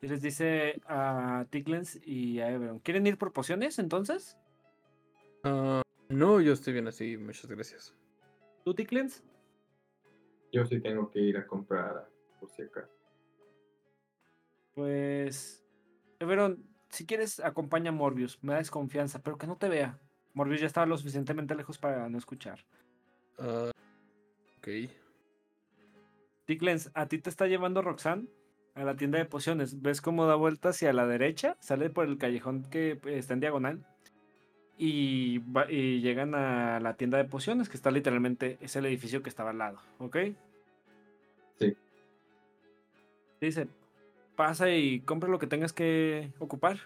Y 0.04 0.06
les 0.06 0.20
dice 0.20 0.82
a 0.86 1.46
Tiglens 1.48 1.98
y 2.04 2.38
a 2.40 2.50
Everon, 2.50 2.78
¿quieren 2.80 3.06
ir 3.06 3.16
por 3.16 3.32
pociones 3.32 3.78
entonces? 3.78 4.36
Ah, 5.44 5.80
no, 6.10 6.42
yo 6.42 6.52
estoy 6.52 6.74
bien 6.74 6.86
así, 6.86 7.16
muchas 7.16 7.46
gracias. 7.46 7.94
¿Tú, 8.66 8.74
Tiglens? 8.74 9.24
Yo 10.52 10.66
sí 10.66 10.78
tengo 10.78 11.10
que 11.10 11.20
ir 11.20 11.38
a 11.38 11.46
comprar 11.46 12.06
por 12.38 12.50
si 12.50 12.60
acaso. 12.60 12.92
Pues, 14.74 15.64
Everon, 16.18 16.62
si 16.90 17.06
quieres, 17.06 17.40
acompaña 17.40 17.88
a 17.88 17.94
Morbius. 17.94 18.38
Me 18.42 18.52
da 18.52 18.58
desconfianza, 18.58 19.22
pero 19.22 19.38
que 19.38 19.46
no 19.46 19.56
te 19.56 19.70
vea. 19.70 19.98
Morbius 20.34 20.60
ya 20.60 20.66
estaba 20.66 20.84
lo 20.84 20.98
suficientemente 20.98 21.54
lejos 21.54 21.78
para 21.78 22.10
no 22.10 22.18
escuchar. 22.18 22.62
Ah, 23.38 23.70
ok. 24.58 24.68
Tiglens, 26.44 26.90
a 26.92 27.08
ti 27.08 27.18
te 27.20 27.30
está 27.30 27.46
llevando 27.46 27.80
Roxanne 27.80 28.28
a 28.74 28.84
la 28.84 28.96
tienda 28.96 29.18
de 29.18 29.24
pociones. 29.24 29.82
¿Ves 29.82 30.00
cómo 30.00 30.26
da 30.26 30.34
vuelta 30.34 30.70
hacia 30.70 30.92
la 30.92 31.06
derecha? 31.06 31.56
Sale 31.60 31.90
por 31.90 32.06
el 32.06 32.18
callejón 32.18 32.64
que 32.70 32.92
eh, 32.92 33.18
está 33.18 33.34
en 33.34 33.40
diagonal. 33.40 33.84
Y, 34.76 35.38
va- 35.38 35.70
y 35.70 36.00
llegan 36.00 36.34
a 36.34 36.80
la 36.80 36.94
tienda 36.96 37.18
de 37.18 37.24
pociones, 37.24 37.68
que 37.68 37.76
está 37.76 37.90
literalmente, 37.92 38.58
es 38.60 38.74
el 38.74 38.86
edificio 38.86 39.22
que 39.22 39.28
estaba 39.28 39.50
al 39.50 39.58
lado, 39.58 39.78
¿ok? 39.98 40.16
Sí. 41.60 41.76
Dice, 43.40 43.68
pasa 44.34 44.70
y 44.70 44.98
compra 45.00 45.28
lo 45.30 45.38
que 45.38 45.46
tengas 45.46 45.72
que 45.72 46.32
ocupar. 46.40 46.78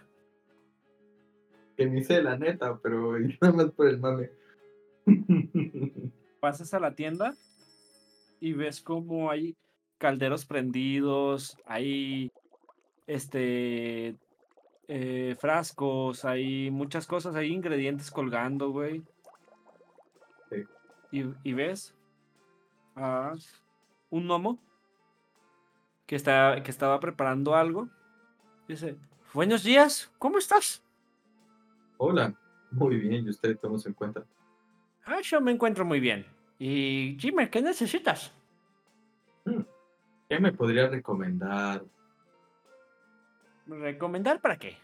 Que 1.79 1.87
ni 1.87 2.05
sé 2.05 2.23
la 2.23 2.37
neta, 2.37 2.79
pero 2.83 3.19
nada 3.41 3.53
más 3.55 3.71
por 3.71 3.89
el 3.89 3.99
mame. 3.99 4.31
pasas 6.41 6.75
a 6.75 6.81
la 6.81 6.95
tienda 6.95 7.35
y 8.41 8.53
ves 8.53 8.83
como 8.83 9.31
hay 9.31 9.57
calderos 9.99 10.45
prendidos, 10.45 11.59
hay 11.67 12.33
este 13.07 14.17
eh, 14.89 15.37
frascos, 15.39 16.25
hay 16.25 16.71
muchas 16.71 17.07
cosas, 17.07 17.35
hay 17.35 17.53
ingredientes 17.53 18.11
colgando, 18.11 18.71
güey. 18.71 19.03
Sí. 20.51 20.65
Y, 21.13 21.25
y 21.43 21.53
ves 21.53 21.95
a 22.97 23.35
un 24.11 24.27
gnomo 24.27 24.59
que, 26.07 26.17
está, 26.17 26.63
que 26.63 26.71
estaba 26.71 26.99
preparando 27.01 27.55
algo. 27.55 27.89
Dice, 28.67 28.97
buenos 29.35 29.63
días, 29.63 30.11
¿cómo 30.19 30.39
estás? 30.39 30.83
Hola, 31.99 32.35
muy 32.71 32.97
bien, 32.97 33.27
y 33.27 33.31
usted 33.31 33.59
cómo 33.61 33.79
se 33.79 33.91
encuentra. 33.91 34.25
Ah, 35.05 35.21
yo 35.23 35.41
me 35.41 35.53
encuentro 35.53 35.85
muy 35.85 36.01
bien. 36.01 36.27
Y 36.59 37.17
Jimmy, 37.19 37.49
¿qué 37.49 37.63
necesitas? 37.63 38.35
¿Qué 40.29 40.39
me 40.39 40.53
podría 40.53 40.89
recomendar? 40.89 41.85
¿Recomendar 43.67 44.41
para 44.41 44.57
qué? 44.57 44.77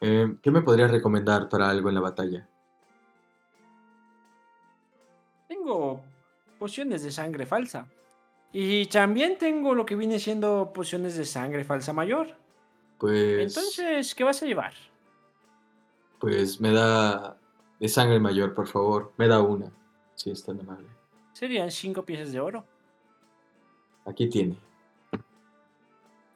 Eh, 0.00 0.36
¿Qué 0.42 0.50
me 0.50 0.62
podría 0.62 0.88
recomendar 0.88 1.48
para 1.48 1.68
algo 1.68 1.88
en 1.88 1.94
la 1.94 2.00
batalla? 2.00 2.48
Tengo 5.48 6.00
pociones 6.58 7.02
de 7.02 7.10
sangre 7.10 7.46
falsa. 7.46 7.86
Y 8.52 8.86
también 8.86 9.38
tengo 9.38 9.74
lo 9.74 9.86
que 9.86 9.96
viene 9.96 10.18
siendo 10.18 10.72
pociones 10.72 11.16
de 11.16 11.24
sangre 11.24 11.64
falsa 11.64 11.92
mayor. 11.92 12.28
Pues, 12.98 13.56
Entonces, 13.56 14.14
¿qué 14.14 14.24
vas 14.24 14.42
a 14.42 14.46
llevar? 14.46 14.72
pues 16.18 16.60
me 16.60 16.70
da 16.70 17.36
de 17.80 17.88
sangre 17.88 18.20
mayor, 18.20 18.54
por 18.54 18.68
favor. 18.68 19.12
Me 19.16 19.26
da 19.26 19.40
una, 19.40 19.72
si 20.14 20.30
es 20.30 20.44
tan 20.44 20.60
amable. 20.60 20.86
Serían 21.32 21.68
cinco 21.72 22.04
piezas 22.04 22.30
de 22.30 22.38
oro. 22.38 22.64
Aquí 24.04 24.28
tiene. 24.28 24.56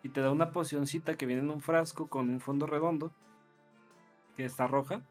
Y 0.02 0.08
te 0.08 0.20
da 0.20 0.30
una 0.30 0.52
pocioncita 0.52 1.16
que 1.16 1.26
viene 1.26 1.42
en 1.42 1.50
un 1.50 1.60
frasco 1.60 2.06
con 2.06 2.28
un 2.30 2.40
fondo 2.40 2.66
redondo. 2.66 3.12
Que 4.36 4.44
está 4.44 4.66
roja. 4.66 5.02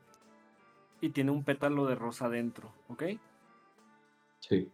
Y 1.01 1.09
tiene 1.09 1.31
un 1.31 1.43
pétalo 1.43 1.85
de 1.85 1.95
rosa 1.95 2.29
dentro, 2.29 2.71
¿ok? 2.87 3.03
Sí. 4.39 4.71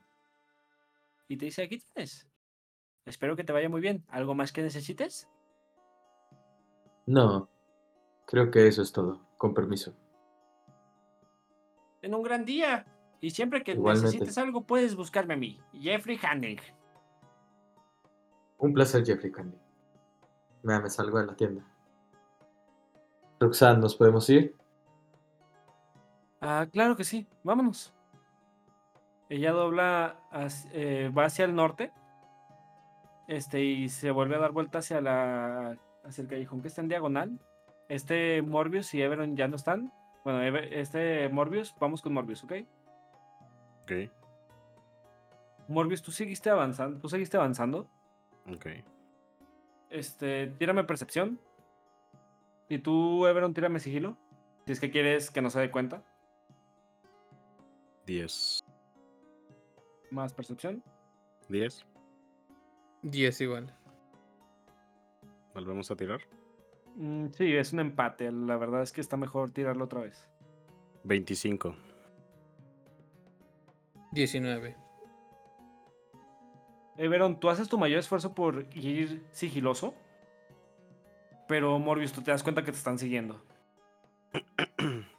Y 1.27 1.37
te 1.37 1.45
dice, 1.45 1.63
aquí 1.63 1.79
tienes. 1.79 2.27
Espero 3.05 3.35
que 3.35 3.43
te 3.43 3.53
vaya 3.53 3.69
muy 3.69 3.81
bien. 3.81 4.05
¿Algo 4.09 4.35
más 4.35 4.51
que 4.51 4.61
necesites? 4.61 5.27
No, 7.07 7.49
creo 8.27 8.51
que 8.51 8.67
eso 8.67 8.81
es 8.83 8.91
todo. 8.91 9.19
Con 9.37 9.53
permiso. 9.53 9.95
En 12.01 12.13
un 12.13 12.21
gran 12.21 12.45
día. 12.45 12.85
Y 13.21 13.31
siempre 13.31 13.63
que 13.63 13.73
Igualmente. 13.73 14.07
necesites 14.07 14.37
algo, 14.37 14.65
puedes 14.65 14.95
buscarme 14.95 15.33
a 15.35 15.37
mí, 15.37 15.59
Jeffrey 15.73 16.19
Hanning. 16.21 16.59
Un 18.61 18.73
placer, 18.73 19.03
Jeffrey 19.05 19.31
Candy. 19.31 19.57
Me, 20.63 20.79
me 20.79 20.89
salgo 20.89 21.19
de 21.19 21.25
la 21.25 21.35
tienda. 21.35 21.63
Roxanne, 23.39 23.79
¿nos 23.79 23.95
podemos 23.95 24.29
ir? 24.29 24.55
Ah, 26.39 26.67
claro 26.71 26.95
que 26.95 27.03
sí. 27.03 27.27
Vámonos. 27.43 27.93
Ella 29.29 29.51
dobla, 29.51 30.19
hacia- 30.31 30.69
eh, 30.73 31.09
va 31.09 31.25
hacia 31.25 31.45
el 31.45 31.55
norte. 31.55 31.91
Este, 33.27 33.61
y 33.63 33.89
se 33.89 34.11
vuelve 34.11 34.35
a 34.35 34.39
dar 34.39 34.51
vuelta 34.51 34.79
hacia 34.79 35.01
la, 35.01 35.77
hacia 36.03 36.21
el 36.21 36.27
callejón 36.27 36.61
que 36.61 36.67
está 36.67 36.81
en 36.81 36.87
diagonal. 36.89 37.39
Este 37.89 38.41
Morbius 38.41 38.93
y 38.93 39.01
Everon 39.01 39.35
ya 39.35 39.47
no 39.47 39.55
están. 39.55 39.91
Bueno, 40.23 40.41
Ever- 40.43 40.71
este 40.73 41.27
Morbius, 41.29 41.73
vamos 41.79 42.01
con 42.01 42.13
Morbius, 42.13 42.43
¿ok? 42.43 42.53
Ok, 43.83 43.91
Morbius, 45.67 46.01
tú 46.03 46.11
seguiste 46.11 46.49
avanzando, 46.51 46.99
tú 46.99 47.09
seguiste 47.09 47.37
avanzando. 47.37 47.89
Ok. 48.47 48.65
Este, 49.89 50.47
tírame 50.57 50.83
percepción. 50.83 51.39
Y 52.69 52.79
tú, 52.79 53.27
Everon, 53.27 53.53
tírame 53.53 53.79
sigilo. 53.79 54.17
Si 54.65 54.71
es 54.71 54.79
que 54.79 54.91
quieres 54.91 55.29
que 55.29 55.41
no 55.41 55.49
se 55.49 55.59
dé 55.59 55.71
cuenta. 55.71 56.03
10. 58.05 58.63
Más 60.11 60.33
percepción. 60.33 60.83
10. 61.49 61.85
10 63.01 63.41
igual. 63.41 63.75
Volvemos 65.53 65.91
a 65.91 65.95
tirar. 65.95 66.21
Mm, 66.95 67.27
sí, 67.37 67.55
es 67.55 67.73
un 67.73 67.81
empate. 67.81 68.31
La 68.31 68.57
verdad 68.57 68.81
es 68.81 68.91
que 68.91 69.01
está 69.01 69.17
mejor 69.17 69.51
tirarlo 69.51 69.85
otra 69.85 70.01
vez. 70.01 70.27
25. 71.03 71.75
19. 74.11 74.80
Everon, 77.01 77.39
tú 77.39 77.49
haces 77.49 77.67
tu 77.67 77.79
mayor 77.79 77.97
esfuerzo 77.97 78.35
por 78.35 78.67
ir 78.75 79.25
sigiloso. 79.31 79.95
Pero 81.47 81.79
Morbius, 81.79 82.13
tú 82.13 82.21
te 82.21 82.29
das 82.29 82.43
cuenta 82.43 82.63
que 82.63 82.71
te 82.71 82.77
están 82.77 82.99
siguiendo. 82.99 83.43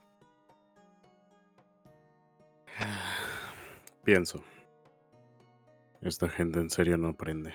Pienso. 4.05 4.45
Esta 6.01 6.29
gente 6.29 6.61
en 6.61 6.71
serio 6.71 6.97
no 6.97 7.09
aprende. 7.09 7.53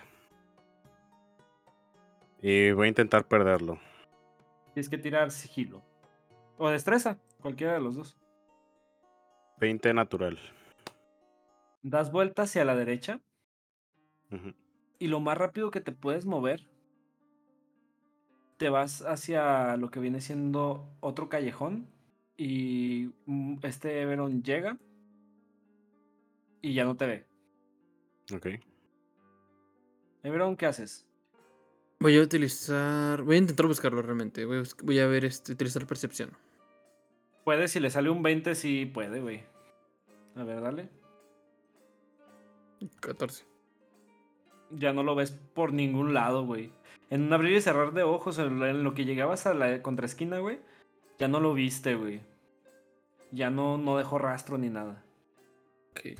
Y 2.42 2.72
voy 2.72 2.88
a 2.88 2.90
intentar 2.90 3.30
perderlo. 3.30 3.80
Tienes 4.74 4.90
que 4.90 4.98
tirar 4.98 5.32
sigilo. 5.32 5.82
O 6.58 6.70
destreza, 6.70 7.18
cualquiera 7.40 7.76
de 7.76 7.80
los 7.80 7.96
dos. 7.96 8.18
20 9.62 9.94
natural. 9.94 10.38
Das 11.82 12.12
vuelta 12.12 12.42
hacia 12.42 12.66
la 12.66 12.76
derecha 12.76 13.22
Y 15.00 15.08
lo 15.08 15.20
más 15.20 15.38
rápido 15.38 15.72
que 15.72 15.82
te 15.82 15.92
puedes 15.92 16.26
mover, 16.26 16.68
te 18.58 18.70
vas 18.70 19.04
hacia 19.04 19.78
lo 19.78 19.92
que 19.92 20.00
viene 20.00 20.20
siendo 20.22 20.90
otro 21.00 21.30
callejón 21.30 21.88
y 22.36 23.12
mm, 23.26 23.60
este 23.64 24.02
Everon 24.02 24.44
llega 24.44 24.78
y 26.62 26.74
ya 26.74 26.84
no 26.86 26.98
te 26.98 27.06
ve. 27.06 27.26
Ok. 28.34 28.48
Everon, 30.24 30.58
¿qué 30.58 30.66
haces? 30.66 31.08
Voy 32.00 32.18
a 32.18 32.22
utilizar. 32.22 33.22
Voy 33.24 33.36
a 33.36 33.40
intentar 33.40 33.66
buscarlo 33.66 34.02
realmente. 34.02 34.46
Voy 34.46 34.58
a, 34.58 34.60
bus- 34.60 34.76
voy 34.84 35.00
a 35.00 35.08
ver 35.08 35.26
este, 35.26 35.54
utilizar 35.54 35.86
percepción. 35.88 36.32
Puede, 37.44 37.68
si 37.68 37.80
le 37.80 37.90
sale 37.90 38.10
un 38.10 38.22
20, 38.22 38.56
sí 38.56 38.86
puede, 38.86 39.22
güey. 39.22 39.44
A 40.36 40.44
ver, 40.44 40.62
dale. 40.62 40.90
14. 43.00 43.46
Ya 44.72 44.93
no 44.93 45.03
lo 45.03 45.15
ves 45.15 45.32
por 45.53 45.74
ningún 45.74 46.13
lado, 46.13 46.45
güey. 46.45 46.72
En 47.09 47.24
un 47.24 47.34
abrir 47.34 47.55
y 47.55 47.61
cerrar 47.61 47.93
de 47.93 48.03
ojos, 48.03 48.38
en 48.39 48.84
lo- 48.84 48.93
que 48.93 49.05
llegabas 49.05 49.45
a 49.47 49.53
la 49.53 49.82
contraesquina, 49.82 50.39
güey, 50.39 50.59
ya 51.20 51.28
no 51.28 51.39
lo 51.39 51.53
viste, 51.53 51.95
güey. 51.95 52.22
Ya 53.32 53.49
no, 53.49 53.78
no 53.78 53.97
dejó 53.97 54.18
rastro 54.18 54.57
ni 54.57 54.70
nada. 54.70 55.03
Ok. 55.91 56.18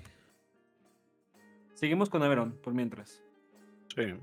Seguimos 1.74 2.10
con 2.10 2.24
Everon, 2.24 2.54
por 2.54 2.74
mientras. 2.74 3.22
Sí. 3.96 4.14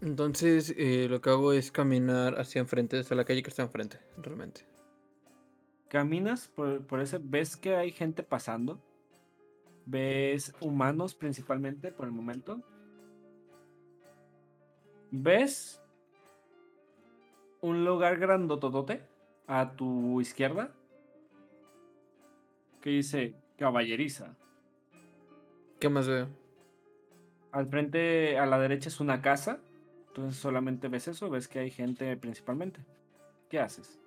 Entonces, 0.00 0.74
eh, 0.78 1.08
lo 1.10 1.20
que 1.20 1.30
hago 1.30 1.52
es 1.52 1.70
caminar 1.70 2.38
hacia 2.40 2.60
enfrente, 2.60 3.00
hacia 3.00 3.16
la 3.16 3.24
calle 3.24 3.42
que 3.42 3.50
está 3.50 3.62
enfrente, 3.62 3.98
realmente. 4.16 4.62
Caminas 5.88 6.48
por, 6.48 6.86
por 6.86 7.00
ese, 7.00 7.18
ves 7.22 7.56
que 7.56 7.76
hay 7.76 7.90
gente 7.90 8.22
pasando. 8.22 8.80
Ves 9.90 10.54
humanos 10.60 11.14
principalmente 11.16 11.90
por 11.90 12.06
el 12.06 12.12
momento. 12.12 12.60
Ves 15.10 15.82
un 17.60 17.84
lugar 17.84 18.18
grandototote 18.18 19.02
a 19.48 19.72
tu 19.72 20.20
izquierda 20.20 20.72
que 22.80 22.90
dice 22.90 23.34
caballeriza. 23.58 24.36
¿Qué 25.80 25.88
más 25.88 26.06
veo? 26.06 26.28
Al 27.50 27.66
frente, 27.66 28.38
a 28.38 28.46
la 28.46 28.60
derecha 28.60 28.88
es 28.88 29.00
una 29.00 29.20
casa. 29.20 29.58
Entonces 30.08 30.40
solamente 30.40 30.88
ves 30.88 31.08
eso, 31.08 31.30
ves 31.30 31.48
que 31.48 31.58
hay 31.58 31.70
gente 31.70 32.16
principalmente. 32.16 32.84
¿Qué 33.48 33.58
haces? 33.58 34.00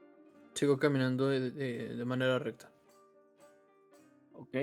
Sigo 0.53 0.77
caminando 0.77 1.27
de, 1.27 1.51
de- 1.51 1.95
de 1.95 2.05
manera 2.05 2.39
recta. 2.39 2.71
Ok. 4.33 4.55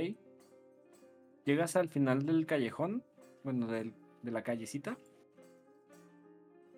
Llegas 1.51 1.75
al 1.75 1.89
final 1.89 2.25
del 2.27 2.47
callejón, 2.47 3.03
bueno, 3.43 3.67
del- 3.67 3.93
de 4.23 4.31
la 4.31 4.45
callecita. 4.45 4.97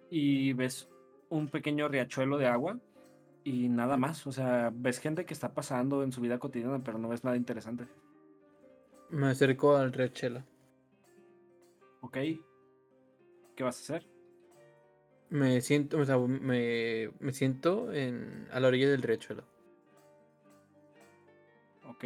Y 0.08 0.54
ves 0.54 0.88
un 1.28 1.50
pequeño 1.50 1.88
riachuelo 1.88 2.38
de 2.38 2.46
agua. 2.46 2.80
Y 3.44 3.68
nada 3.68 3.98
más. 3.98 4.26
O 4.26 4.32
sea, 4.32 4.70
ves 4.74 4.98
gente 4.98 5.26
que 5.26 5.34
está 5.34 5.52
pasando 5.52 6.02
en 6.02 6.10
su 6.10 6.22
vida 6.22 6.38
cotidiana, 6.38 6.82
pero 6.82 6.96
no 6.96 7.10
ves 7.10 7.22
nada 7.22 7.36
interesante. 7.36 7.84
Me 9.10 9.26
acerco 9.26 9.76
al 9.76 9.92
Riachela. 9.92 10.42
Ok. 12.00 12.16
¿Qué 13.54 13.62
vas 13.62 13.76
a 13.76 13.82
hacer? 13.82 14.08
Me 15.28 15.60
siento, 15.60 15.98
o 15.98 16.04
sea, 16.06 16.16
me, 16.16 17.10
me 17.20 17.32
siento 17.34 17.92
en, 17.92 18.48
a 18.50 18.58
la 18.58 18.68
orilla 18.68 18.88
del 18.88 19.02
Riachuelo. 19.02 19.44
Ok. 21.86 22.04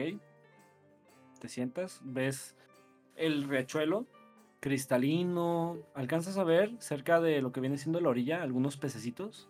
Te 1.39 1.49
sientas, 1.49 2.01
ves 2.03 2.56
el 3.17 3.45
riachuelo 3.49 4.07
cristalino. 4.61 5.79
Alcanzas 5.95 6.39
a 6.39 6.45
ver 6.45 6.73
cerca 6.79 7.21
de 7.21 7.41
lo 7.41 7.53
que 7.53 7.61
viene 7.61 7.79
siendo 7.79 8.01
la 8.01 8.09
orilla 8.09 8.43
algunos 8.43 8.77
pececitos. 8.77 9.49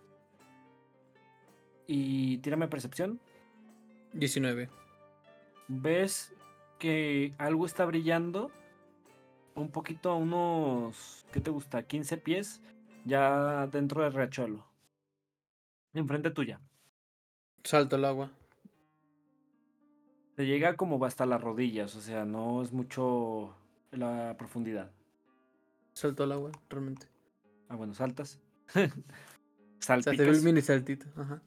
Y 1.86 2.38
tírame 2.38 2.68
percepción. 2.68 3.20
19. 4.12 4.68
Ves 5.68 6.34
que 6.78 7.34
algo 7.38 7.66
está 7.66 7.84
brillando 7.84 8.50
un 9.54 9.70
poquito 9.70 10.10
a 10.10 10.16
unos, 10.16 11.24
¿qué 11.32 11.40
te 11.40 11.50
gusta? 11.50 11.82
15 11.82 12.18
pies 12.18 12.60
ya 13.04 13.66
dentro 13.68 14.02
del 14.02 14.12
riachuelo. 14.12 14.66
Enfrente 15.94 16.30
tuya. 16.30 16.60
Salto 17.64 17.96
al 17.96 18.04
agua. 18.04 18.30
Te 20.36 20.46
llega 20.46 20.76
como 20.76 21.02
hasta 21.04 21.26
las 21.26 21.40
rodillas, 21.40 21.96
o 21.96 22.00
sea, 22.00 22.24
no 22.24 22.62
es 22.62 22.72
mucho 22.72 23.54
la 23.90 24.36
profundidad. 24.38 24.90
Salto 25.94 26.24
al 26.24 26.32
agua, 26.32 26.52
realmente. 26.68 27.06
Ah, 27.68 27.76
bueno, 27.76 27.94
saltas. 27.94 28.38
O 29.78 29.82
sea, 29.86 30.02
Salpicas. 30.02 30.42
mini 30.42 30.62
saltito. 30.62 31.06
Ajá. 31.16 31.40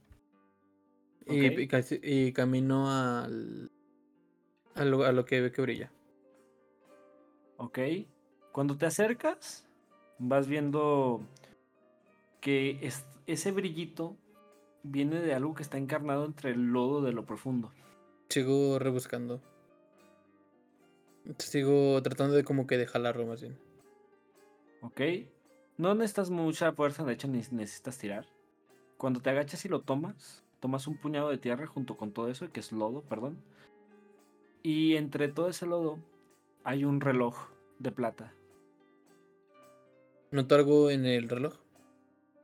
Y, 1.25 1.47
Ok. 1.49 1.59
y 1.59 1.67
casi- 1.67 1.99
y 2.01 2.31
camino 2.31 2.89
al, 2.89 3.69
a, 4.75 4.85
lo, 4.85 5.03
a 5.03 5.11
lo 5.11 5.25
que 5.25 5.41
ve 5.41 5.51
que 5.51 5.61
brilla. 5.61 5.91
Ok. 7.57 7.79
Cuando 8.53 8.77
te 8.77 8.85
acercas, 8.85 9.65
vas 10.19 10.47
viendo 10.47 11.21
que 12.39 12.79
es- 12.81 13.05
ese 13.27 13.51
brillito 13.51 14.15
viene 14.83 15.19
de 15.19 15.33
algo 15.33 15.53
que 15.55 15.63
está 15.63 15.77
encarnado 15.77 16.23
entre 16.25 16.51
el 16.51 16.67
lodo 16.71 17.01
de 17.01 17.11
lo 17.11 17.25
profundo. 17.25 17.73
Sigo 18.30 18.77
rebuscando. 18.77 19.41
Sigo 21.39 22.01
tratando 22.03 22.36
de 22.36 22.43
como 22.43 22.67
que 22.67 22.77
de 22.77 22.86
jalarlo 22.86 23.25
más 23.25 23.41
bien. 23.41 23.57
¿Ok? 24.82 25.01
No 25.77 25.95
necesitas 25.95 26.30
mucha 26.30 26.71
fuerza, 26.73 27.03
de 27.03 27.13
hecho, 27.13 27.27
ni 27.27 27.41
necesitas 27.51 27.97
tirar. 27.97 28.25
Cuando 28.97 29.19
te 29.19 29.30
agachas 29.30 29.65
y 29.65 29.69
lo 29.69 29.82
tomas, 29.82 30.43
tomas 30.59 30.88
un 30.88 30.97
puñado 30.97 31.30
de 31.30 31.38
tierra 31.38 31.65
junto 31.65 31.97
con 31.97 32.11
todo 32.11 32.30
eso, 32.30 32.51
que 32.51 32.59
es 32.59 32.71
lodo, 32.71 33.01
perdón. 33.01 33.41
Y 34.61 34.95
entre 34.95 35.30
todo 35.30 35.49
ese 35.49 35.65
lodo 35.65 35.97
hay 36.63 36.84
un 36.84 37.01
reloj 37.01 37.49
de 37.80 37.91
plata. 37.91 38.34
¿Noto 40.32 40.55
algo 40.55 40.91
en 40.91 41.05
el 41.05 41.30
reloj? 41.30 41.55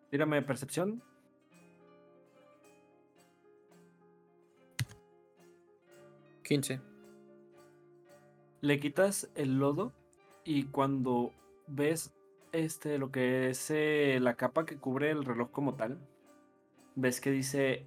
Tírame 0.09 0.41
percepción. 0.41 1.03
Quince. 6.45 6.79
Le 8.61 8.79
quitas 8.79 9.29
el 9.35 9.59
lodo 9.59 9.91
y 10.43 10.65
cuando 10.65 11.33
ves 11.67 12.13
este 12.51 12.97
lo 12.97 13.11
que 13.11 13.49
es 13.49 13.69
eh, 13.71 14.17
la 14.21 14.35
capa 14.35 14.65
que 14.65 14.77
cubre 14.77 15.11
el 15.11 15.25
reloj 15.25 15.51
como 15.51 15.75
tal, 15.75 15.97
ves 16.95 17.19
que 17.19 17.31
dice 17.31 17.85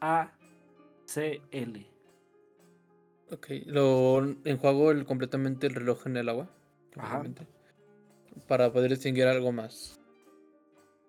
ACL. 0.00 1.86
Ok. 3.30 3.46
Lo 3.66 4.20
enjuago 4.44 4.90
el- 4.90 5.04
completamente 5.04 5.66
el 5.66 5.74
reloj 5.74 6.06
en 6.06 6.16
el 6.16 6.28
agua. 6.28 6.48
Ajá. 6.96 7.22
Para 8.46 8.72
poder 8.72 8.90
distinguir 8.90 9.26
algo 9.26 9.52
más. 9.52 10.00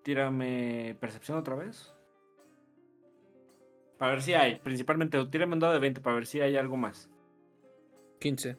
Tírame 0.03 0.97
percepción 0.99 1.38
otra 1.38 1.55
vez. 1.55 1.93
Para 4.00 4.14
ver 4.14 4.22
si 4.22 4.34
hay, 4.34 4.56
principalmente, 4.60 5.18
o 5.18 5.30
tírame 5.30 5.54
un 5.54 5.60
dado 5.60 5.74
de 5.74 5.80
20 5.80 6.00
para 6.00 6.16
ver 6.16 6.26
si 6.26 6.39
hay 6.39 6.56
algo 6.56 6.78
más. 6.78 7.10
15. 8.20 8.58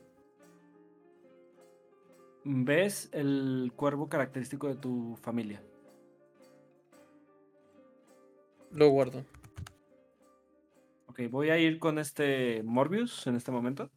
¿Ves 2.45 3.09
el 3.13 3.73
cuervo 3.75 4.09
característico 4.09 4.69
de 4.69 4.77
tu 4.77 5.17
familia? 5.23 5.63
Lo 8.71 8.91
guardo. 8.91 9.25
Ok, 11.07 11.23
voy 11.31 11.49
a 11.49 11.59
ir 11.59 11.79
con 11.79 11.99
este 11.99 12.63
Morbius 12.63 13.27
en 13.27 13.37
este 13.37 13.51
momento. 13.51 13.91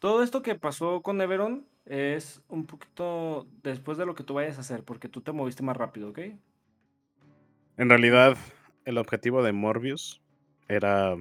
Todo 0.00 0.24
esto 0.24 0.42
que 0.42 0.56
pasó 0.56 1.02
con 1.02 1.20
Everon 1.20 1.68
es 1.84 2.42
un 2.48 2.66
poquito 2.66 3.46
después 3.62 3.96
de 3.96 4.06
lo 4.06 4.16
que 4.16 4.24
tú 4.24 4.34
vayas 4.34 4.58
a 4.58 4.62
hacer, 4.62 4.82
porque 4.82 5.08
tú 5.08 5.20
te 5.20 5.30
moviste 5.30 5.62
más 5.62 5.76
rápido, 5.76 6.10
¿ok? 6.10 6.18
En 7.76 7.88
realidad, 7.88 8.36
el 8.84 8.98
objetivo 8.98 9.42
de 9.42 9.52
Morbius 9.52 10.20
era 10.68 11.16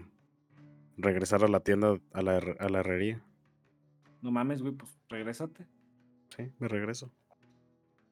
regresar 0.97 1.43
a 1.43 1.47
la 1.47 1.59
tienda, 1.61 1.99
a 2.13 2.21
la, 2.21 2.39
her- 2.39 2.57
a 2.59 2.69
la 2.69 2.79
herrería. 2.79 3.23
No 4.21 4.31
mames, 4.31 4.61
güey, 4.61 4.73
pues 4.73 4.99
regrésate. 5.09 5.65
Sí, 6.35 6.51
me 6.59 6.67
regreso. 6.67 7.11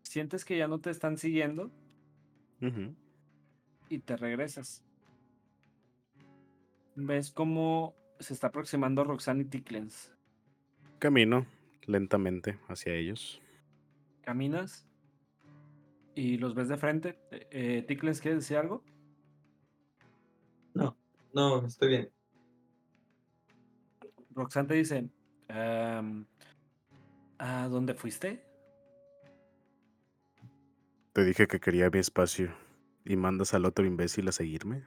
Sientes 0.03 0.45
que 0.45 0.57
ya 0.57 0.67
no 0.67 0.79
te 0.79 0.89
están 0.89 1.17
siguiendo 1.17 1.69
y 3.89 3.99
te 3.99 4.17
regresas. 4.17 4.83
Ves 6.95 7.31
cómo 7.31 7.93
se 8.19 8.33
está 8.33 8.47
aproximando 8.47 9.03
Roxanne 9.03 9.43
y 9.43 9.45
Tickles. 9.45 10.11
Camino 10.99 11.45
lentamente 11.85 12.57
hacia 12.67 12.95
ellos. 12.95 13.41
Caminas 14.21 14.87
y 16.15 16.37
los 16.37 16.55
ves 16.55 16.69
de 16.69 16.77
frente. 16.77 17.19
Eh, 17.31 17.47
eh, 17.51 17.85
Tickles, 17.87 18.19
¿quieres 18.21 18.39
decir 18.39 18.57
algo? 18.57 18.83
No, 21.33 21.61
no, 21.61 21.67
estoy 21.67 21.89
bien. 21.89 22.11
Roxanne 24.33 24.67
te 24.67 24.73
dice, 24.75 25.09
"Am, 25.49 26.25
¿a 27.39 27.67
dónde 27.67 27.93
fuiste? 27.93 28.43
Te 31.13 31.23
dije 31.25 31.47
que 31.47 31.59
quería 31.59 31.89
mi 31.89 31.99
espacio 31.99 32.53
y 33.03 33.15
mandas 33.15 33.53
al 33.53 33.65
otro 33.65 33.85
imbécil 33.85 34.27
a 34.27 34.31
seguirme. 34.31 34.83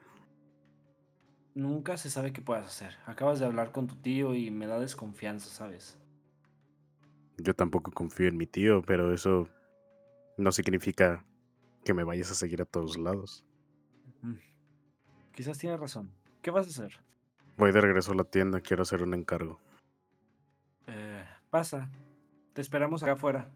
Nunca 1.55 1.97
se 1.97 2.11
sabe 2.11 2.33
qué 2.33 2.41
puedas 2.41 2.67
hacer. 2.67 2.97
Acabas 3.07 3.41
de 3.41 3.47
hablar 3.47 3.73
con 3.73 3.89
tu 3.89 3.97
tío 3.97 4.35
y 4.35 4.51
me 4.51 4.67
da 4.67 4.79
desconfianza, 4.79 5.51
¿sabes? 5.51 5.99
Yo 7.39 7.55
tampoco 7.55 7.91
confío 7.91 8.29
en 8.29 8.37
mi 8.37 8.47
tío, 8.47 8.83
pero 8.83 9.13
eso 9.13 9.49
no 10.37 10.53
significa 10.53 11.25
que 11.85 11.95
me 11.95 12.05
vayas 12.05 12.31
a 12.31 12.35
seguir 12.35 12.63
a 12.63 12.67
todos 12.67 12.97
lados. 12.99 13.45
Quizás 15.35 15.59
tienes 15.59 15.81
razón. 15.81 16.13
¿Qué 16.43 16.51
vas 16.51 16.67
a 16.67 16.71
hacer? 16.71 17.01
Voy 17.57 17.73
de 17.73 17.81
regreso 17.81 18.13
a 18.13 18.15
la 18.15 18.25
tienda, 18.25 18.61
quiero 18.61 18.83
hacer 18.83 19.03
un 19.03 19.13
encargo. 19.15 19.61
Eh, 20.87 21.25
pasa. 21.51 21.91
Te 22.55 22.63
esperamos 22.63 23.03
acá 23.03 23.13
afuera. 23.13 23.51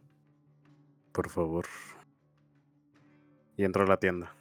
Por 1.13 1.31
favor. 1.31 1.67
Y 3.57 3.65
entro 3.65 3.85
a 3.85 3.87
la 3.87 3.97
tienda. 3.99 4.35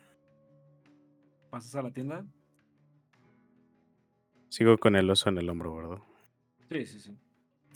¿Pasas 1.50 1.76
a 1.76 1.82
la 1.82 1.92
tienda? 1.92 2.26
Sigo 4.50 4.78
con 4.78 4.96
el 4.96 5.10
oso 5.10 5.30
en 5.30 5.38
el 5.38 5.50
hombro, 5.50 5.76
¿verdad? 5.76 6.00
Sí, 6.70 6.86
sí, 6.86 7.00
sí. 7.00 7.18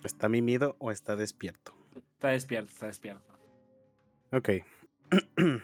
¿Está 0.04 0.30
mimido 0.30 0.76
o 0.80 0.92
está 0.92 1.16
despierto? 1.16 1.74
Está 1.96 2.30
despierto, 2.30 2.72
está 2.72 2.88
despierto. 2.88 3.34
Ok. 4.32 4.50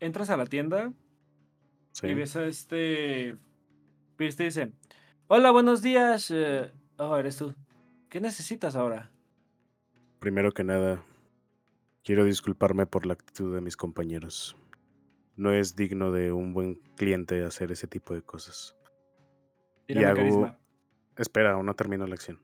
Entras 0.00 0.30
a 0.30 0.36
la 0.36 0.46
tienda 0.46 0.92
sí. 1.92 2.06
y 2.06 2.14
ves 2.14 2.36
a 2.36 2.46
este... 2.46 3.36
Pierce 4.16 4.36
te 4.38 4.44
dice, 4.44 4.72
hola, 5.28 5.50
buenos 5.50 5.82
días. 5.82 6.30
eh, 6.30 6.72
Oh, 6.98 7.16
eres 7.16 7.36
tú. 7.36 7.54
¿Qué 8.08 8.20
necesitas 8.20 8.74
ahora? 8.74 9.10
Primero 10.18 10.52
que 10.52 10.64
nada, 10.64 11.04
quiero 12.02 12.24
disculparme 12.24 12.86
por 12.86 13.04
la 13.04 13.12
actitud 13.12 13.54
de 13.54 13.60
mis 13.60 13.76
compañeros. 13.76 14.56
No 15.36 15.52
es 15.52 15.76
digno 15.76 16.10
de 16.12 16.32
un 16.32 16.54
buen 16.54 16.76
cliente 16.96 17.44
hacer 17.44 17.70
ese 17.72 17.86
tipo 17.86 18.14
de 18.14 18.22
cosas. 18.22 18.74
Tírame 19.86 20.06
hago- 20.06 20.16
carisma. 20.16 20.58
Espera, 21.18 21.52
aún 21.52 21.66
no 21.66 21.74
termino 21.74 22.06
la 22.06 22.14
acción. 22.14 22.40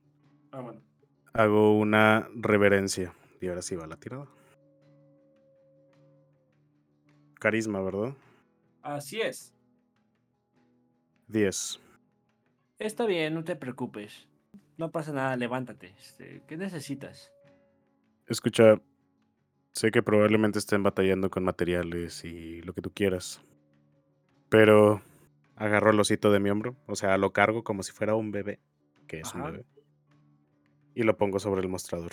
Ah, 0.51 0.61
bueno. 0.61 0.83
Hago 1.33 1.79
una 1.79 2.29
reverencia. 2.35 3.15
Y 3.41 3.49
ahora 3.49 3.63
sí 3.63 3.75
va 3.75 3.87
la 3.87 3.97
tirada. 3.97 4.27
Carisma, 7.41 7.81
¿verdad? 7.81 8.15
Así 8.83 9.21
es. 9.21 9.55
10. 11.33 11.81
Está 12.79 13.07
bien, 13.07 13.35
no 13.35 13.45
te 13.45 13.57
preocupes. 13.57 14.27
No 14.77 14.91
pasa 14.91 15.13
nada, 15.13 15.37
levántate. 15.37 15.95
Este, 15.99 16.43
¿Qué 16.47 16.57
necesitas? 16.57 17.33
Escucha, 18.27 18.81
sé 19.73 19.91
que 19.91 20.03
probablemente 20.03 20.59
estén 20.59 20.83
batallando 20.83 21.31
con 21.31 21.45
materiales 21.45 22.25
y 22.25 22.63
lo 22.63 22.73
que 22.73 22.83
tú 22.83 22.91
quieras. 22.93 23.41
Pero 24.49 25.01
agarro 25.57 25.91
el 25.91 26.01
osito 26.01 26.31
de 26.31 26.41
mi 26.41 26.51
hombro, 26.51 26.77
o 26.87 26.97
sea, 26.97 27.17
lo 27.19 27.33
cargo 27.33 27.65
como 27.65 27.83
si 27.83 27.93
fuera 27.93 28.15
un 28.15 28.31
bebé, 28.31 28.61
que 29.07 29.21
es 29.21 29.35
un 29.35 29.45
bebé, 29.45 29.65
y 30.95 31.03
lo 31.05 31.17
pongo 31.17 31.39
sobre 31.39 31.63
el 31.63 31.69
mostrador. 31.69 32.13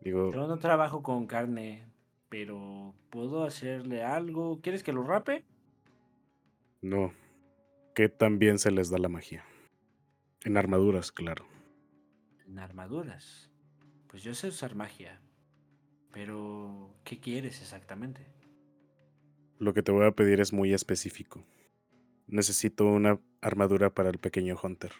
Digo, 0.00 0.32
Yo 0.32 0.46
no 0.46 0.58
trabajo 0.58 1.02
con 1.02 1.26
carne, 1.26 1.84
pero 2.28 2.94
¿puedo 3.10 3.44
hacerle 3.44 4.04
algo? 4.04 4.60
¿Quieres 4.60 4.82
que 4.82 4.92
lo 4.92 5.02
rape? 5.02 5.44
no, 6.82 7.12
que 7.94 8.08
también 8.08 8.58
se 8.58 8.70
les 8.70 8.90
da 8.90 8.98
la 8.98 9.08
magia. 9.08 9.44
En 10.42 10.56
armaduras, 10.56 11.12
claro. 11.12 11.46
En 12.46 12.58
armaduras. 12.58 13.50
Pues 14.08 14.22
yo 14.22 14.34
sé 14.34 14.48
usar 14.48 14.74
magia. 14.74 15.20
Pero, 16.12 16.94
¿qué 17.04 17.18
quieres 17.18 17.60
exactamente? 17.62 18.26
Lo 19.58 19.72
que 19.72 19.82
te 19.82 19.92
voy 19.92 20.06
a 20.06 20.12
pedir 20.12 20.40
es 20.40 20.52
muy 20.52 20.74
específico. 20.74 21.44
Necesito 22.26 22.86
una 22.86 23.20
armadura 23.40 23.90
para 23.90 24.10
el 24.10 24.18
pequeño 24.18 24.56
Hunter. 24.60 24.92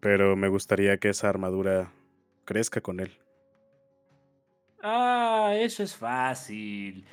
Pero 0.00 0.36
me 0.36 0.48
gustaría 0.48 0.98
que 0.98 1.08
esa 1.08 1.28
armadura 1.28 1.92
crezca 2.44 2.80
con 2.80 3.00
él. 3.00 3.12
Ah, 4.82 5.54
eso 5.56 5.82
es 5.82 5.96
fácil. 5.96 7.04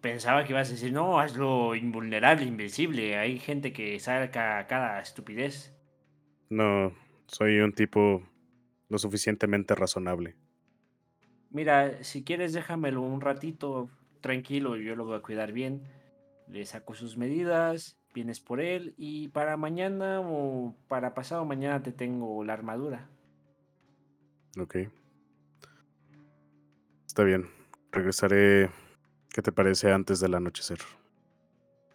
Pensaba 0.00 0.44
que 0.44 0.52
ibas 0.52 0.68
a 0.68 0.72
decir, 0.72 0.92
no, 0.92 1.20
hazlo 1.20 1.74
invulnerable, 1.74 2.44
invencible. 2.44 3.18
Hay 3.18 3.38
gente 3.38 3.72
que 3.72 3.98
saca 4.00 4.66
cada 4.66 5.00
estupidez. 5.00 5.74
No, 6.48 6.94
soy 7.26 7.60
un 7.60 7.72
tipo 7.72 8.22
lo 8.88 8.98
suficientemente 8.98 9.74
razonable. 9.74 10.36
Mira, 11.50 12.02
si 12.04 12.24
quieres 12.24 12.52
déjamelo 12.52 13.02
un 13.02 13.20
ratito 13.20 13.90
tranquilo, 14.20 14.76
yo 14.76 14.96
lo 14.96 15.04
voy 15.04 15.16
a 15.16 15.22
cuidar 15.22 15.52
bien. 15.52 15.82
Le 16.48 16.64
saco 16.64 16.94
sus 16.94 17.16
medidas, 17.16 17.98
vienes 18.14 18.40
por 18.40 18.60
él 18.60 18.94
y 18.96 19.28
para 19.28 19.56
mañana 19.56 20.20
o 20.20 20.74
para 20.88 21.14
pasado 21.14 21.44
mañana 21.44 21.82
te 21.82 21.92
tengo 21.92 22.42
la 22.44 22.54
armadura. 22.54 23.08
Ok. 24.58 24.76
Está 27.06 27.24
bien. 27.24 27.46
Regresaré. 27.92 28.70
¿Qué 29.32 29.42
te 29.42 29.52
parece 29.52 29.92
antes 29.92 30.20
del 30.20 30.34
anochecer? 30.34 30.78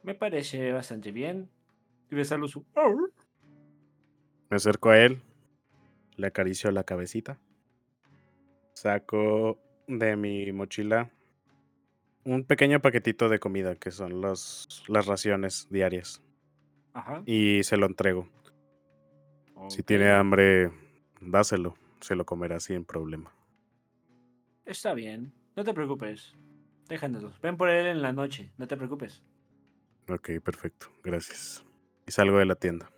Me 0.03 0.15
parece 0.15 0.71
bastante 0.71 1.11
bien. 1.11 1.49
Y 2.09 2.15
ves 2.15 2.31
a 2.31 2.37
Luzu. 2.37 2.63
Me 4.49 4.55
acerco 4.55 4.89
a 4.89 4.99
él. 4.99 5.21
Le 6.15 6.27
acaricio 6.27 6.71
la 6.71 6.83
cabecita. 6.83 7.37
Saco 8.73 9.59
de 9.87 10.15
mi 10.15 10.51
mochila 10.51 11.09
un 12.25 12.43
pequeño 12.43 12.81
paquetito 12.81 13.29
de 13.29 13.39
comida 13.39 13.75
que 13.75 13.91
son 13.91 14.19
los, 14.19 14.83
las 14.87 15.05
raciones 15.05 15.67
diarias. 15.69 16.21
Ajá. 16.93 17.21
Y 17.25 17.63
se 17.63 17.77
lo 17.77 17.85
entrego. 17.85 18.27
Si 19.69 19.83
tiene 19.83 20.11
hambre, 20.11 20.71
dáselo. 21.21 21.75
Se 22.01 22.15
lo 22.15 22.25
comerá 22.25 22.59
sin 22.59 22.83
problema. 22.83 23.31
Está 24.65 24.93
bien, 24.93 25.31
no 25.55 25.63
te 25.63 25.73
preocupes. 25.73 26.35
Déjanoslos. 26.87 27.39
Ven 27.41 27.57
por 27.57 27.69
él 27.69 27.87
en 27.87 28.01
la 28.01 28.13
noche, 28.13 28.51
no 28.57 28.67
te 28.67 28.77
preocupes. 28.77 29.23
Ok, 30.07 30.31
perfecto. 30.43 30.87
Gracias. 31.03 31.65
Y 32.05 32.11
salgo 32.11 32.37
de 32.37 32.45
la 32.45 32.55
tienda. 32.55 32.91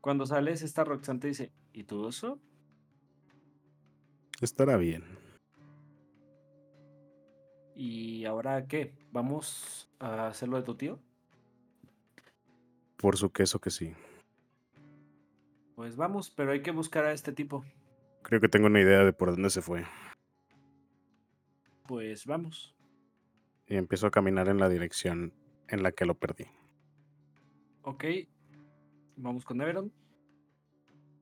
Cuando 0.00 0.24
sales, 0.24 0.62
esta 0.62 0.84
Roxanne 0.84 1.20
te 1.20 1.28
dice, 1.28 1.52
¿y 1.72 1.84
tu 1.84 2.02
oso? 2.02 2.40
Estará 4.40 4.76
bien. 4.76 5.04
¿Y 7.74 8.24
ahora 8.24 8.66
qué? 8.66 8.94
¿Vamos 9.10 9.90
a 9.98 10.28
hacer 10.28 10.48
lo 10.48 10.56
de 10.56 10.62
tu 10.62 10.76
tío? 10.76 10.98
Por 12.96 13.18
su 13.18 13.30
queso 13.30 13.60
que 13.60 13.70
sí. 13.70 13.94
Pues 15.74 15.96
vamos, 15.96 16.30
pero 16.30 16.52
hay 16.52 16.62
que 16.62 16.70
buscar 16.70 17.04
a 17.04 17.12
este 17.12 17.32
tipo. 17.32 17.64
Creo 18.22 18.40
que 18.40 18.48
tengo 18.48 18.66
una 18.66 18.80
idea 18.80 19.04
de 19.04 19.12
por 19.12 19.30
dónde 19.30 19.50
se 19.50 19.60
fue. 19.60 19.84
Pues 21.86 22.26
vamos. 22.26 22.74
Y 23.66 23.76
empiezo 23.76 24.06
a 24.06 24.10
caminar 24.10 24.48
en 24.48 24.58
la 24.58 24.68
dirección 24.68 25.32
en 25.68 25.82
la 25.82 25.92
que 25.92 26.04
lo 26.04 26.14
perdí. 26.14 26.46
Ok. 27.82 28.04
Vamos 29.16 29.44
con 29.44 29.60
Everon. 29.60 29.92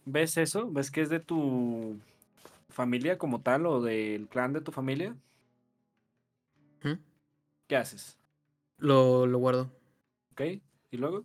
¿Ves 0.04 0.36
eso? 0.36 0.70
¿Ves 0.70 0.90
que 0.90 1.00
es 1.00 1.08
de 1.08 1.20
tu 1.20 1.98
familia 2.68 3.16
como 3.16 3.40
tal 3.40 3.66
o 3.66 3.80
del 3.80 4.28
clan 4.28 4.52
de 4.52 4.60
tu 4.60 4.72
familia? 4.72 5.16
¿Mm? 6.82 6.94
¿Qué 7.66 7.76
haces? 7.76 8.18
Lo, 8.76 9.26
lo 9.26 9.38
guardo. 9.38 9.70
¿Ok? 10.32 10.42
¿Y 10.90 10.96
luego? 10.96 11.24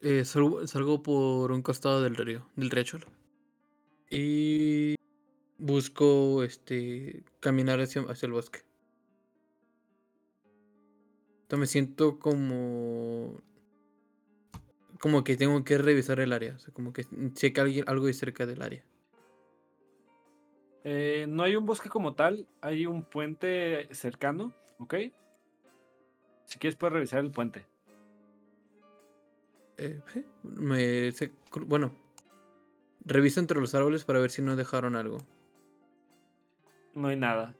Eh, 0.00 0.24
salgo, 0.24 0.66
salgo 0.66 1.02
por 1.02 1.50
un 1.50 1.62
costado 1.62 2.02
del 2.02 2.16
río, 2.16 2.48
del 2.54 2.70
riachuelo. 2.70 3.06
Y 4.10 4.94
busco 5.58 6.42
este 6.42 7.24
caminar 7.40 7.80
hacia, 7.80 8.02
hacia 8.02 8.26
el 8.26 8.32
bosque. 8.32 8.60
Entonces 11.42 11.60
me 11.60 11.66
siento 11.66 12.18
como. 12.18 13.40
Como 14.98 15.22
que 15.22 15.36
tengo 15.36 15.62
que 15.62 15.78
revisar 15.78 16.18
el 16.20 16.32
área. 16.32 16.54
O 16.54 16.58
sea, 16.58 16.74
como 16.74 16.92
que 16.92 17.06
sé 17.34 17.52
que 17.52 17.60
alguien, 17.60 17.84
algo 17.86 18.12
cerca 18.12 18.46
del 18.46 18.62
área. 18.62 18.84
Eh, 20.82 21.26
no 21.28 21.42
hay 21.42 21.56
un 21.56 21.66
bosque 21.66 21.88
como 21.88 22.14
tal, 22.14 22.46
hay 22.60 22.86
un 22.86 23.02
puente 23.02 23.88
cercano, 23.92 24.54
¿ok? 24.78 24.94
Si 26.44 26.58
quieres 26.58 26.76
puedes 26.76 26.94
revisar 26.94 27.20
el 27.20 27.32
puente. 27.32 27.66
Eh, 29.78 30.00
sí, 30.12 30.24
me, 30.44 31.12
bueno, 31.66 31.92
reviso 33.04 33.40
entre 33.40 33.60
los 33.60 33.74
árboles 33.74 34.04
para 34.04 34.20
ver 34.20 34.30
si 34.30 34.42
no 34.42 34.54
dejaron 34.56 34.96
algo. 34.96 35.18
No 36.96 37.08
hay 37.08 37.16
nada. 37.16 37.54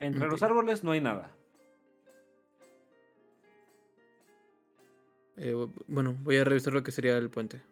Entre 0.00 0.26
los 0.28 0.42
árboles 0.42 0.84
no 0.84 0.90
hay 0.90 1.00
nada. 1.00 1.30
Eh, 5.36 5.54
bu- 5.54 5.72
bueno, 5.86 6.16
voy 6.22 6.36
a 6.38 6.44
revisar 6.44 6.72
lo 6.72 6.82
que 6.82 6.90
sería 6.90 7.16
el 7.16 7.30
puente. 7.30 7.62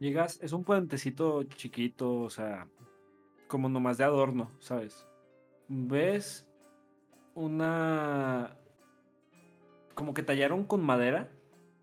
Llegas, 0.00 0.38
es 0.42 0.52
un 0.52 0.64
puentecito 0.64 1.44
chiquito, 1.44 2.20
o 2.20 2.28
sea, 2.28 2.66
como 3.46 3.68
nomás 3.68 3.96
de 3.98 4.04
adorno, 4.04 4.50
¿sabes? 4.58 5.06
Ves 5.68 6.44
una... 7.34 8.56
Como 9.94 10.12
que 10.12 10.22
tallaron 10.22 10.64
con 10.64 10.84
madera 10.84 11.30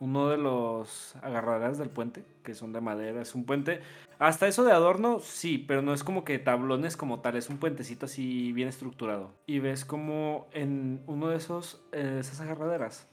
uno 0.04 0.28
de 0.28 0.38
los 0.38 1.16
agarraderas 1.22 1.78
del 1.78 1.90
puente, 1.90 2.26
que 2.44 2.56
son 2.56 2.74
de 2.74 2.82
madera. 2.82 3.22
Es 3.22 3.36
un 3.36 3.46
puente, 3.46 3.80
hasta 4.20 4.50
eso 4.50 4.66
de 4.66 4.74
adorno, 4.74 5.20
sí, 5.22 5.58
pero 5.58 5.82
no 5.82 5.94
es 5.94 6.04
como 6.04 6.26
que 6.26 6.40
tablones 6.40 6.98
como 6.98 7.22
tal, 7.22 7.38
es 7.38 7.50
un 7.50 7.58
puentecito 7.58 8.06
así 8.06 8.52
bien 8.52 8.68
estructurado. 8.68 9.32
Y 9.46 9.60
ves 9.60 9.86
como 9.86 10.48
en 10.52 11.02
uno 11.08 11.30
de 11.30 11.38
esos, 11.38 11.82
eh, 11.94 12.18
esas 12.20 12.42
agarraderas, 12.42 13.08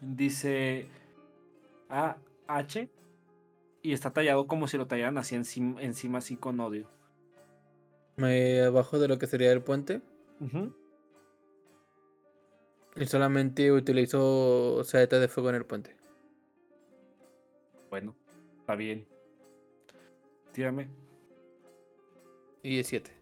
dice 0.00 0.88
AH 1.88 2.88
y 3.82 3.92
está 3.92 4.10
tallado 4.10 4.48
como 4.48 4.66
si 4.66 4.78
lo 4.78 4.88
tallaran 4.88 5.18
así 5.18 5.36
encima, 5.36 5.80
encima 5.80 6.18
así 6.18 6.36
con 6.36 6.58
odio. 6.58 6.90
Me 8.16 8.60
abajo 8.62 8.98
de 8.98 9.06
lo 9.06 9.18
que 9.20 9.28
sería 9.28 9.52
el 9.52 9.62
puente. 9.62 10.00
Y 12.96 13.06
solamente 13.06 13.72
utilizo 13.72 14.82
saeta 14.84 15.18
de 15.18 15.28
fuego 15.28 15.50
en 15.50 15.56
el 15.56 15.64
puente. 15.66 15.94
Bueno, 17.90 18.14
está 18.60 18.74
bien. 18.74 19.06
Tírame. 20.52 20.88
Y 22.62 22.78
es 22.78 22.86
7. 22.86 23.12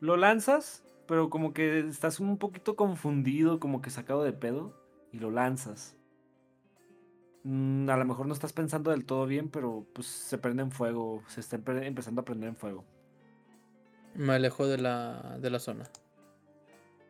Lo 0.00 0.16
lanzas, 0.16 0.84
pero 1.06 1.28
como 1.30 1.52
que 1.52 1.80
estás 1.80 2.20
un 2.20 2.38
poquito 2.38 2.76
confundido, 2.76 3.58
como 3.58 3.82
que 3.82 3.90
sacado 3.90 4.22
de 4.22 4.32
pedo, 4.32 4.72
y 5.12 5.18
lo 5.18 5.30
lanzas. 5.30 5.96
Mm, 7.42 7.90
a 7.90 7.96
lo 7.96 8.04
mejor 8.04 8.26
no 8.26 8.32
estás 8.34 8.52
pensando 8.52 8.90
del 8.90 9.04
todo 9.04 9.26
bien, 9.26 9.48
pero 9.50 9.84
pues 9.92 10.06
se 10.06 10.38
prende 10.38 10.62
en 10.62 10.70
fuego, 10.70 11.22
se 11.28 11.40
está 11.40 11.58
empe- 11.58 11.84
empezando 11.84 12.20
a 12.20 12.24
prender 12.24 12.48
en 12.50 12.56
fuego. 12.56 12.84
Me 14.14 14.34
alejo 14.34 14.66
de 14.66 14.78
la, 14.78 15.36
de 15.40 15.50
la 15.50 15.58
zona. 15.58 15.90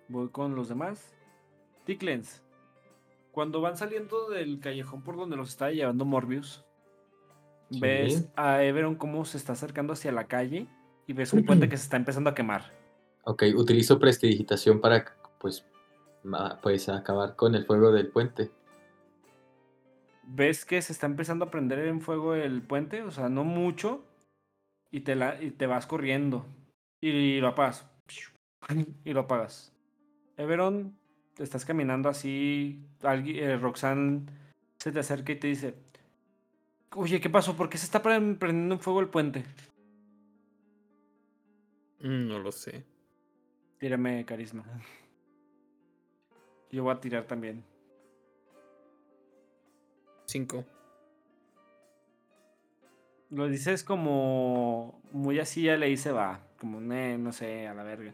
Voy 0.09 0.29
con 0.29 0.55
los 0.55 0.69
demás. 0.69 1.15
Ticklens. 1.85 2.43
Cuando 3.33 3.61
van 3.61 3.77
saliendo 3.77 4.29
del 4.29 4.61
callejón 4.61 5.03
por 5.03 5.17
donde 5.17 5.37
los 5.37 5.51
está 5.51 5.71
llevando 5.71 6.05
Morbius, 6.05 6.65
Sí. 7.71 7.81
ves 7.81 8.29
a 8.37 8.63
Everon 8.63 8.95
cómo 8.95 9.25
se 9.25 9.39
está 9.39 9.55
acercando 9.55 9.95
hacia 9.95 10.13
la 10.13 10.29
calle 10.29 10.69
y 11.07 11.13
ves 11.13 11.33
un 11.33 11.45
puente 11.47 11.69
que 11.69 11.77
se 11.77 11.85
está 11.85 11.97
empezando 11.97 12.31
a 12.31 12.35
quemar. 12.35 12.73
Ok, 13.25 13.45
utilizo 13.57 13.99
prestidigitación 13.99 14.81
para, 14.81 15.17
pues, 15.39 15.65
pues 16.63 16.89
acabar 16.89 17.37
con 17.37 17.55
el 17.55 17.65
fuego 17.65 17.91
del 17.91 18.09
puente. 18.09 18.51
Ves 20.25 20.65
que 20.65 20.81
se 20.83 20.93
está 20.93 21.07
empezando 21.07 21.47
a 21.47 21.51
prender 21.51 21.81
en 21.81 22.01
fuego 22.01 22.35
el 22.35 22.63
puente, 22.63 23.03
o 23.03 23.11
sea, 23.11 23.29
no 23.29 23.45
mucho, 23.45 24.05
y 24.91 25.01
te, 25.01 25.17
la, 25.17 25.43
y 25.43 25.51
te 25.51 25.67
vas 25.67 25.87
corriendo 25.87 26.47
y, 27.01 27.41
lo 27.41 27.49
apagas. 27.49 27.87
Y 29.05 29.13
lo 29.13 29.21
apagas. 29.21 29.74
Everon, 30.37 30.97
estás 31.39 31.65
caminando 31.65 32.09
así, 32.09 32.81
alguien, 33.03 33.37
eh, 33.51 33.57
Roxanne 33.57 34.23
se 34.79 34.93
te 34.93 34.99
acerca 35.01 35.33
y 35.33 35.37
te 35.37 35.47
dice, 35.49 35.75
oye, 36.95 37.21
¿qué 37.21 37.31
pasó? 37.31 37.57
¿Por 37.57 37.69
qué 37.69 37.79
se 37.79 37.87
está 37.87 38.03
pre- 38.03 38.21
prendiendo 38.35 38.75
en 38.75 38.81
fuego 38.81 39.01
el 39.01 39.09
puente? 39.09 39.45
Mm, 42.01 42.29
No 42.29 42.39
lo 42.39 42.53
sé. 42.53 42.85
Tírame 43.79 44.25
carisma. 44.25 44.65
Yo 46.71 46.83
voy 46.85 46.95
a 46.95 47.01
tirar 47.01 47.25
también. 47.25 47.63
5. 50.27 50.65
Lo 53.31 53.49
dices 53.49 53.85
como 53.85 55.01
muy 55.13 55.39
así, 55.39 55.63
ya 55.63 55.77
le 55.77 55.87
dice 55.87 56.13
va, 56.13 56.41
como 56.59 56.81
"Ne, 56.81 57.19
no 57.19 57.33
sé, 57.33 57.67
a 57.69 57.75
la 57.75 57.83
verga. 57.83 58.13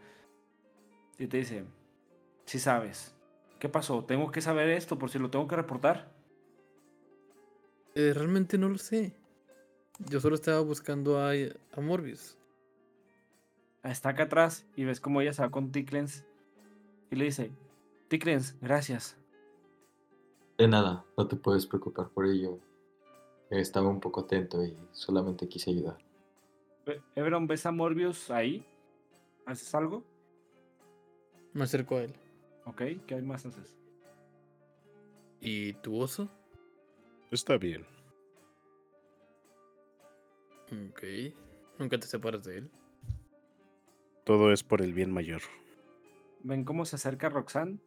Y 1.18 1.26
te 1.26 1.38
dice, 1.38 1.64
si 2.50 2.58
sabes. 2.58 3.14
¿Qué 3.60 3.68
pasó? 3.68 4.04
Tengo 4.04 4.32
que 4.32 4.40
saber 4.40 4.70
esto 4.70 4.98
por 4.98 5.08
si 5.08 5.20
lo 5.20 5.30
tengo 5.30 5.46
que 5.46 5.54
reportar. 5.54 6.10
Eh, 7.94 8.12
realmente 8.12 8.58
no 8.58 8.68
lo 8.68 8.76
sé. 8.76 9.14
Yo 10.08 10.18
solo 10.18 10.34
estaba 10.34 10.58
buscando 10.60 11.20
a, 11.20 11.30
a 11.30 11.80
Morbius. 11.80 12.36
Está 13.84 14.08
acá 14.08 14.24
atrás 14.24 14.66
y 14.74 14.82
ves 14.82 14.98
como 14.98 15.20
ella 15.20 15.32
se 15.32 15.42
va 15.42 15.50
con 15.52 15.70
Ticklens 15.70 16.24
y 17.12 17.14
le 17.16 17.26
dice, 17.26 17.52
Ticklens, 18.08 18.56
gracias. 18.60 19.16
De 20.58 20.66
nada, 20.66 21.04
no 21.16 21.28
te 21.28 21.36
puedes 21.36 21.66
preocupar 21.66 22.08
por 22.08 22.26
ello. 22.26 22.58
Estaba 23.48 23.88
un 23.88 24.00
poco 24.00 24.22
atento 24.22 24.64
y 24.64 24.76
solamente 24.90 25.46
quise 25.46 25.70
ayudar. 25.70 25.98
Ve- 26.84 27.00
Everon, 27.14 27.46
¿ves 27.46 27.64
a 27.64 27.70
Morbius 27.70 28.28
ahí? 28.32 28.66
¿Haces 29.46 29.72
algo? 29.72 30.02
Me 31.52 31.62
acerco 31.62 31.96
a 31.96 32.02
él. 32.02 32.14
Ok, 32.64 32.82
¿qué 33.06 33.14
hay 33.14 33.22
más 33.22 33.46
haces? 33.46 33.76
¿Y 35.40 35.72
tu 35.74 35.98
oso? 35.98 36.28
Está 37.30 37.56
bien. 37.56 37.84
Ok. 40.88 41.02
Nunca 41.78 41.98
te 41.98 42.06
separas 42.06 42.44
de 42.44 42.58
él. 42.58 42.70
Todo 44.24 44.52
es 44.52 44.62
por 44.62 44.82
el 44.82 44.92
bien 44.92 45.10
mayor. 45.10 45.40
Ven 46.42 46.64
cómo 46.64 46.84
se 46.84 46.96
acerca 46.96 47.28
Roxanne 47.28 47.78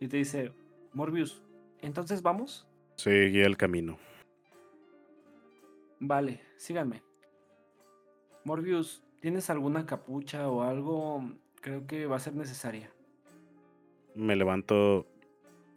y 0.00 0.08
te 0.08 0.16
dice, 0.16 0.52
Morbius, 0.92 1.42
¿entonces 1.80 2.22
vamos? 2.22 2.66
Seguí 2.96 3.40
el 3.40 3.56
camino. 3.56 3.98
Vale, 6.00 6.42
síganme. 6.56 7.02
Morbius, 8.44 9.02
¿tienes 9.20 9.48
alguna 9.50 9.86
capucha 9.86 10.48
o 10.48 10.62
algo? 10.62 11.22
Creo 11.60 11.86
que 11.86 12.06
va 12.06 12.16
a 12.16 12.20
ser 12.20 12.34
necesaria. 12.34 12.93
Me 14.14 14.36
levanto 14.36 15.06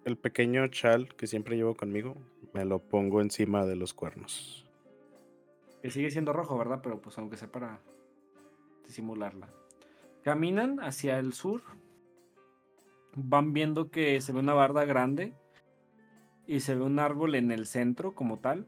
el 0.06 0.16
pequeño 0.16 0.68
chal 0.68 1.14
que 1.16 1.26
siempre 1.26 1.56
llevo 1.56 1.76
conmigo. 1.76 2.16
Me 2.54 2.66
lo 2.66 2.80
pongo 2.80 3.22
encima 3.22 3.66
de 3.66 3.76
los 3.76 3.94
cuernos. 3.94 4.66
Que 5.82 5.90
sigue 5.90 6.12
siendo 6.12 6.34
rojo, 6.34 6.58
¿verdad? 6.58 6.82
Pero 6.84 7.02
pues 7.02 7.18
aunque 7.18 7.36
sea 7.36 7.52
para 7.52 7.80
disimularla. 8.86 9.50
Caminan 10.24 10.80
hacia 10.82 11.18
el 11.18 11.34
sur. 11.34 11.64
Van 13.16 13.54
viendo 13.54 13.90
que 13.90 14.22
se 14.22 14.32
ve 14.34 14.40
una 14.40 14.54
barda 14.54 14.86
grande. 14.86 15.34
Y 16.46 16.60
se 16.60 16.76
ve 16.76 16.84
un 16.84 17.00
árbol 17.00 17.34
en 17.36 17.52
el 17.52 17.66
centro 17.66 18.14
como 18.14 18.38
tal. 18.38 18.68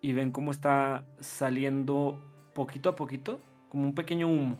Y 0.00 0.12
ven 0.12 0.30
cómo 0.30 0.52
está 0.52 1.04
saliendo 1.18 2.22
poquito 2.54 2.88
a 2.88 2.96
poquito, 2.96 3.40
como 3.68 3.84
un 3.84 3.94
pequeño 3.94 4.28
humo. 4.28 4.58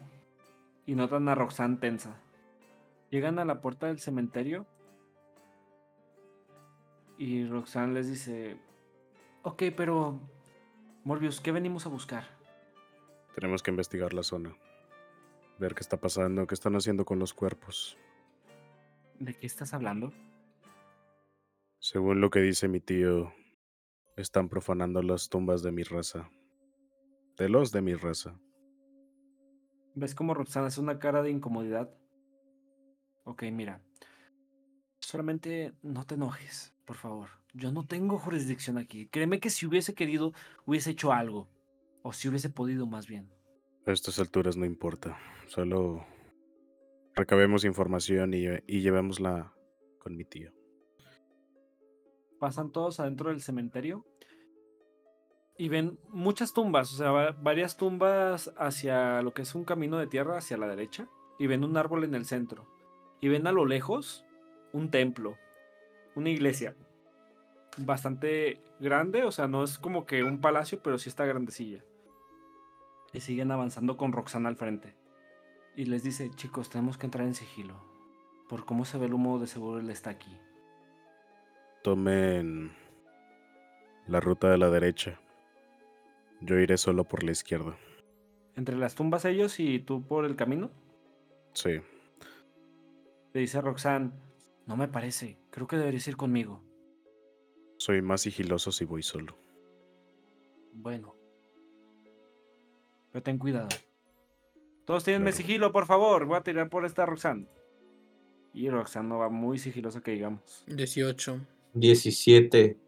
Y 0.85 0.97
notan 0.97 1.29
a 1.29 1.35
Roxanne 1.35 1.77
tensa. 1.77 2.21
Llegan 3.11 3.39
a 3.39 3.45
la 3.45 3.61
puerta 3.61 3.87
del 3.87 3.99
cementerio. 3.99 4.67
Y 7.19 7.47
Roxanne 7.47 7.95
les 7.95 8.09
dice, 8.09 8.59
ok, 9.43 9.63
pero 9.77 10.21
Morbius, 11.05 11.41
¿qué 11.41 11.53
venimos 11.53 11.87
a 11.87 11.89
buscar? 11.89 12.25
Tenemos 13.35 13.63
que 13.63 13.71
investigar 13.71 14.13
la 14.13 14.23
zona. 14.23 14.55
Ver 15.59 15.75
qué 15.75 15.81
está 15.81 15.99
pasando, 15.99 16.47
qué 16.47 16.55
están 16.55 16.75
haciendo 16.75 17.05
con 17.05 17.19
los 17.19 17.33
cuerpos. 17.33 17.97
¿De 19.19 19.33
qué 19.35 19.47
estás 19.47 19.73
hablando? 19.73 20.13
Según 21.79 22.21
lo 22.21 22.31
que 22.31 22.41
dice 22.41 22.69
mi 22.69 22.81
tío, 22.81 23.33
están 24.17 24.49
profanando 24.49 25.03
las 25.03 25.29
tumbas 25.29 25.63
de 25.63 25.73
mi 25.73 25.83
raza. 25.83 26.29
De 27.39 27.49
los 27.49 27.73
de 27.73 27.83
mi 27.83 27.95
raza. 27.95 28.39
¿Ves 29.95 30.15
cómo 30.15 30.35
Roxana 30.35 30.67
hace 30.67 30.81
una 30.81 30.99
cara 30.99 31.23
de 31.23 31.31
incomodidad? 31.31 31.91
Ok, 33.27 33.43
mira. 33.53 33.81
Solamente 35.01 35.75
no 35.83 36.05
te 36.07 36.15
enojes, 36.15 36.75
por 36.85 36.97
favor. 36.97 37.29
Yo 37.53 37.73
no 37.73 37.85
tengo 37.85 38.19
jurisdicción 38.19 38.79
aquí. 38.79 39.09
Créeme 39.09 39.41
que 39.41 39.51
si 39.51 39.67
hubiese 39.67 39.95
querido, 39.95 40.33
hubiese 40.65 40.91
hecho 40.91 41.13
algo. 41.13 41.49
O 42.03 42.13
si 42.13 42.29
hubiese 42.29 42.51
podido, 42.51 42.87
más 42.87 43.07
bien. 43.09 43.29
A 43.87 43.93
estas 43.93 44.19
alturas 44.21 44.57
no 44.57 44.65
importa. 44.65 45.19
Solo 45.49 46.07
recabemos 47.15 47.65
información 47.65 48.33
y, 48.33 48.45
y 48.67 48.81
llevémosla 48.81 49.53
con 49.99 50.17
mi 50.17 50.25
tío. 50.25 50.53
Pasan 52.39 52.71
todos 52.71 53.01
adentro 53.01 53.31
del 53.31 53.41
cementerio 53.43 54.05
y 55.59 55.69
ven 55.69 55.99
muchas 56.11 56.53
tumbas, 56.53 56.93
o 56.93 56.97
sea, 56.99 57.11
va- 57.11 57.33
varias 57.33 57.77
tumbas 57.79 58.53
hacia 58.59 59.23
lo 59.23 59.33
que 59.33 59.43
es 59.43 59.55
un 59.55 59.65
camino 59.65 59.97
de 59.99 60.07
tierra 60.07 60.37
hacia 60.39 60.59
la 60.59 60.69
derecha 60.69 61.09
y 61.39 61.47
ven 61.47 61.65
un 61.65 61.77
árbol 61.79 62.05
en 62.05 62.15
el 62.15 62.27
centro 62.27 62.69
y 63.21 63.29
ven 63.29 63.47
a 63.47 63.53
lo 63.53 63.65
lejos 63.67 64.25
un 64.73 64.91
templo, 64.91 65.37
una 66.15 66.31
iglesia 66.31 66.77
bastante 67.79 68.61
grande, 68.81 69.25
o 69.25 69.33
sea, 69.33 69.49
no 69.49 69.65
es 69.65 69.79
como 69.79 70.07
que 70.07 70.23
un 70.23 70.41
palacio, 70.41 70.81
pero 70.83 70.99
sí 70.99 71.09
está 71.09 71.25
grandecilla. 71.25 71.83
Y 73.13 73.21
siguen 73.21 73.51
avanzando 73.51 73.97
con 73.97 74.13
Roxana 74.13 74.49
al 74.49 74.57
frente. 74.57 74.95
Y 75.75 75.87
les 75.87 76.03
dice, 76.03 76.31
chicos, 76.35 76.71
tenemos 76.71 76.99
que 76.99 77.07
entrar 77.07 77.27
en 77.27 77.35
sigilo. 77.35 77.75
Por 78.49 78.65
cómo 78.65 78.85
se 78.85 78.99
ve 78.99 79.07
el 79.07 79.15
humo, 79.15 79.39
de 79.39 79.47
seguro 79.47 79.79
él 79.79 79.91
está 79.91 80.11
aquí. 80.11 80.35
Tomen 81.83 82.73
la 84.07 84.21
ruta 84.21 84.51
de 84.51 84.59
la 84.59 84.71
derecha. 84.71 85.21
Yo 86.41 86.59
iré 86.59 86.77
solo 86.77 87.05
por 87.05 87.23
la 87.23 87.33
izquierda. 87.33 87.77
Entre 88.55 88.77
las 88.77 88.95
tumbas 88.95 89.25
ellos 89.25 89.61
y 89.61 89.79
tú 89.79 90.03
por 90.03 90.25
el 90.25 90.37
camino. 90.37 90.71
Sí. 91.53 91.81
Le 93.37 93.41
dice 93.43 93.61
Roxanne, 93.61 94.13
no 94.65 94.79
me 94.79 94.89
parece, 94.89 95.37
creo 95.51 95.67
que 95.67 95.77
deberías 95.77 96.09
ir 96.09 96.17
conmigo. 96.17 96.63
Soy 97.77 98.01
más 98.01 98.23
sigiloso 98.23 98.73
si 98.73 98.87
voy 98.87 99.03
solo. 99.03 99.37
Bueno. 100.73 101.15
Pero 103.13 103.23
ten 103.23 103.37
cuidado. 103.37 103.69
Todos 104.87 105.05
tienen 105.05 105.21
Claro. 105.25 105.37
sigilo, 105.37 105.71
por 105.71 105.85
favor. 105.85 106.25
Voy 106.25 106.39
a 106.39 106.41
tirar 106.41 106.71
por 106.71 106.87
esta 106.87 107.05
Roxanne. 107.05 107.47
Y 108.55 108.71
Roxanne 108.71 109.11
no 109.11 109.19
va 109.19 109.29
muy 109.29 109.59
sigilosa 109.59 110.01
que 110.01 110.13
digamos. 110.13 110.65
18. 110.69 111.39
17. 111.75 112.79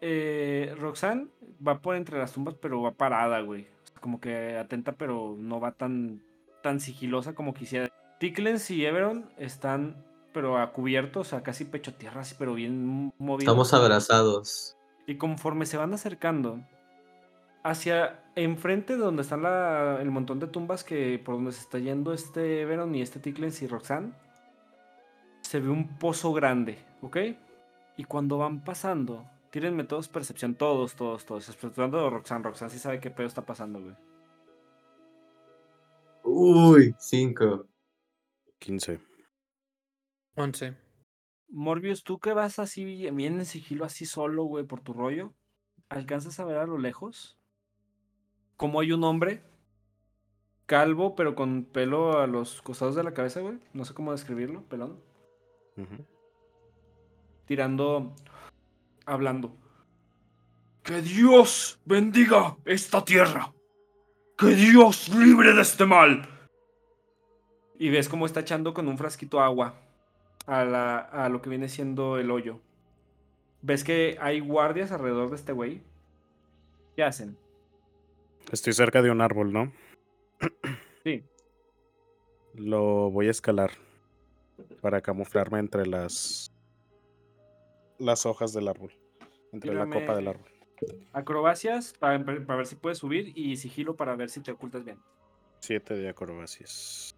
Eh, 0.00 0.72
Roxanne 0.78 1.26
va 1.66 1.82
por 1.82 1.96
entre 1.96 2.16
las 2.16 2.32
tumbas, 2.32 2.54
pero 2.54 2.80
va 2.82 2.92
parada, 2.92 3.40
güey. 3.40 3.66
Como 4.00 4.20
que 4.20 4.56
atenta, 4.56 4.92
pero 4.92 5.34
no 5.36 5.58
va 5.58 5.72
tan, 5.72 6.22
tan 6.62 6.78
sigilosa 6.78 7.34
como 7.34 7.52
quisiera. 7.54 7.88
Tickles 8.18 8.70
y 8.70 8.84
Everon 8.84 9.30
están, 9.38 10.04
pero 10.32 10.58
a 10.58 10.72
cubierto, 10.72 11.20
o 11.20 11.24
sea, 11.24 11.42
casi 11.42 11.64
pecho 11.64 11.94
tierra, 11.94 12.22
así, 12.22 12.34
pero 12.38 12.54
bien 12.54 13.12
movidos. 13.18 13.44
Estamos 13.44 13.72
abrazados. 13.74 14.76
Y 15.06 15.16
conforme 15.16 15.66
se 15.66 15.76
van 15.76 15.94
acercando 15.94 16.60
hacia 17.62 18.20
enfrente 18.34 18.94
de 18.94 19.00
donde 19.00 19.22
están 19.22 19.42
la- 19.42 19.98
el 20.00 20.10
montón 20.10 20.38
de 20.38 20.46
tumbas 20.46 20.84
que 20.84 21.20
por 21.24 21.36
donde 21.36 21.52
se 21.52 21.60
está 21.60 21.78
yendo 21.78 22.12
este 22.12 22.64
Veron 22.64 22.94
y 22.94 23.02
este 23.02 23.18
Ticklens 23.20 23.62
y 23.62 23.66
Roxanne, 23.66 24.12
se 25.40 25.60
ve 25.60 25.68
un 25.70 25.98
pozo 25.98 26.32
grande, 26.32 26.78
¿ok? 27.02 27.16
Y 27.96 28.04
cuando 28.04 28.38
van 28.38 28.62
pasando, 28.64 29.24
tírenme 29.50 29.84
todos 29.84 30.08
percepción, 30.08 30.54
todos, 30.54 30.94
todos, 30.94 31.24
todos, 31.24 31.48
exceptuando 31.48 32.06
a 32.06 32.10
Roxanne. 32.10 32.44
Roxanne 32.44 32.70
sí 32.70 32.78
sabe 32.78 33.00
qué 33.00 33.10
pedo 33.10 33.26
está 33.26 33.42
pasando, 33.42 33.80
güey. 33.80 33.94
Uy, 36.22 36.94
5. 36.98 37.64
15. 38.58 39.00
11. 40.34 40.76
Morbius, 41.50 42.04
tú 42.04 42.18
que 42.18 42.32
vas 42.32 42.58
así 42.58 42.84
bien 42.84 43.38
en 43.38 43.46
sigilo, 43.46 43.84
así 43.84 44.04
solo, 44.06 44.44
güey, 44.44 44.64
por 44.64 44.80
tu 44.80 44.92
rollo, 44.92 45.34
¿alcanzas 45.88 46.38
a 46.38 46.44
ver 46.44 46.58
a 46.58 46.66
lo 46.66 46.78
lejos? 46.78 47.38
Como 48.56 48.80
hay 48.80 48.92
un 48.92 49.04
hombre 49.04 49.42
calvo, 50.66 51.16
pero 51.16 51.34
con 51.34 51.64
pelo 51.64 52.18
a 52.20 52.26
los 52.26 52.60
costados 52.60 52.94
de 52.94 53.02
la 53.02 53.14
cabeza, 53.14 53.40
güey. 53.40 53.58
No 53.72 53.84
sé 53.84 53.94
cómo 53.94 54.12
describirlo, 54.12 54.62
pelón. 54.64 55.00
Tirando, 57.46 58.14
hablando. 59.06 59.56
Que 60.82 61.00
Dios 61.00 61.80
bendiga 61.84 62.56
esta 62.66 63.04
tierra. 63.04 63.52
Que 64.36 64.48
Dios 64.48 65.08
libre 65.08 65.54
de 65.54 65.62
este 65.62 65.86
mal. 65.86 66.37
Y 67.78 67.90
ves 67.90 68.08
cómo 68.08 68.26
está 68.26 68.40
echando 68.40 68.74
con 68.74 68.88
un 68.88 68.98
frasquito 68.98 69.40
agua 69.40 69.74
a, 70.46 70.64
la, 70.64 70.98
a 70.98 71.28
lo 71.28 71.40
que 71.40 71.50
viene 71.50 71.68
siendo 71.68 72.18
el 72.18 72.30
hoyo. 72.30 72.60
Ves 73.62 73.84
que 73.84 74.18
hay 74.20 74.40
guardias 74.40 74.92
alrededor 74.92 75.30
de 75.30 75.36
este 75.36 75.52
güey. 75.52 75.82
¿Qué 76.96 77.04
hacen? 77.04 77.36
Estoy 78.50 78.72
cerca 78.72 79.02
de 79.02 79.10
un 79.10 79.20
árbol, 79.20 79.52
¿no? 79.52 79.72
Sí. 81.04 81.24
Lo 82.54 83.10
voy 83.10 83.28
a 83.28 83.30
escalar 83.30 83.70
para 84.80 85.00
camuflarme 85.00 85.60
entre 85.60 85.86
las 85.86 86.52
las 87.98 88.26
hojas 88.26 88.52
del 88.52 88.68
árbol, 88.68 88.92
entre 89.52 89.74
la 89.74 89.88
copa 89.88 90.14
del 90.16 90.28
árbol. 90.28 90.50
Acrobacias 91.12 91.92
para, 91.98 92.22
para 92.24 92.56
ver 92.56 92.66
si 92.66 92.76
puedes 92.76 92.98
subir 92.98 93.32
y 93.36 93.56
sigilo 93.56 93.96
para 93.96 94.14
ver 94.16 94.30
si 94.30 94.40
te 94.40 94.52
ocultas 94.52 94.84
bien. 94.84 94.98
Siete 95.60 95.94
de 95.94 96.08
acrobacias. 96.08 97.17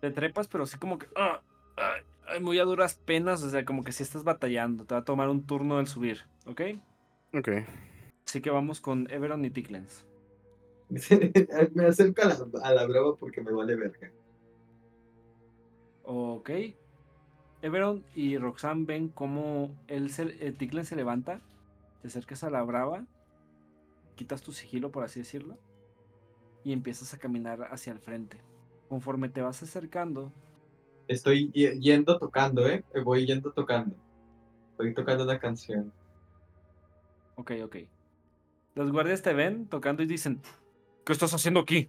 Te 0.00 0.10
trepas, 0.10 0.48
pero 0.48 0.66
sí 0.66 0.78
como 0.78 0.98
que... 0.98 1.06
ah, 1.16 1.42
ah, 1.76 2.38
muy 2.40 2.58
a 2.58 2.64
duras 2.64 2.94
penas, 2.94 3.42
o 3.42 3.50
sea, 3.50 3.64
como 3.64 3.84
que 3.84 3.92
si 3.92 4.02
estás 4.02 4.24
batallando. 4.24 4.84
Te 4.84 4.94
va 4.94 5.00
a 5.00 5.04
tomar 5.04 5.28
un 5.28 5.44
turno 5.46 5.80
el 5.80 5.86
subir, 5.86 6.26
¿ok? 6.46 6.62
Ok. 7.34 7.48
Así 8.26 8.40
que 8.40 8.50
vamos 8.50 8.80
con 8.80 9.10
Everon 9.10 9.44
y 9.44 9.50
Ticklens. 9.50 10.06
me 11.74 11.86
acerco 11.86 12.22
a 12.22 12.26
la, 12.26 12.38
a 12.62 12.74
la 12.74 12.86
brava 12.86 13.16
porque 13.16 13.40
me 13.40 13.52
vale 13.52 13.76
verga. 13.76 14.10
Ok. 16.04 16.50
Everon 17.62 18.04
y 18.14 18.38
Roxanne 18.38 18.84
ven 18.86 19.08
cómo 19.08 19.76
él 19.86 20.10
se, 20.10 20.22
el 20.22 20.56
Ticklens 20.56 20.88
se 20.88 20.96
levanta. 20.96 21.40
Te 22.00 22.08
acercas 22.08 22.42
a 22.44 22.50
la 22.50 22.62
brava. 22.62 23.04
Quitas 24.16 24.42
tu 24.42 24.52
sigilo, 24.52 24.90
por 24.90 25.04
así 25.04 25.20
decirlo. 25.20 25.58
Y 26.64 26.72
empiezas 26.72 27.14
a 27.14 27.18
caminar 27.18 27.68
hacia 27.70 27.92
el 27.92 27.98
frente. 27.98 28.38
Conforme 28.90 29.28
te 29.30 29.40
vas 29.40 29.62
acercando, 29.62 30.30
Estoy 31.08 31.50
yendo 31.52 32.18
tocando, 32.18 32.68
¿eh? 32.68 32.84
Voy 33.04 33.26
yendo 33.26 33.50
tocando. 33.52 33.96
Estoy 34.72 34.94
tocando 34.94 35.24
una 35.24 35.38
canción. 35.40 35.92
Ok, 37.36 37.52
ok. 37.64 37.76
Los 38.76 38.92
guardias 38.92 39.20
te 39.22 39.32
ven 39.34 39.66
tocando 39.66 40.02
y 40.04 40.06
dicen, 40.06 40.40
¿qué 41.04 41.12
estás 41.12 41.32
haciendo 41.34 41.60
aquí? 41.60 41.88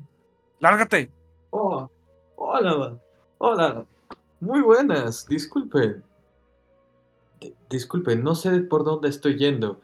¡Lárgate! 0.60 1.12
Oh, 1.52 1.88
hola, 2.36 2.98
hola. 3.38 3.86
Muy 4.40 4.62
buenas, 4.62 5.28
disculpen. 5.28 6.04
Di- 7.40 7.54
Disculpen, 7.70 8.24
no 8.24 8.34
sé 8.34 8.62
por 8.62 8.84
dónde 8.84 9.10
estoy 9.10 9.38
yendo. 9.38 9.82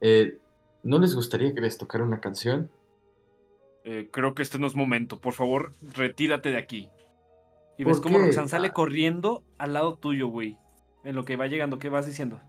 Eh, 0.00 0.38
¿No 0.82 0.98
les 0.98 1.14
gustaría 1.14 1.54
que 1.54 1.60
les 1.60 1.78
tocara 1.78 2.02
una 2.02 2.20
canción? 2.20 2.70
"Eh, 3.84 4.08
creo 4.10 4.34
que 4.34 4.42
este 4.42 4.58
no 4.58 4.66
es 4.66 4.74
momento. 4.74 5.20
Por 5.20 5.34
favor, 5.34 5.74
retírate 5.82 6.50
de 6.50 6.58
aquí. 6.58 6.88
Y 7.76 7.84
¿Por 7.84 7.92
ves 7.94 8.00
cómo? 8.00 8.18
Roxanne 8.18 8.48
sale 8.48 8.68
Ah. 8.68 8.72
corriendo 8.72 9.42
al 9.58 9.72
lado 9.74 9.96
tuyo, 9.96 10.28
güey. 10.28 10.56
En 11.04 11.14
lo 11.14 11.24
que 11.24 11.36
va 11.36 11.46
llegando, 11.46 11.78
¿qué 11.78 11.88
vas 11.90 12.06
diciendo? 12.06 12.40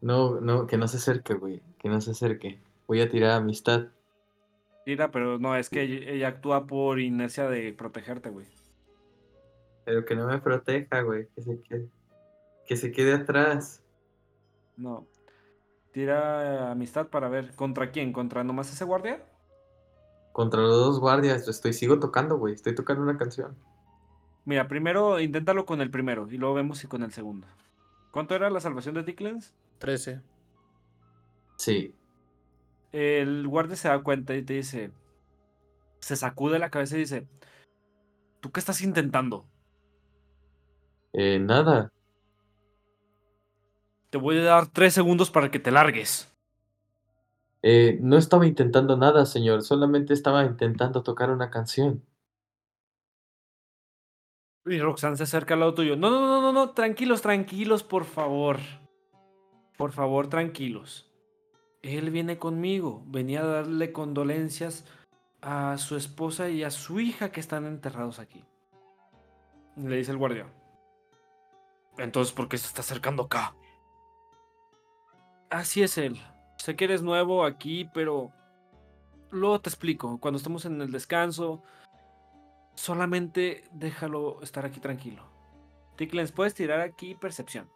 No, 0.00 0.40
no, 0.40 0.66
que 0.66 0.76
no 0.76 0.88
se 0.88 0.96
acerque, 0.96 1.34
güey. 1.34 1.62
Que 1.78 1.88
no 1.88 2.00
se 2.00 2.10
acerque. 2.12 2.60
Voy 2.86 3.00
a 3.00 3.08
tirar 3.08 3.30
amistad. 3.32 3.86
Tira, 4.84 5.10
pero 5.10 5.38
no, 5.38 5.56
es 5.56 5.68
que 5.70 5.82
ella, 5.82 6.10
ella 6.10 6.28
actúa 6.28 6.66
por 6.66 7.00
inercia 7.00 7.48
de 7.48 7.72
protegerte, 7.72 8.30
güey. 8.30 8.46
Pero 9.84 10.04
que 10.04 10.14
no 10.16 10.26
me 10.26 10.38
proteja, 10.38 11.00
güey. 11.02 11.28
Que 11.34 11.42
se 11.42 11.60
quede, 11.62 11.88
que 12.66 12.76
se 12.76 12.92
quede 12.92 13.14
atrás. 13.14 13.82
No. 14.76 15.06
Tira 15.92 16.70
amistad 16.72 17.08
para 17.08 17.28
ver. 17.28 17.54
¿Contra 17.54 17.90
quién? 17.90 18.12
¿Contra 18.12 18.44
nomás 18.44 18.72
ese 18.72 18.84
guardia? 18.84 19.24
Contra 20.36 20.60
los 20.60 20.76
dos 20.76 21.00
guardias. 21.00 21.48
Estoy, 21.48 21.72
sigo 21.72 21.98
tocando, 21.98 22.36
güey. 22.36 22.52
Estoy 22.52 22.74
tocando 22.74 23.02
una 23.02 23.16
canción. 23.16 23.56
Mira, 24.44 24.68
primero 24.68 25.18
inténtalo 25.18 25.64
con 25.64 25.80
el 25.80 25.90
primero 25.90 26.28
y 26.30 26.36
luego 26.36 26.54
vemos 26.54 26.76
si 26.76 26.86
con 26.86 27.02
el 27.02 27.10
segundo. 27.10 27.46
¿Cuánto 28.10 28.34
era 28.34 28.50
la 28.50 28.60
salvación 28.60 28.94
de 28.96 29.02
Ticklens? 29.02 29.54
13. 29.78 30.20
Sí. 31.56 31.94
El 32.92 33.48
guardia 33.48 33.76
se 33.76 33.88
da 33.88 34.02
cuenta 34.02 34.36
y 34.36 34.42
te 34.42 34.52
dice, 34.52 34.90
se 36.00 36.16
sacude 36.16 36.58
la 36.58 36.68
cabeza 36.68 36.96
y 36.96 37.00
dice, 37.00 37.26
¿tú 38.40 38.52
qué 38.52 38.60
estás 38.60 38.82
intentando? 38.82 39.46
Eh, 41.14 41.38
nada. 41.38 41.90
Te 44.10 44.18
voy 44.18 44.36
a 44.36 44.44
dar 44.44 44.66
tres 44.66 44.92
segundos 44.92 45.30
para 45.30 45.50
que 45.50 45.60
te 45.60 45.70
largues. 45.70 46.30
Eh, 47.68 47.98
no 48.00 48.16
estaba 48.16 48.46
intentando 48.46 48.96
nada, 48.96 49.26
señor. 49.26 49.62
Solamente 49.62 50.14
estaba 50.14 50.44
intentando 50.44 51.02
tocar 51.02 51.32
una 51.32 51.50
canción. 51.50 52.06
Y 54.64 54.78
Roxanne 54.78 55.16
se 55.16 55.24
acerca 55.24 55.54
al 55.54 55.60
lado 55.60 55.74
tuyo. 55.74 55.96
No, 55.96 56.08
no, 56.08 56.20
no, 56.20 56.40
no, 56.40 56.52
no, 56.52 56.70
tranquilos, 56.70 57.22
tranquilos, 57.22 57.82
por 57.82 58.04
favor. 58.04 58.58
Por 59.76 59.90
favor, 59.90 60.28
tranquilos. 60.28 61.10
Él 61.82 62.12
viene 62.12 62.38
conmigo. 62.38 63.02
Venía 63.08 63.40
a 63.40 63.46
darle 63.46 63.90
condolencias 63.90 64.84
a 65.42 65.76
su 65.76 65.96
esposa 65.96 66.48
y 66.48 66.62
a 66.62 66.70
su 66.70 67.00
hija 67.00 67.32
que 67.32 67.40
están 67.40 67.66
enterrados 67.66 68.20
aquí. 68.20 68.44
Le 69.74 69.96
dice 69.96 70.12
el 70.12 70.18
guardia. 70.18 70.46
Entonces, 71.98 72.32
¿por 72.32 72.48
qué 72.48 72.58
se 72.58 72.68
está 72.68 72.82
acercando 72.82 73.24
acá? 73.24 73.56
Así 75.50 75.82
es 75.82 75.98
él. 75.98 76.20
Sé 76.66 76.74
que 76.74 76.86
eres 76.86 77.00
nuevo 77.00 77.44
aquí, 77.44 77.88
pero 77.94 78.32
luego 79.30 79.60
te 79.60 79.68
explico. 79.68 80.18
Cuando 80.18 80.38
estemos 80.38 80.64
en 80.64 80.80
el 80.80 80.90
descanso, 80.90 81.62
solamente 82.74 83.62
déjalo 83.70 84.42
estar 84.42 84.66
aquí 84.66 84.80
tranquilo. 84.80 85.22
Ticklens, 85.94 86.32
puedes 86.32 86.54
tirar 86.54 86.80
aquí 86.80 87.14
percepción. 87.14 87.70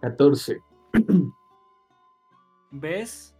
14. 0.00 0.62
¿Ves 2.70 3.36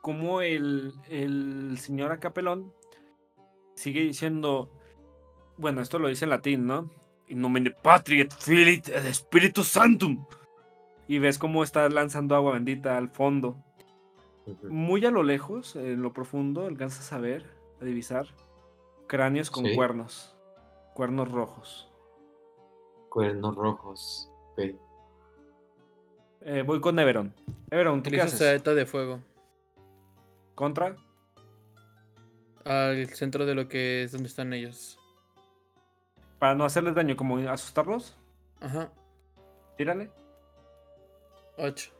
cómo 0.00 0.40
el, 0.40 0.92
el 1.08 1.78
señor 1.78 2.10
Acapelón 2.10 2.72
sigue 3.76 4.00
diciendo, 4.00 4.72
bueno, 5.56 5.82
esto 5.82 6.00
lo 6.00 6.08
dice 6.08 6.24
en 6.24 6.30
latín, 6.30 6.66
¿no? 6.66 6.90
In 7.28 7.40
nomine 7.40 7.70
Patria 7.70 8.24
et 8.24 8.32
Filii 8.32 8.82
et 8.88 9.14
Spiritus 9.14 9.68
Sanctum. 9.68 10.26
Y 11.10 11.18
ves 11.18 11.38
cómo 11.38 11.64
está 11.64 11.88
lanzando 11.88 12.36
agua 12.36 12.52
bendita 12.52 12.96
al 12.96 13.08
fondo. 13.08 13.56
Muy 14.68 15.04
a 15.04 15.10
lo 15.10 15.24
lejos, 15.24 15.74
en 15.74 16.02
lo 16.02 16.12
profundo, 16.12 16.66
alcanzas 16.66 17.12
a 17.12 17.18
ver, 17.18 17.44
a 17.80 17.84
divisar 17.84 18.26
cráneos 19.08 19.50
con 19.50 19.64
Sí. 19.64 19.74
cuernos. 19.74 20.36
Cuernos 20.94 21.28
rojos. 21.32 21.90
Cuernos 23.08 23.56
rojos. 23.56 24.30
Ok. 24.52 24.60
Eh, 26.42 26.62
voy 26.64 26.80
con 26.80 26.96
Everon. 27.00 27.34
Everon, 27.72 28.04
¿tú 28.04 28.10
qué 28.10 28.16
Utiliza 28.18 28.26
haces? 28.26 28.38
saeta 28.38 28.72
de 28.74 28.86
fuego. 28.86 29.18
¿Contra? 30.54 30.94
Al 32.64 33.08
centro 33.08 33.46
de 33.46 33.56
lo 33.56 33.66
que 33.66 34.04
es 34.04 34.12
donde 34.12 34.28
están 34.28 34.52
ellos. 34.52 34.96
Para 36.38 36.54
no 36.54 36.62
hacerles 36.64 36.94
daño, 36.94 37.16
como 37.16 37.36
asustarlos. 37.38 38.16
Ajá. 38.60 38.92
Tírale. 39.76 40.12
8. 41.60 41.90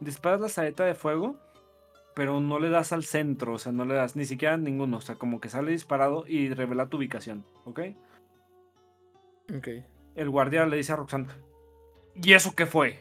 Disparas 0.00 0.40
la 0.40 0.48
saeta 0.48 0.84
de 0.84 0.94
fuego, 0.94 1.36
pero 2.14 2.40
no 2.40 2.58
le 2.58 2.68
das 2.68 2.92
al 2.92 3.04
centro, 3.04 3.54
o 3.54 3.58
sea, 3.58 3.72
no 3.72 3.84
le 3.84 3.94
das 3.94 4.16
ni 4.16 4.24
siquiera 4.24 4.54
a 4.54 4.58
ninguno, 4.58 4.96
o 4.96 5.00
sea, 5.00 5.16
como 5.16 5.40
que 5.40 5.48
sale 5.48 5.72
disparado 5.72 6.24
y 6.26 6.52
revela 6.52 6.88
tu 6.88 6.96
ubicación, 6.96 7.44
¿ok? 7.64 7.80
Ok. 9.56 9.68
El 10.16 10.30
guardia 10.30 10.66
le 10.66 10.76
dice 10.76 10.92
a 10.92 10.96
Roxanne, 10.96 11.28
¿y 12.14 12.32
eso 12.32 12.54
qué 12.54 12.66
fue? 12.66 13.00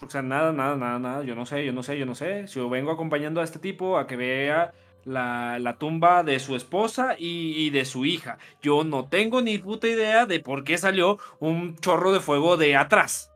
Roxanne, 0.00 0.28
nada, 0.28 0.52
nada, 0.52 0.76
nada, 0.76 0.98
nada, 0.98 1.24
yo 1.24 1.34
no 1.34 1.44
sé, 1.44 1.64
yo 1.64 1.72
no 1.72 1.82
sé, 1.82 1.98
yo 1.98 2.06
no 2.06 2.14
sé. 2.14 2.46
Si 2.46 2.60
yo 2.60 2.68
vengo 2.68 2.92
acompañando 2.92 3.40
a 3.40 3.44
este 3.44 3.58
tipo 3.58 3.98
a 3.98 4.06
que 4.06 4.16
vea 4.16 4.72
la, 5.04 5.58
la 5.58 5.78
tumba 5.78 6.22
de 6.22 6.38
su 6.38 6.54
esposa 6.54 7.16
y, 7.18 7.54
y 7.56 7.70
de 7.70 7.84
su 7.84 8.04
hija. 8.04 8.38
Yo 8.62 8.84
no 8.84 9.08
tengo 9.08 9.42
ni 9.42 9.58
puta 9.58 9.88
idea 9.88 10.26
de 10.26 10.40
por 10.40 10.64
qué 10.64 10.78
salió 10.78 11.18
un 11.40 11.76
chorro 11.78 12.12
de 12.12 12.20
fuego 12.20 12.56
de 12.56 12.76
atrás. 12.76 13.32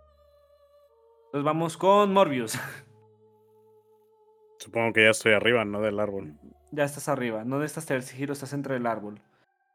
Entonces 1.31 1.45
vamos 1.45 1.77
con 1.77 2.13
Morbius. 2.13 2.59
Supongo 4.59 4.93
que 4.93 5.05
ya 5.05 5.11
estoy 5.11 5.33
arriba, 5.33 5.65
¿no? 5.65 5.81
Del 5.81 6.01
árbol. 6.01 6.35
Ya 6.73 6.83
estás 6.83 7.09
arriba, 7.09 7.45
no 7.45 7.61
necesitas 7.61 7.87
tirar 7.87 8.03
sigilo, 8.03 8.33
estás 8.33 8.53
entre 8.53 8.75
el 8.75 8.85
árbol. 8.85 9.21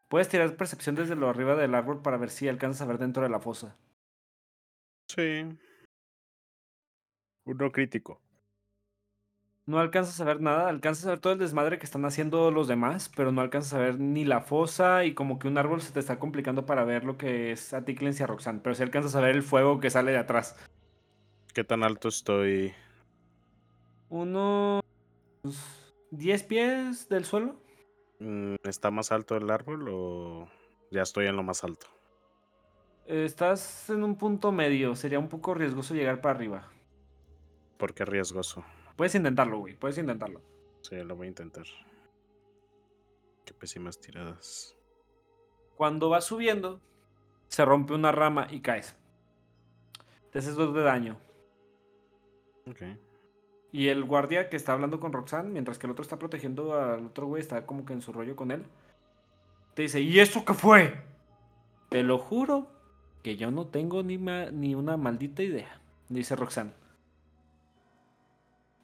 Puedes 0.09 0.27
tirar 0.27 0.53
percepción 0.57 0.95
desde 0.95 1.15
lo 1.15 1.29
arriba 1.29 1.55
del 1.55 1.73
árbol 1.73 2.01
para 2.01 2.17
ver 2.17 2.29
si 2.29 2.49
alcanzas 2.49 2.81
a 2.81 2.85
ver 2.85 2.97
dentro 2.97 3.23
de 3.23 3.29
la 3.29 3.39
fosa. 3.39 3.77
Sí. 5.07 5.57
Uno 7.45 7.71
crítico. 7.71 8.19
No 9.65 9.79
alcanzas 9.79 10.19
a 10.19 10.25
ver 10.25 10.41
nada, 10.41 10.67
alcanzas 10.67 11.05
a 11.05 11.11
ver 11.11 11.19
todo 11.19 11.31
el 11.31 11.39
desmadre 11.39 11.79
que 11.79 11.85
están 11.85 12.03
haciendo 12.03 12.51
los 12.51 12.67
demás, 12.67 13.09
pero 13.15 13.31
no 13.31 13.39
alcanzas 13.39 13.75
a 13.75 13.79
ver 13.79 13.97
ni 13.97 14.25
la 14.25 14.41
fosa 14.41 15.05
y 15.05 15.13
como 15.13 15.39
que 15.39 15.47
un 15.47 15.57
árbol 15.57 15.81
se 15.81 15.93
te 15.93 16.01
está 16.01 16.19
complicando 16.19 16.65
para 16.65 16.83
ver 16.83 17.05
lo 17.05 17.17
que 17.17 17.53
es 17.53 17.73
a 17.73 17.85
Ticklens 17.85 18.19
y 18.19 18.23
a 18.23 18.27
Roxanne, 18.27 18.59
pero 18.61 18.75
sí 18.75 18.83
alcanzas 18.83 19.15
a 19.15 19.21
ver 19.21 19.37
el 19.37 19.41
fuego 19.41 19.79
que 19.79 19.89
sale 19.89 20.11
de 20.11 20.17
atrás. 20.17 20.57
¿Qué 21.55 21.63
tan 21.63 21.83
alto 21.83 22.09
estoy? 22.09 22.73
Unos 24.09 24.83
10 26.11 26.43
pies 26.43 27.07
del 27.07 27.23
suelo. 27.23 27.55
Mm, 28.19 28.55
¿Está 28.65 28.91
más 28.91 29.13
alto 29.13 29.37
el 29.37 29.49
árbol 29.49 29.87
o 29.89 30.49
ya 30.91 31.03
estoy 31.03 31.27
en 31.27 31.37
lo 31.37 31.43
más 31.43 31.63
alto? 31.63 31.87
Estás 33.05 33.89
en 33.89 34.03
un 34.03 34.17
punto 34.17 34.51
medio, 34.51 34.97
sería 34.97 35.17
un 35.17 35.29
poco 35.29 35.53
riesgoso 35.53 35.93
llegar 35.93 36.19
para 36.19 36.35
arriba. 36.35 36.69
¿Por 37.77 37.93
qué 37.93 38.03
riesgoso? 38.03 38.65
Puedes 38.97 39.15
intentarlo, 39.15 39.59
güey, 39.59 39.77
puedes 39.77 39.97
intentarlo. 39.97 40.41
Sí, 40.81 40.97
lo 40.97 41.15
voy 41.15 41.27
a 41.27 41.29
intentar. 41.29 41.63
Qué 43.45 43.53
pésimas 43.53 43.97
tiradas. 44.01 44.75
Cuando 45.77 46.09
vas 46.09 46.25
subiendo, 46.25 46.81
se 47.47 47.63
rompe 47.63 47.93
una 47.93 48.11
rama 48.11 48.47
y 48.51 48.59
caes. 48.59 48.97
Te 50.33 50.39
haces 50.39 50.55
dos 50.55 50.73
de 50.73 50.81
daño. 50.81 51.24
Y 53.71 53.89
el 53.89 54.03
guardia 54.03 54.49
que 54.49 54.55
está 54.55 54.73
hablando 54.73 54.99
con 54.99 55.11
Roxanne, 55.13 55.49
mientras 55.49 55.77
que 55.77 55.87
el 55.87 55.91
otro 55.91 56.03
está 56.03 56.17
protegiendo 56.17 56.79
al 56.79 57.07
otro 57.07 57.27
güey, 57.27 57.41
está 57.41 57.65
como 57.65 57.85
que 57.85 57.93
en 57.93 58.01
su 58.01 58.13
rollo 58.13 58.35
con 58.35 58.51
él. 58.51 58.63
Te 59.73 59.83
dice, 59.83 59.99
¿y 60.01 60.19
eso 60.19 60.45
qué 60.45 60.53
fue? 60.53 61.01
Te 61.89 62.01
lo 62.01 62.17
juro 62.17 62.67
que 63.21 63.35
yo 63.35 63.51
no 63.51 63.67
tengo 63.67 64.01
ni, 64.03 64.17
ma- 64.17 64.51
ni 64.51 64.75
una 64.75 64.95
maldita 64.97 65.43
idea, 65.43 65.79
dice 66.09 66.35
Roxanne. 66.35 66.71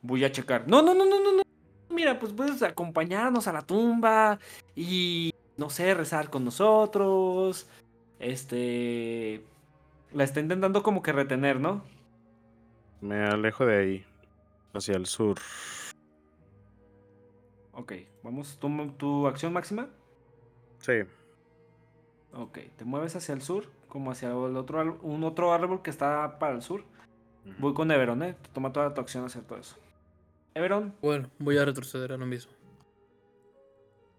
Voy 0.01 0.25
a 0.25 0.31
checar. 0.31 0.67
No, 0.67 0.81
no, 0.81 0.93
no, 0.93 1.05
no, 1.05 1.21
no, 1.21 1.31
no. 1.37 1.43
Mira, 1.89 2.19
pues 2.19 2.33
puedes 2.33 2.61
acompañarnos 2.63 3.47
a 3.47 3.53
la 3.53 3.61
tumba 3.61 4.39
y, 4.75 5.33
no 5.57 5.69
sé, 5.69 5.93
rezar 5.93 6.29
con 6.29 6.43
nosotros. 6.43 7.69
Este... 8.19 9.43
La 10.13 10.23
está 10.25 10.39
intentando 10.41 10.83
como 10.83 11.01
que 11.01 11.13
retener, 11.13 11.59
¿no? 11.59 11.83
Me 13.01 13.23
alejo 13.23 13.65
de 13.65 13.77
ahí. 13.77 14.05
Hacia 14.73 14.95
el 14.95 15.05
sur. 15.05 15.37
Ok, 17.73 17.93
vamos, 18.23 18.57
¿tu, 18.59 18.91
tu 18.93 19.27
acción 19.27 19.53
máxima? 19.53 19.89
Sí. 20.79 21.01
Ok, 22.33 22.59
te 22.77 22.85
mueves 22.85 23.15
hacia 23.15 23.33
el 23.33 23.41
sur, 23.41 23.65
como 23.89 24.11
hacia 24.11 24.29
el 24.29 24.55
otro, 24.55 24.99
un 25.01 25.23
otro 25.23 25.51
árbol 25.53 25.81
que 25.81 25.89
está 25.89 26.37
para 26.39 26.53
el 26.55 26.61
sur. 26.61 26.83
Voy 27.59 27.73
con 27.73 27.91
Everon, 27.91 28.23
¿eh? 28.23 28.35
Toma 28.53 28.71
toda 28.71 28.93
tu 28.93 29.01
acción 29.01 29.25
hacer 29.25 29.43
todo 29.43 29.59
eso. 29.59 29.75
Everon, 30.53 30.93
Bueno, 31.01 31.29
voy 31.39 31.57
a 31.57 31.65
retroceder 31.65 32.11
a 32.13 32.17
lo 32.17 32.25
mismo. 32.25 32.51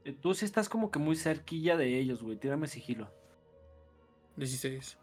eh, 0.05 0.13
tú 0.13 0.35
sí 0.35 0.45
estás 0.45 0.69
como 0.69 0.91
que 0.91 0.99
muy 0.99 1.15
cerquilla 1.17 1.77
de 1.77 1.99
ellos, 1.99 2.23
güey. 2.23 2.37
Tírame 2.37 2.67
sigilo. 2.67 3.09
16. 4.37 4.99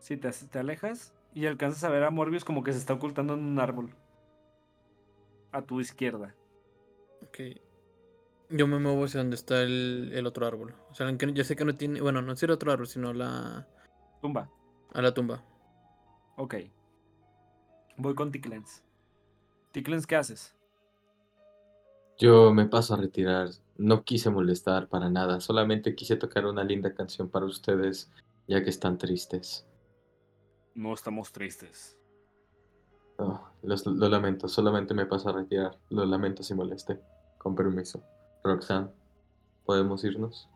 Sí, 0.00 0.16
te, 0.16 0.30
te 0.30 0.58
alejas 0.58 1.12
y 1.34 1.46
alcanzas 1.46 1.84
a 1.84 1.90
ver 1.90 2.04
a 2.04 2.10
Morbius 2.10 2.44
como 2.44 2.62
que 2.62 2.72
se 2.72 2.78
está 2.78 2.94
ocultando 2.94 3.34
en 3.34 3.44
un 3.44 3.60
árbol. 3.60 3.94
A 5.52 5.62
tu 5.62 5.80
izquierda. 5.80 6.34
Ok. 7.22 7.38
Yo 8.50 8.66
me 8.66 8.78
muevo 8.78 9.04
hacia 9.04 9.20
donde 9.20 9.36
está 9.36 9.62
el, 9.62 10.10
el 10.14 10.26
otro 10.26 10.46
árbol. 10.46 10.74
O 10.90 10.94
sea, 10.94 11.06
aunque 11.06 11.32
yo 11.32 11.44
sé 11.44 11.56
que 11.56 11.64
no 11.64 11.76
tiene. 11.76 12.00
Bueno, 12.00 12.22
no 12.22 12.32
es 12.32 12.42
el 12.42 12.50
otro 12.50 12.72
árbol, 12.72 12.86
sino 12.86 13.12
la. 13.12 13.66
Tumba. 14.22 14.50
A 14.94 15.02
la 15.02 15.12
tumba. 15.12 15.44
Ok. 16.36 16.54
Voy 17.98 18.14
con 18.14 18.32
Ticklens. 18.32 18.82
Ticklens, 19.72 20.06
¿qué 20.06 20.16
haces? 20.16 20.54
Yo 22.18 22.52
me 22.52 22.66
paso 22.66 22.94
a 22.94 22.96
retirar. 22.96 23.50
No 23.76 24.02
quise 24.02 24.30
molestar 24.30 24.88
para 24.88 25.10
nada. 25.10 25.40
Solamente 25.40 25.94
quise 25.94 26.16
tocar 26.16 26.46
una 26.46 26.64
linda 26.64 26.94
canción 26.94 27.28
para 27.28 27.46
ustedes, 27.46 28.10
ya 28.46 28.62
que 28.64 28.70
están 28.70 28.98
tristes. 28.98 29.67
No 30.78 30.94
estamos 30.94 31.32
tristes. 31.32 31.98
Oh, 33.16 33.40
los- 33.62 33.84
lo 33.84 34.08
lamento. 34.08 34.46
Solamente 34.46 34.94
me 34.94 35.06
paso 35.06 35.28
a 35.28 35.32
retirar. 35.32 35.76
Lo 35.90 36.06
lamento 36.06 36.44
si 36.44 36.54
molesté. 36.54 37.00
Con 37.36 37.56
permiso. 37.56 38.00
Roxanne, 38.44 38.88
¿podemos 39.64 40.04
irnos? 40.04 40.48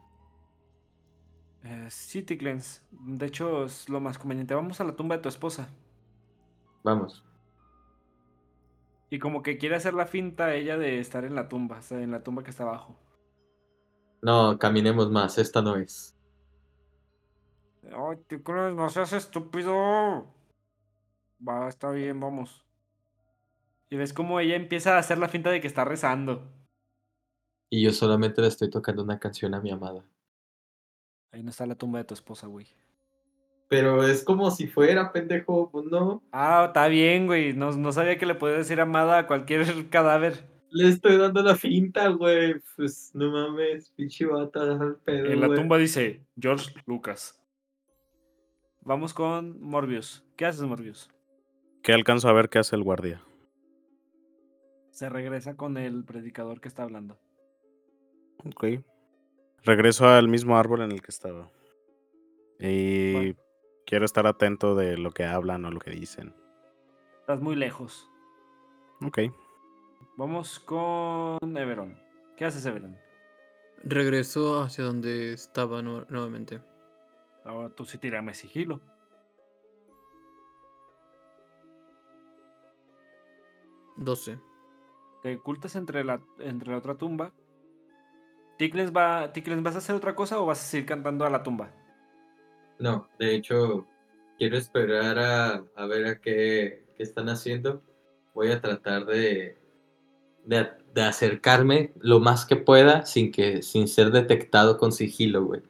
Eh, 1.65 1.89
sí, 1.90 2.23
Ticklens. 2.23 2.82
De 2.93 3.27
hecho, 3.27 3.65
es 3.65 3.89
lo 3.89 3.99
más 4.01 4.16
conveniente. 4.16 4.55
Vamos 4.55 4.81
a 4.81 4.85
la 4.85 4.94
tumba 4.94 5.16
de 5.16 5.23
tu 5.23 5.28
esposa. 5.28 5.69
Vamos. 6.85 7.24
Y 9.11 9.19
como 9.19 9.43
que 9.43 9.59
quiere 9.59 9.74
hacer 9.74 9.94
la 9.94 10.07
finta 10.07 10.55
ella 10.55 10.78
de 10.78 11.01
estar 11.01 11.24
en 11.24 11.35
la 11.35 11.49
tumba, 11.49 11.78
o 11.78 11.82
sea, 11.82 12.01
en 12.01 12.12
la 12.12 12.23
tumba 12.23 12.44
que 12.44 12.51
está 12.51 12.62
abajo. 12.62 12.97
No, 14.23 14.57
caminemos 14.57 15.11
más. 15.11 15.36
Esta 15.39 15.62
no 15.62 15.74
es. 15.74 16.16
Ay, 17.90 18.16
Ticklens, 18.28 18.76
no 18.76 18.88
seas 18.90 19.12
estúpido. 19.12 20.26
Va, 21.46 21.68
está 21.68 21.90
bien, 21.90 22.20
vamos. 22.20 22.64
Y 23.90 23.96
ves 23.96 24.12
como 24.12 24.40
ella 24.40 24.54
empieza 24.56 24.94
a 24.94 24.98
hacer 24.98 25.18
la 25.18 25.28
finta 25.28 25.50
de 25.50 25.60
que 25.60 25.66
está 25.66 25.84
rezando. 25.84 26.50
Y 27.70 27.82
yo 27.82 27.92
solamente 27.92 28.40
le 28.40 28.48
estoy 28.48 28.70
tocando 28.70 29.02
una 29.02 29.18
canción 29.18 29.54
a 29.54 29.60
mi 29.60 29.70
amada. 29.70 30.04
Ahí 31.32 31.42
no 31.42 31.50
está 31.50 31.66
la 31.66 31.74
tumba 31.74 31.98
de 31.98 32.04
tu 32.04 32.14
esposa, 32.14 32.46
güey. 32.46 32.66
Pero 33.68 34.06
es 34.06 34.22
como 34.22 34.50
si 34.50 34.66
fuera, 34.66 35.10
pendejo. 35.12 35.70
pues 35.70 35.86
No. 35.86 36.22
Ah, 36.30 36.64
está 36.68 36.88
bien, 36.88 37.26
güey. 37.26 37.54
No, 37.54 37.72
no 37.72 37.90
sabía 37.92 38.18
que 38.18 38.26
le 38.26 38.34
podía 38.34 38.59
decir 38.59 38.80
amada 38.80 39.18
a 39.18 39.26
cualquier 39.26 39.64
cadáver. 39.90 40.46
Le 40.70 40.88
estoy 40.88 41.16
dando 41.16 41.42
la 41.42 41.56
finta, 41.56 42.09
güey. 42.09 42.54
Pues 42.76 43.10
no 43.14 43.30
mames, 43.30 43.90
pinche 43.90 44.26
bata, 44.26 44.96
pedo, 45.04 45.26
En 45.26 45.40
la 45.40 45.46
güey. 45.48 45.59
tumba 45.59 45.78
dice 45.78 46.22
George 46.38 46.72
Lucas. 46.86 47.41
Vamos 48.84 49.14
con 49.14 49.60
Morbius. 49.62 50.24
¿Qué 50.36 50.46
haces, 50.46 50.62
Morbius? 50.62 51.09
¿Qué 51.82 51.92
alcanzo 51.92 52.28
a 52.28 52.32
ver 52.32 52.48
qué 52.48 52.59
hace 52.59 52.76
el 52.76 52.82
guardia? 52.82 53.22
Se 54.90 55.09
regresa 55.09 55.56
con 55.56 55.76
el 55.76 56.04
predicador 56.04 56.60
que 56.60 56.68
está 56.68 56.82
hablando. 56.82 57.18
Ok. 58.44 58.64
Regreso 59.64 60.09
al 60.09 60.28
mismo 60.28 60.56
árbol 60.59 60.82
en 60.82 60.92
el 60.92 61.00
que 61.00 61.10
estaba. 61.10 61.48
Y 62.59 63.12
Bueno. 63.12 63.34
quiero 63.86 64.04
estar 64.04 64.26
atento 64.26 64.74
de 64.74 64.98
lo 64.98 65.10
que 65.12 65.24
hablan 65.24 65.64
o 65.64 65.70
lo 65.70 65.80
que 65.80 65.90
dicen. 65.92 66.34
Estás 67.20 67.40
muy 67.40 67.54
lejos. 67.56 68.09
Ok. 69.04 69.18
Vamos 70.16 70.59
con 70.60 71.38
Everon. 71.56 71.96
¿Qué 72.36 72.44
haces, 72.44 72.66
Everon? 72.66 72.96
Regreso 73.84 74.60
hacia 74.62 74.84
donde 74.84 75.32
estaba 75.32 75.82
nu- 75.82 76.04
nuevamente. 76.09 76.60
Ahora 77.44 77.70
tú 77.70 77.85
sí 77.85 77.98
tírame 77.98 78.35
sigilo. 78.35 78.81
Doce. 83.97 84.39
Te 85.23 85.36
ocultas 85.36 85.77
entre 85.77 86.05
la, 86.05 86.20
entre 86.39 86.70
la 86.70 86.78
otra 86.78 86.97
tumba. 86.97 87.32
Tickles 88.59 88.93
va, 88.93 89.32
Tickles, 89.32 89.62
¿vas 89.62 89.74
a 89.74 89.78
hacer 89.78 89.94
otra 89.94 90.14
cosa 90.14 90.40
o 90.40 90.47
vas 90.47 90.60
a 90.60 90.64
seguir 90.64 90.86
cantando 90.86 91.24
a 91.24 91.31
la 91.31 91.43
tumba? 91.43 91.70
No, 92.78 93.09
de 93.19 93.35
hecho, 93.35 93.86
quiero 94.39 94.56
esperar 94.56 95.19
a, 95.19 95.64
a 95.77 95.86
ver 95.86 96.06
a 96.06 96.20
qué, 96.20 96.85
qué 96.97 97.02
están 97.02 97.28
haciendo. 97.28 97.82
Voy 98.35 98.51
a 98.51 98.60
tratar 98.60 99.06
de, 99.06 99.59
de, 100.44 100.69
de 100.93 101.02
acercarme 101.02 101.93
lo 102.01 102.19
más 102.20 102.44
que 102.47 102.56
pueda 102.56 103.06
sin, 103.06 103.31
que, 103.31 103.62
sin 103.62 103.89
ser 103.89 104.10
detectado 104.10 104.78
con 104.78 104.93
sigilo, 104.93 105.44
güey. 105.44 105.62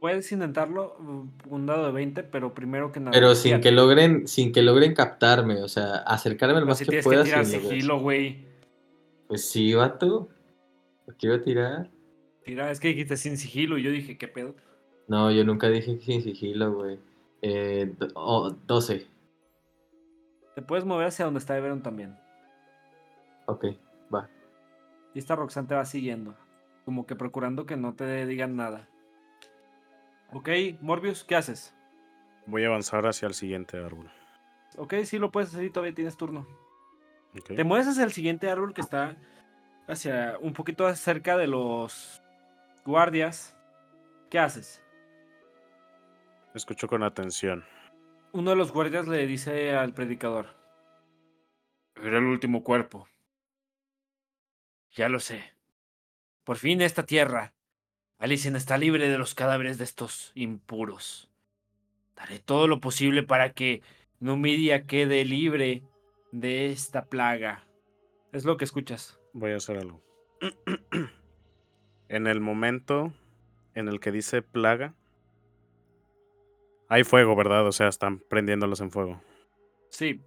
Puedes 0.00 0.30
intentarlo, 0.30 0.96
mm, 0.98 1.28
un 1.48 1.66
dado 1.66 1.86
de 1.86 1.92
20, 1.92 2.22
pero 2.24 2.52
primero 2.54 2.92
que 2.92 3.00
nada. 3.00 3.12
Pero 3.12 3.34
sin 3.34 3.60
que 3.60 3.72
logren, 3.72 4.28
sin 4.28 4.52
que 4.52 4.62
logren 4.62 4.94
captarme, 4.94 5.62
o 5.62 5.68
sea, 5.68 5.96
acercarme 5.98 6.60
lo 6.60 6.66
más 6.66 6.78
si 6.78 6.84
que 6.84 7.02
pueda 7.02 7.22
que 7.22 7.30
tirar 7.30 7.46
sigilo, 7.46 8.00
güey. 8.00 8.44
Pues 9.28 9.48
sí, 9.48 9.74
vato. 9.74 10.28
Iba 11.20 11.36
a 11.36 11.40
tirar. 11.40 11.90
Tira, 12.44 12.70
es 12.70 12.80
que 12.80 12.88
dijiste 12.88 13.16
sin 13.16 13.36
sigilo 13.36 13.78
y 13.78 13.82
yo 13.82 13.90
dije, 13.90 14.18
¿qué 14.18 14.28
pedo? 14.28 14.54
No, 15.08 15.30
yo 15.30 15.44
nunca 15.44 15.68
dije 15.68 15.98
sin 15.98 16.22
sigilo, 16.22 16.72
güey. 16.72 16.98
Eh, 17.42 17.92
oh, 18.14 18.50
12. 18.50 19.06
Te 20.54 20.62
puedes 20.62 20.84
mover 20.84 21.08
hacia 21.08 21.24
donde 21.24 21.38
está 21.38 21.56
Everon 21.56 21.82
también. 21.82 22.16
Ok, 23.46 23.66
va. 24.12 24.28
Y 25.14 25.18
esta 25.18 25.36
Roxanne 25.36 25.68
te 25.68 25.74
va 25.74 25.84
siguiendo. 25.84 26.34
Como 26.84 27.06
que 27.06 27.16
procurando 27.16 27.66
que 27.66 27.76
no 27.76 27.94
te 27.94 28.26
digan 28.26 28.56
nada. 28.56 28.88
Ok, 30.32 30.48
Morbius, 30.80 31.24
¿qué 31.24 31.36
haces? 31.36 31.74
Voy 32.46 32.64
a 32.64 32.68
avanzar 32.68 33.06
hacia 33.06 33.26
el 33.28 33.34
siguiente 33.34 33.78
árbol. 33.78 34.10
Ok, 34.76 34.94
sí 35.04 35.18
lo 35.18 35.30
puedes 35.30 35.50
hacer 35.50 35.64
y 35.64 35.70
todavía 35.70 35.94
tienes 35.94 36.16
turno. 36.16 36.46
Te 37.44 37.64
mueves 37.64 37.88
hacia 37.88 38.04
el 38.04 38.12
siguiente 38.12 38.50
árbol 38.50 38.72
que 38.74 38.80
está 38.80 39.16
hacia 39.88 40.38
un 40.40 40.52
poquito 40.52 40.92
cerca 40.94 41.36
de 41.36 41.46
los 41.46 42.22
guardias. 42.84 43.56
¿Qué 44.30 44.38
haces? 44.38 44.82
Escucho 46.54 46.88
con 46.88 47.02
atención. 47.02 47.64
Uno 48.32 48.50
de 48.50 48.56
los 48.56 48.72
guardias 48.72 49.06
le 49.06 49.26
dice 49.26 49.74
al 49.74 49.92
predicador. 49.92 50.56
Era 52.02 52.18
el 52.18 52.24
último 52.24 52.62
cuerpo. 52.62 53.08
Ya 54.92 55.08
lo 55.08 55.20
sé. 55.20 55.54
Por 56.44 56.56
fin 56.56 56.80
esta 56.80 57.04
tierra. 57.04 57.52
Alicien 58.18 58.56
está 58.56 58.78
libre 58.78 59.08
de 59.08 59.18
los 59.18 59.34
cadáveres 59.34 59.78
de 59.78 59.84
estos 59.84 60.32
impuros. 60.34 61.30
Daré 62.16 62.38
todo 62.38 62.66
lo 62.66 62.80
posible 62.80 63.22
para 63.22 63.52
que 63.52 63.82
Numidia 64.20 64.86
quede 64.86 65.24
libre 65.24 65.82
de 66.32 66.72
esta 66.72 67.04
plaga. 67.04 67.64
Es 68.32 68.44
lo 68.44 68.56
que 68.56 68.64
escuchas. 68.64 69.18
Voy 69.34 69.52
a 69.52 69.56
hacer 69.56 69.78
algo. 69.78 70.02
en 72.08 72.26
el 72.26 72.40
momento 72.40 73.12
en 73.74 73.88
el 73.88 74.00
que 74.00 74.12
dice 74.12 74.40
plaga, 74.40 74.94
hay 76.88 77.04
fuego, 77.04 77.36
¿verdad? 77.36 77.66
O 77.66 77.72
sea, 77.72 77.88
están 77.88 78.20
prendiéndolos 78.20 78.80
en 78.80 78.90
fuego. 78.90 79.20
Sí, 79.90 80.22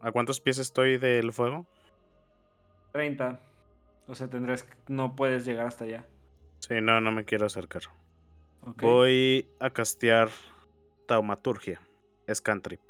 ¿A 0.00 0.12
cuántos 0.12 0.40
pies 0.40 0.58
estoy 0.58 0.98
del 0.98 1.32
fuego? 1.32 1.66
30. 2.92 3.40
O 4.06 4.14
sea, 4.14 4.28
tendrás. 4.28 4.66
No 4.88 5.16
puedes 5.16 5.44
llegar 5.44 5.66
hasta 5.66 5.84
allá. 5.84 6.06
Sí, 6.58 6.80
no, 6.80 7.00
no 7.00 7.12
me 7.12 7.24
quiero 7.24 7.46
acercar. 7.46 7.82
Voy 8.78 9.48
a 9.60 9.70
castear 9.70 10.30
taumaturgia. 11.06 11.80
Es 12.26 12.40
cantrip. 12.40 12.80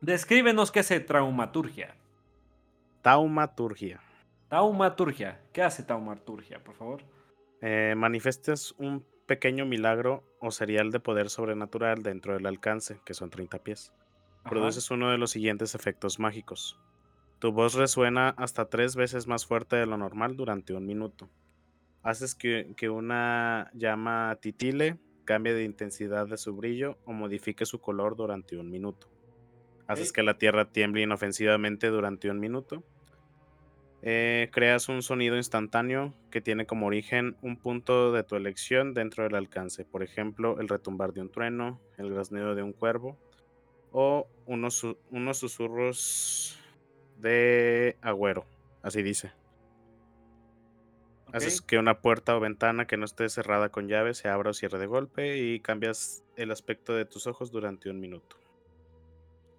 Descríbenos 0.00 0.70
qué 0.70 0.80
hace 0.80 1.00
traumaturgia. 1.00 1.96
Taumaturgia. 3.00 4.00
Taumaturgia. 4.48 5.40
¿Qué 5.52 5.62
hace 5.62 5.82
taumaturgia, 5.82 6.62
por 6.62 6.74
favor? 6.74 7.02
Eh, 7.62 7.94
un 8.76 9.04
pequeño 9.26 9.64
milagro 9.64 10.22
o 10.38 10.50
serial 10.50 10.92
de 10.92 11.00
poder 11.00 11.30
sobrenatural 11.30 12.02
dentro 12.02 12.34
del 12.34 12.46
alcance, 12.46 13.00
que 13.04 13.14
son 13.14 13.30
30 13.30 13.58
pies. 13.60 13.92
Ajá. 14.40 14.50
Produces 14.50 14.90
uno 14.90 15.10
de 15.10 15.18
los 15.18 15.30
siguientes 15.30 15.74
efectos 15.74 16.18
mágicos. 16.18 16.78
Tu 17.38 17.52
voz 17.52 17.74
resuena 17.74 18.30
hasta 18.36 18.68
tres 18.68 18.96
veces 18.96 19.26
más 19.26 19.46
fuerte 19.46 19.76
de 19.76 19.86
lo 19.86 19.96
normal 19.96 20.36
durante 20.36 20.74
un 20.74 20.86
minuto. 20.86 21.28
Haces 22.06 22.36
que, 22.36 22.72
que 22.76 22.88
una 22.88 23.68
llama 23.74 24.38
titile, 24.40 24.96
cambie 25.24 25.54
de 25.54 25.64
intensidad 25.64 26.28
de 26.28 26.36
su 26.36 26.54
brillo 26.54 26.98
o 27.04 27.12
modifique 27.12 27.66
su 27.66 27.80
color 27.80 28.14
durante 28.14 28.56
un 28.56 28.70
minuto. 28.70 29.08
Haces 29.88 30.12
que 30.12 30.22
la 30.22 30.38
tierra 30.38 30.70
tiemble 30.70 31.02
inofensivamente 31.02 31.88
durante 31.88 32.30
un 32.30 32.38
minuto. 32.38 32.84
Eh, 34.02 34.50
creas 34.52 34.88
un 34.88 35.02
sonido 35.02 35.36
instantáneo 35.36 36.14
que 36.30 36.40
tiene 36.40 36.64
como 36.64 36.86
origen 36.86 37.36
un 37.42 37.56
punto 37.56 38.12
de 38.12 38.22
tu 38.22 38.36
elección 38.36 38.94
dentro 38.94 39.24
del 39.24 39.34
alcance. 39.34 39.84
Por 39.84 40.04
ejemplo, 40.04 40.60
el 40.60 40.68
retumbar 40.68 41.12
de 41.12 41.22
un 41.22 41.30
trueno, 41.32 41.80
el 41.98 42.14
graznido 42.14 42.54
de 42.54 42.62
un 42.62 42.72
cuervo 42.72 43.18
o 43.90 44.28
unos, 44.46 44.86
unos 45.10 45.38
susurros 45.38 46.56
de 47.18 47.96
agüero. 48.00 48.46
Así 48.80 49.02
dice. 49.02 49.32
Haces 51.32 51.60
que 51.60 51.78
una 51.78 52.00
puerta 52.00 52.36
o 52.36 52.40
ventana 52.40 52.86
que 52.86 52.96
no 52.96 53.04
esté 53.04 53.28
cerrada 53.28 53.68
con 53.68 53.88
llave 53.88 54.14
se 54.14 54.28
abra 54.28 54.50
o 54.50 54.54
cierre 54.54 54.78
de 54.78 54.86
golpe 54.86 55.38
y 55.38 55.60
cambias 55.60 56.24
el 56.36 56.50
aspecto 56.50 56.94
de 56.94 57.04
tus 57.04 57.26
ojos 57.26 57.50
durante 57.50 57.90
un 57.90 58.00
minuto. 58.00 58.36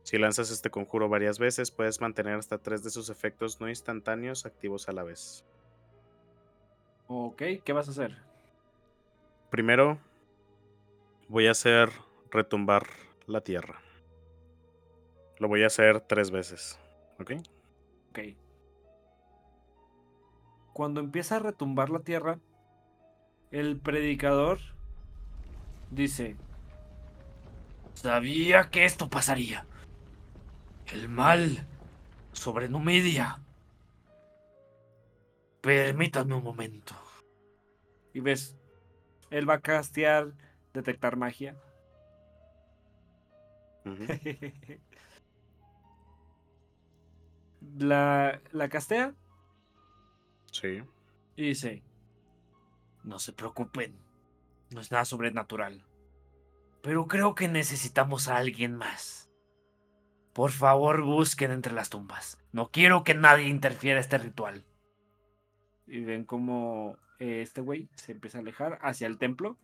Si 0.04 0.18
lanzas 0.18 0.50
este 0.52 0.70
conjuro 0.70 1.10
varias 1.10 1.38
veces, 1.38 1.70
puedes 1.70 2.00
mantener 2.00 2.36
hasta 2.36 2.60
tres 2.60 2.84
de 2.84 2.90
sus 2.90 3.10
efectos 3.10 3.60
no 3.60 3.68
instantáneos 3.68 4.46
activos 4.46 4.88
a 4.88 4.94
la 4.94 5.04
vez. 5.04 5.46
Ok, 7.08 7.44
¿qué 7.64 7.74
vas 7.74 7.90
a 7.90 7.92
hacer? 7.92 8.16
Primero, 9.50 10.00
voy 11.28 11.48
a 11.48 11.52
hacer 11.52 11.90
retumbar 12.32 12.88
la 13.26 13.42
tierra. 13.42 13.82
Lo 15.40 15.48
voy 15.50 15.64
a 15.64 15.68
hacer 15.68 16.00
tres 16.02 16.32
veces. 16.32 16.80
¿Ok? 17.20 17.34
Ok. 18.10 18.20
Cuando 20.78 21.00
empieza 21.00 21.38
a 21.38 21.40
retumbar 21.40 21.90
la 21.90 22.02
tierra, 22.02 22.38
el 23.50 23.80
predicador 23.80 24.60
dice, 25.90 26.36
sabía 27.96 28.70
que 28.70 28.86
esto 28.86 29.10
pasaría. 29.10 29.66
El 30.94 31.10
mal 31.10 31.66
sobre 32.32 32.70
Numidia. 32.70 33.42
Permítanme 35.62 36.36
un 36.36 36.44
momento. 36.44 36.94
Y 38.14 38.20
ves, 38.20 38.56
él 39.32 39.50
va 39.50 39.56
a 39.56 39.62
castear 39.62 40.32
detectar 40.76 41.16
magia. 41.16 41.58
La, 47.80 48.40
la 48.52 48.70
castea 48.70 49.16
Sí. 50.62 50.82
y 51.36 51.50
dice, 51.50 51.84
no 53.04 53.20
se 53.20 53.32
preocupen, 53.32 53.96
no 54.72 54.82
es 54.82 54.92
nada 54.92 55.06
sobrenatural, 55.06 55.86
pero 56.82 57.08
creo 57.08 57.36
que 57.36 57.48
necesitamos 57.48 58.28
a 58.28 58.38
alguien 58.38 58.76
más. 58.76 59.30
Por 60.34 60.52
favor, 60.52 61.04
busquen 61.04 61.52
entre 61.52 61.74
las 61.74 61.90
tumbas. 61.90 62.40
No 62.52 62.70
quiero 62.70 63.04
que 63.04 63.14
nadie 63.14 63.48
interfiera 63.48 64.00
este 64.00 64.18
ritual. 64.18 64.64
Y 65.88 66.02
ven 66.02 66.26
como 66.26 66.98
eh, 67.20 67.42
este 67.42 67.62
güey 67.62 67.90
se 67.96 68.12
empieza 68.12 68.38
a 68.38 68.42
alejar 68.42 68.78
hacia 68.82 69.08
el 69.08 69.18
templo 69.18 69.58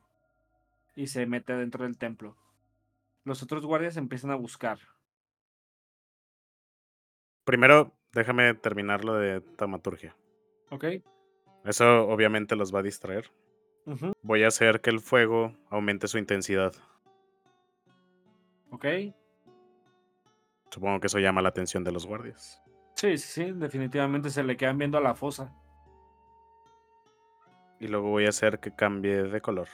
y 0.96 1.08
se 1.08 1.26
mete 1.26 1.54
dentro 1.54 1.86
del 1.86 1.98
templo. 1.98 2.36
Los 3.24 3.44
otros 3.44 3.66
guardias 3.66 3.98
empiezan 3.98 4.32
a 4.32 4.36
buscar. 4.36 4.80
Primero, 7.46 7.94
déjame 8.12 8.54
terminar 8.54 9.06
lo 9.06 9.16
de 9.16 9.42
taumaturgia. 9.42 10.16
Ok. 10.74 10.86
Eso 11.66 12.08
obviamente 12.08 12.56
los 12.56 12.74
va 12.74 12.80
a 12.80 12.84
distraer. 12.84 13.32
Voy 14.22 14.44
a 14.44 14.48
hacer 14.48 14.82
que 14.82 14.90
el 14.90 15.00
fuego 15.00 15.54
aumente 15.70 16.08
su 16.08 16.18
intensidad. 16.18 16.74
Ok. 18.72 18.86
Supongo 20.72 21.00
que 21.00 21.08
eso 21.08 21.20
llama 21.20 21.42
la 21.42 21.50
atención 21.50 21.84
de 21.84 21.92
los 21.92 22.08
guardias. 22.08 22.60
Sí, 22.96 23.18
sí, 23.18 23.46
sí. 23.46 23.52
Definitivamente 23.52 24.30
se 24.30 24.44
le 24.44 24.58
quedan 24.58 24.78
viendo 24.78 24.98
a 24.98 25.02
la 25.02 25.14
fosa. 25.14 25.54
Y 27.80 27.88
luego 27.88 28.10
voy 28.10 28.26
a 28.26 28.30
hacer 28.30 28.60
que 28.60 28.74
cambie 28.74 29.24
de 29.24 29.42
color. 29.42 29.68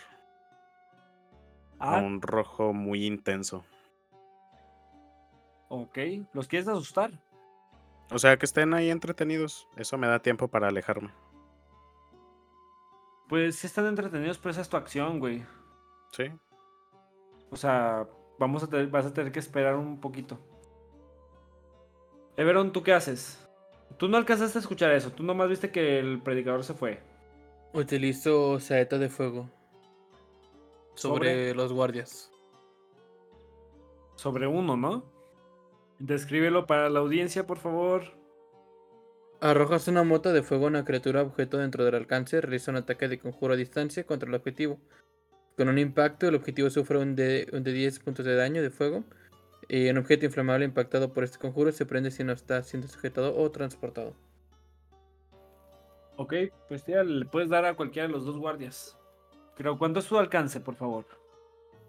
A 1.80 1.96
Ah, 1.96 2.02
un 2.02 2.22
rojo 2.22 2.74
muy 2.74 3.06
intenso. 3.06 3.64
ok. 5.70 5.98
¿Los 6.34 6.48
quieres 6.48 6.68
asustar? 6.68 7.12
O 8.11 8.19
sea, 8.19 8.38
que 8.38 8.45
estén 8.45 8.73
ahí 8.73 8.90
entretenidos. 8.90 9.68
Eso 9.76 9.98
me 9.98 10.07
da 10.07 10.19
tiempo 10.19 10.48
para 10.48 10.68
alejarme. 10.68 11.11
Pues 13.27 13.57
sí 13.57 13.68
están 13.68 13.86
entretenidos, 13.86 14.38
pero 14.40 14.52
esa 14.52 14.61
es 14.61 14.69
tu 14.69 14.77
acción, 14.77 15.19
güey. 15.19 15.45
Sí. 16.11 16.31
O 17.52 17.56
sea, 17.56 18.07
vamos 18.40 18.64
a 18.64 18.68
tener, 18.68 18.88
vas 18.88 19.06
a 19.06 19.14
tener 19.14 19.31
que 19.31 19.40
esperar 19.40 19.76
un 19.76 19.99
poquito. 19.99 20.40
Everon, 22.38 22.72
¿tú 22.72 22.81
qué 22.81 22.94
haces? 22.94 23.48
Tú 23.98 24.07
no 24.07 24.18
alcanzaste 24.18 24.57
a 24.57 24.61
escuchar 24.61 24.91
eso. 24.91 25.11
Tú 25.11 25.23
nomás 25.23 25.49
viste 25.49 25.72
que 25.72 25.99
el 25.99 26.22
predicador 26.22 26.64
se 26.64 26.73
fue. 26.73 27.02
Utilizo 27.73 28.60
saeta 28.60 28.98
de 28.98 29.10
fuego 29.10 29.49
sobre, 30.95 31.53
los 31.53 31.72
guardias. 31.72 32.31
Sobre 34.15 34.48
uno, 34.48 34.76
¿no? 34.76 35.19
Descríbelo 36.00 36.66
para 36.66 36.90
la 36.90 37.00
audiencia, 37.00 37.46
por 37.46 37.58
favor. 37.58 38.04
Arrojas 39.42 39.88
una 39.88 40.04
mota 40.04 40.34
de 40.34 40.44
fuego 40.44 40.66
a 40.66 40.70
una 40.70 40.86
criatura 40.86 41.22
objeto 41.22 41.58
dentro 41.58 41.86
del 41.86 41.96
alcance, 41.96 42.42
realiza 42.42 42.72
un 42.72 42.78
ataque 42.78 43.08
de 43.08 43.20
conjuro 43.20 43.54
a 43.54 43.58
distancia 43.58 44.06
contra 44.06 44.28
el 44.28 44.36
objetivo. 44.36 44.80
Con 45.58 45.70
un 45.70 45.78
impacto, 45.78 46.28
el 46.28 46.36
objetivo 46.36 46.70
sufre 46.70 46.98
un 46.98 47.16
de, 47.16 47.50
un 47.52 47.64
de 47.64 47.74
10 47.74 48.00
puntos 48.00 48.26
de 48.26 48.36
daño 48.36 48.62
de 48.62 48.70
fuego. 48.70 49.04
Y 49.68 49.90
un 49.90 49.98
objeto 49.98 50.26
inflamable 50.26 50.66
impactado 50.66 51.14
por 51.14 51.24
este 51.24 51.38
conjuro 51.38 51.72
se 51.72 51.86
prende 51.86 52.12
si 52.12 52.24
no 52.24 52.34
está 52.34 52.64
siendo 52.64 52.88
sujetado 52.88 53.38
o 53.38 53.52
transportado. 53.52 54.16
Ok, 56.16 56.34
pues 56.68 56.86
ya 56.86 57.04
le 57.04 57.26
puedes 57.26 57.50
dar 57.50 57.66
a 57.66 57.76
cualquiera 57.76 58.08
de 58.08 58.14
los 58.14 58.26
dos 58.26 58.38
guardias. 58.38 58.98
Pero 59.56 59.78
¿cuánto 59.78 60.00
es 60.00 60.06
su 60.06 60.18
alcance, 60.18 60.60
por 60.60 60.76
favor? 60.76 61.06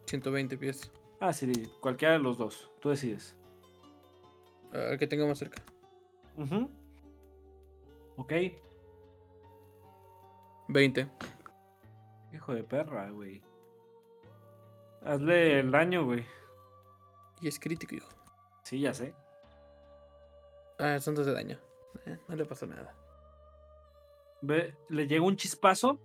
120 0.07 0.59
pies. 0.59 0.93
Ah, 1.21 1.33
sí, 1.33 1.51
cualquiera 1.81 2.15
de 2.15 2.21
los 2.21 2.39
dos. 2.39 2.71
Tú 2.81 2.91
decides. 2.91 3.37
Al 4.73 4.99
que 4.99 5.07
tenga 5.07 5.27
más 5.27 5.39
cerca. 5.39 5.63
Ujú. 6.37 6.71
Ok. 8.17 8.33
20. 10.69 11.09
Hijo 12.33 12.55
de 12.55 12.63
perra, 12.63 13.11
güey. 13.11 13.43
Hazle 15.05 15.61
el 15.61 15.71
daño, 15.71 16.05
güey. 16.05 16.25
Y 17.41 17.49
es 17.49 17.59
crítico, 17.59 17.95
hijo. 17.95 18.09
Sí, 18.63 18.81
ya 18.81 18.95
sé. 18.95 19.15
Ah, 20.79 20.99
son 21.01 21.15
dos 21.15 21.27
de 21.27 21.33
daño. 21.33 21.59
Eh, 22.07 22.19
no 22.29 22.37
le 22.37 22.45
pasó 22.45 22.67
nada. 22.67 22.95
Ve, 24.43 24.75
le 24.89 25.07
llega 25.07 25.25
un 25.25 25.37
chispazo 25.37 25.99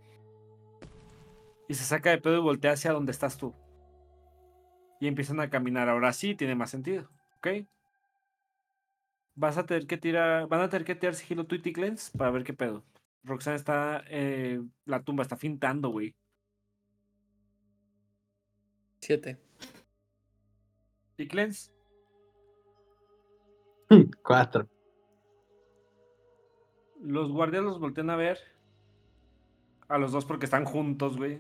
y 1.67 1.73
se 1.73 1.83
saca 1.83 2.09
de 2.09 2.17
pedo 2.17 2.37
y 2.37 2.41
voltea 2.41 2.71
hacia 2.71 2.91
donde 2.91 3.11
estás 3.11 3.37
tú. 3.37 3.53
Y 4.99 5.07
empiezan 5.07 5.39
a 5.39 5.49
caminar. 5.49 5.89
Ahora 5.89 6.11
sí 6.13 6.35
tiene 6.35 6.55
más 6.55 6.71
sentido, 6.71 7.09
¿ok? 7.37 7.47
Vas 9.35 9.57
a 9.57 9.65
tener 9.65 9.85
que 9.85 9.97
tirar, 9.97 10.47
van 10.47 10.61
a 10.61 10.69
tener 10.69 10.85
que 10.85 10.95
tirar 10.95 11.13
sigilo 11.15 11.45
tú 11.45 11.55
y 11.55 11.61
Ticklens 11.61 12.11
para 12.17 12.31
ver 12.31 12.43
qué 12.43 12.53
pedo. 12.53 12.83
Roxanne 13.23 13.57
está, 13.57 14.03
eh, 14.09 14.61
la 14.85 15.01
tumba 15.03 15.23
está 15.23 15.35
fintando, 15.35 15.89
güey. 15.89 16.15
7. 19.01 19.37
Ticklens, 21.17 21.71
Cuatro. 24.23 24.67
los 27.01 27.31
guardias 27.31 27.63
los 27.63 27.79
voltean 27.79 28.09
a 28.09 28.15
ver. 28.15 28.39
A 29.87 29.97
los 29.99 30.11
dos 30.11 30.25
porque 30.25 30.45
están 30.45 30.65
juntos, 30.65 31.15
güey. 31.17 31.37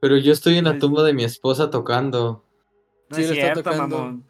Pero 0.00 0.16
yo 0.16 0.32
estoy 0.32 0.56
en 0.56 0.64
la 0.64 0.72
Sí. 0.72 0.78
tumba 0.78 1.02
de 1.02 1.12
mi 1.12 1.24
esposa 1.24 1.70
tocando. 1.70 2.42
No 3.10 3.16
Sí, 3.16 3.22
es 3.24 3.30
cierto, 3.32 3.62
tocando. 3.62 3.98
mamón. 3.98 4.24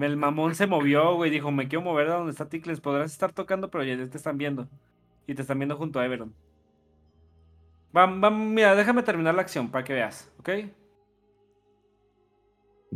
El 0.00 0.16
mamón 0.16 0.54
se 0.54 0.66
movió, 0.66 1.16
güey. 1.16 1.30
Dijo, 1.30 1.50
me 1.50 1.68
quiero 1.68 1.82
mover 1.82 2.08
a 2.08 2.14
donde 2.16 2.30
está 2.32 2.48
Ticklens. 2.48 2.80
Podrás 2.80 3.12
estar 3.12 3.32
tocando, 3.32 3.70
pero 3.70 3.84
ya 3.84 3.96
te 3.96 4.16
están 4.16 4.38
viendo. 4.38 4.68
Y 5.26 5.34
te 5.34 5.42
están 5.42 5.58
viendo 5.58 5.76
junto 5.76 6.00
a 6.00 6.06
Everon. 6.06 6.34
Vam, 7.92 8.20
vam, 8.20 8.54
mira, 8.54 8.74
déjame 8.74 9.02
terminar 9.02 9.34
la 9.34 9.42
acción 9.42 9.70
para 9.70 9.84
que 9.84 9.92
veas, 9.92 10.32
¿ok? 10.38 10.48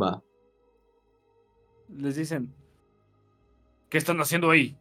Va. 0.01 0.23
Les 1.89 2.17
dicen, 2.17 2.53
¿qué 3.91 3.99
están 3.99 4.19
haciendo 4.21 4.51
ahí? 4.51 4.77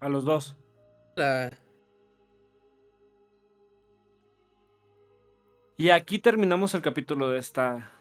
A 0.00 0.08
los 0.08 0.24
dos. 0.24 0.56
La... 1.14 1.50
Y 5.76 5.90
aquí 5.90 6.18
terminamos 6.18 6.74
el 6.74 6.82
capítulo 6.82 7.30
de 7.30 7.38
esta, 7.38 7.92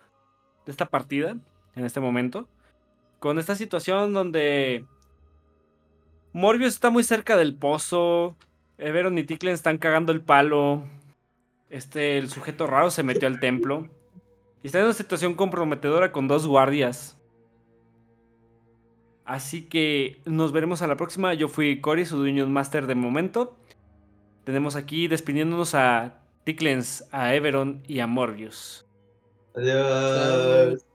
de 0.65 0.72
esta 0.72 0.88
partida, 0.88 1.38
en 1.76 1.86
este 1.86 1.99
momento. 1.99 2.48
Con 3.20 3.40
esta 3.40 3.56
situación 3.56 4.14
donde 4.14 4.86
Morbius 6.34 6.74
está 6.74 6.90
muy 6.90 7.04
cerca 7.04 7.38
del 7.38 7.56
pozo. 7.56 8.36
Everon 8.78 9.18
y 9.18 9.24
Ticklen 9.24 9.54
están 9.54 9.78
cagando 9.78 10.12
el 10.12 10.22
palo. 10.22 10.84
Este, 11.70 12.18
el 12.18 12.30
sujeto 12.30 12.68
raro 12.68 12.92
se 12.92 13.04
metió 13.04 13.28
al 13.28 13.40
templo. 13.40 13.88
Y 14.62 14.68
está 14.68 14.80
en 14.80 14.86
una 14.86 14.94
situación 14.94 15.34
comprometedora 15.34 16.12
con 16.12 16.28
dos 16.28 16.46
guardias. 16.46 17.18
Así 19.24 19.64
que 19.64 20.22
nos 20.26 20.52
veremos 20.52 20.82
a 20.82 20.88
la 20.88 20.98
próxima. 20.98 21.34
Yo 21.34 21.48
fui 21.48 21.82
Cory, 21.82 22.06
su 22.06 22.18
Dungeon 22.18 22.52
Master 22.52 22.86
de 22.86 22.96
momento. 22.96 23.58
Tenemos 24.44 24.76
aquí 24.76 25.08
despidiéndonos 25.08 25.74
a 25.74 26.20
Ticklens, 26.44 27.08
a 27.12 27.34
Everon 27.34 27.82
y 27.88 28.00
a 28.00 28.08
Morbius. 28.08 28.86
Adiós. 29.56 30.86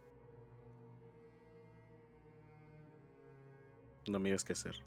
No 4.07 4.19
me 4.19 4.31
digas 4.31 4.45
qué 4.45 4.53
hacer. 4.55 4.83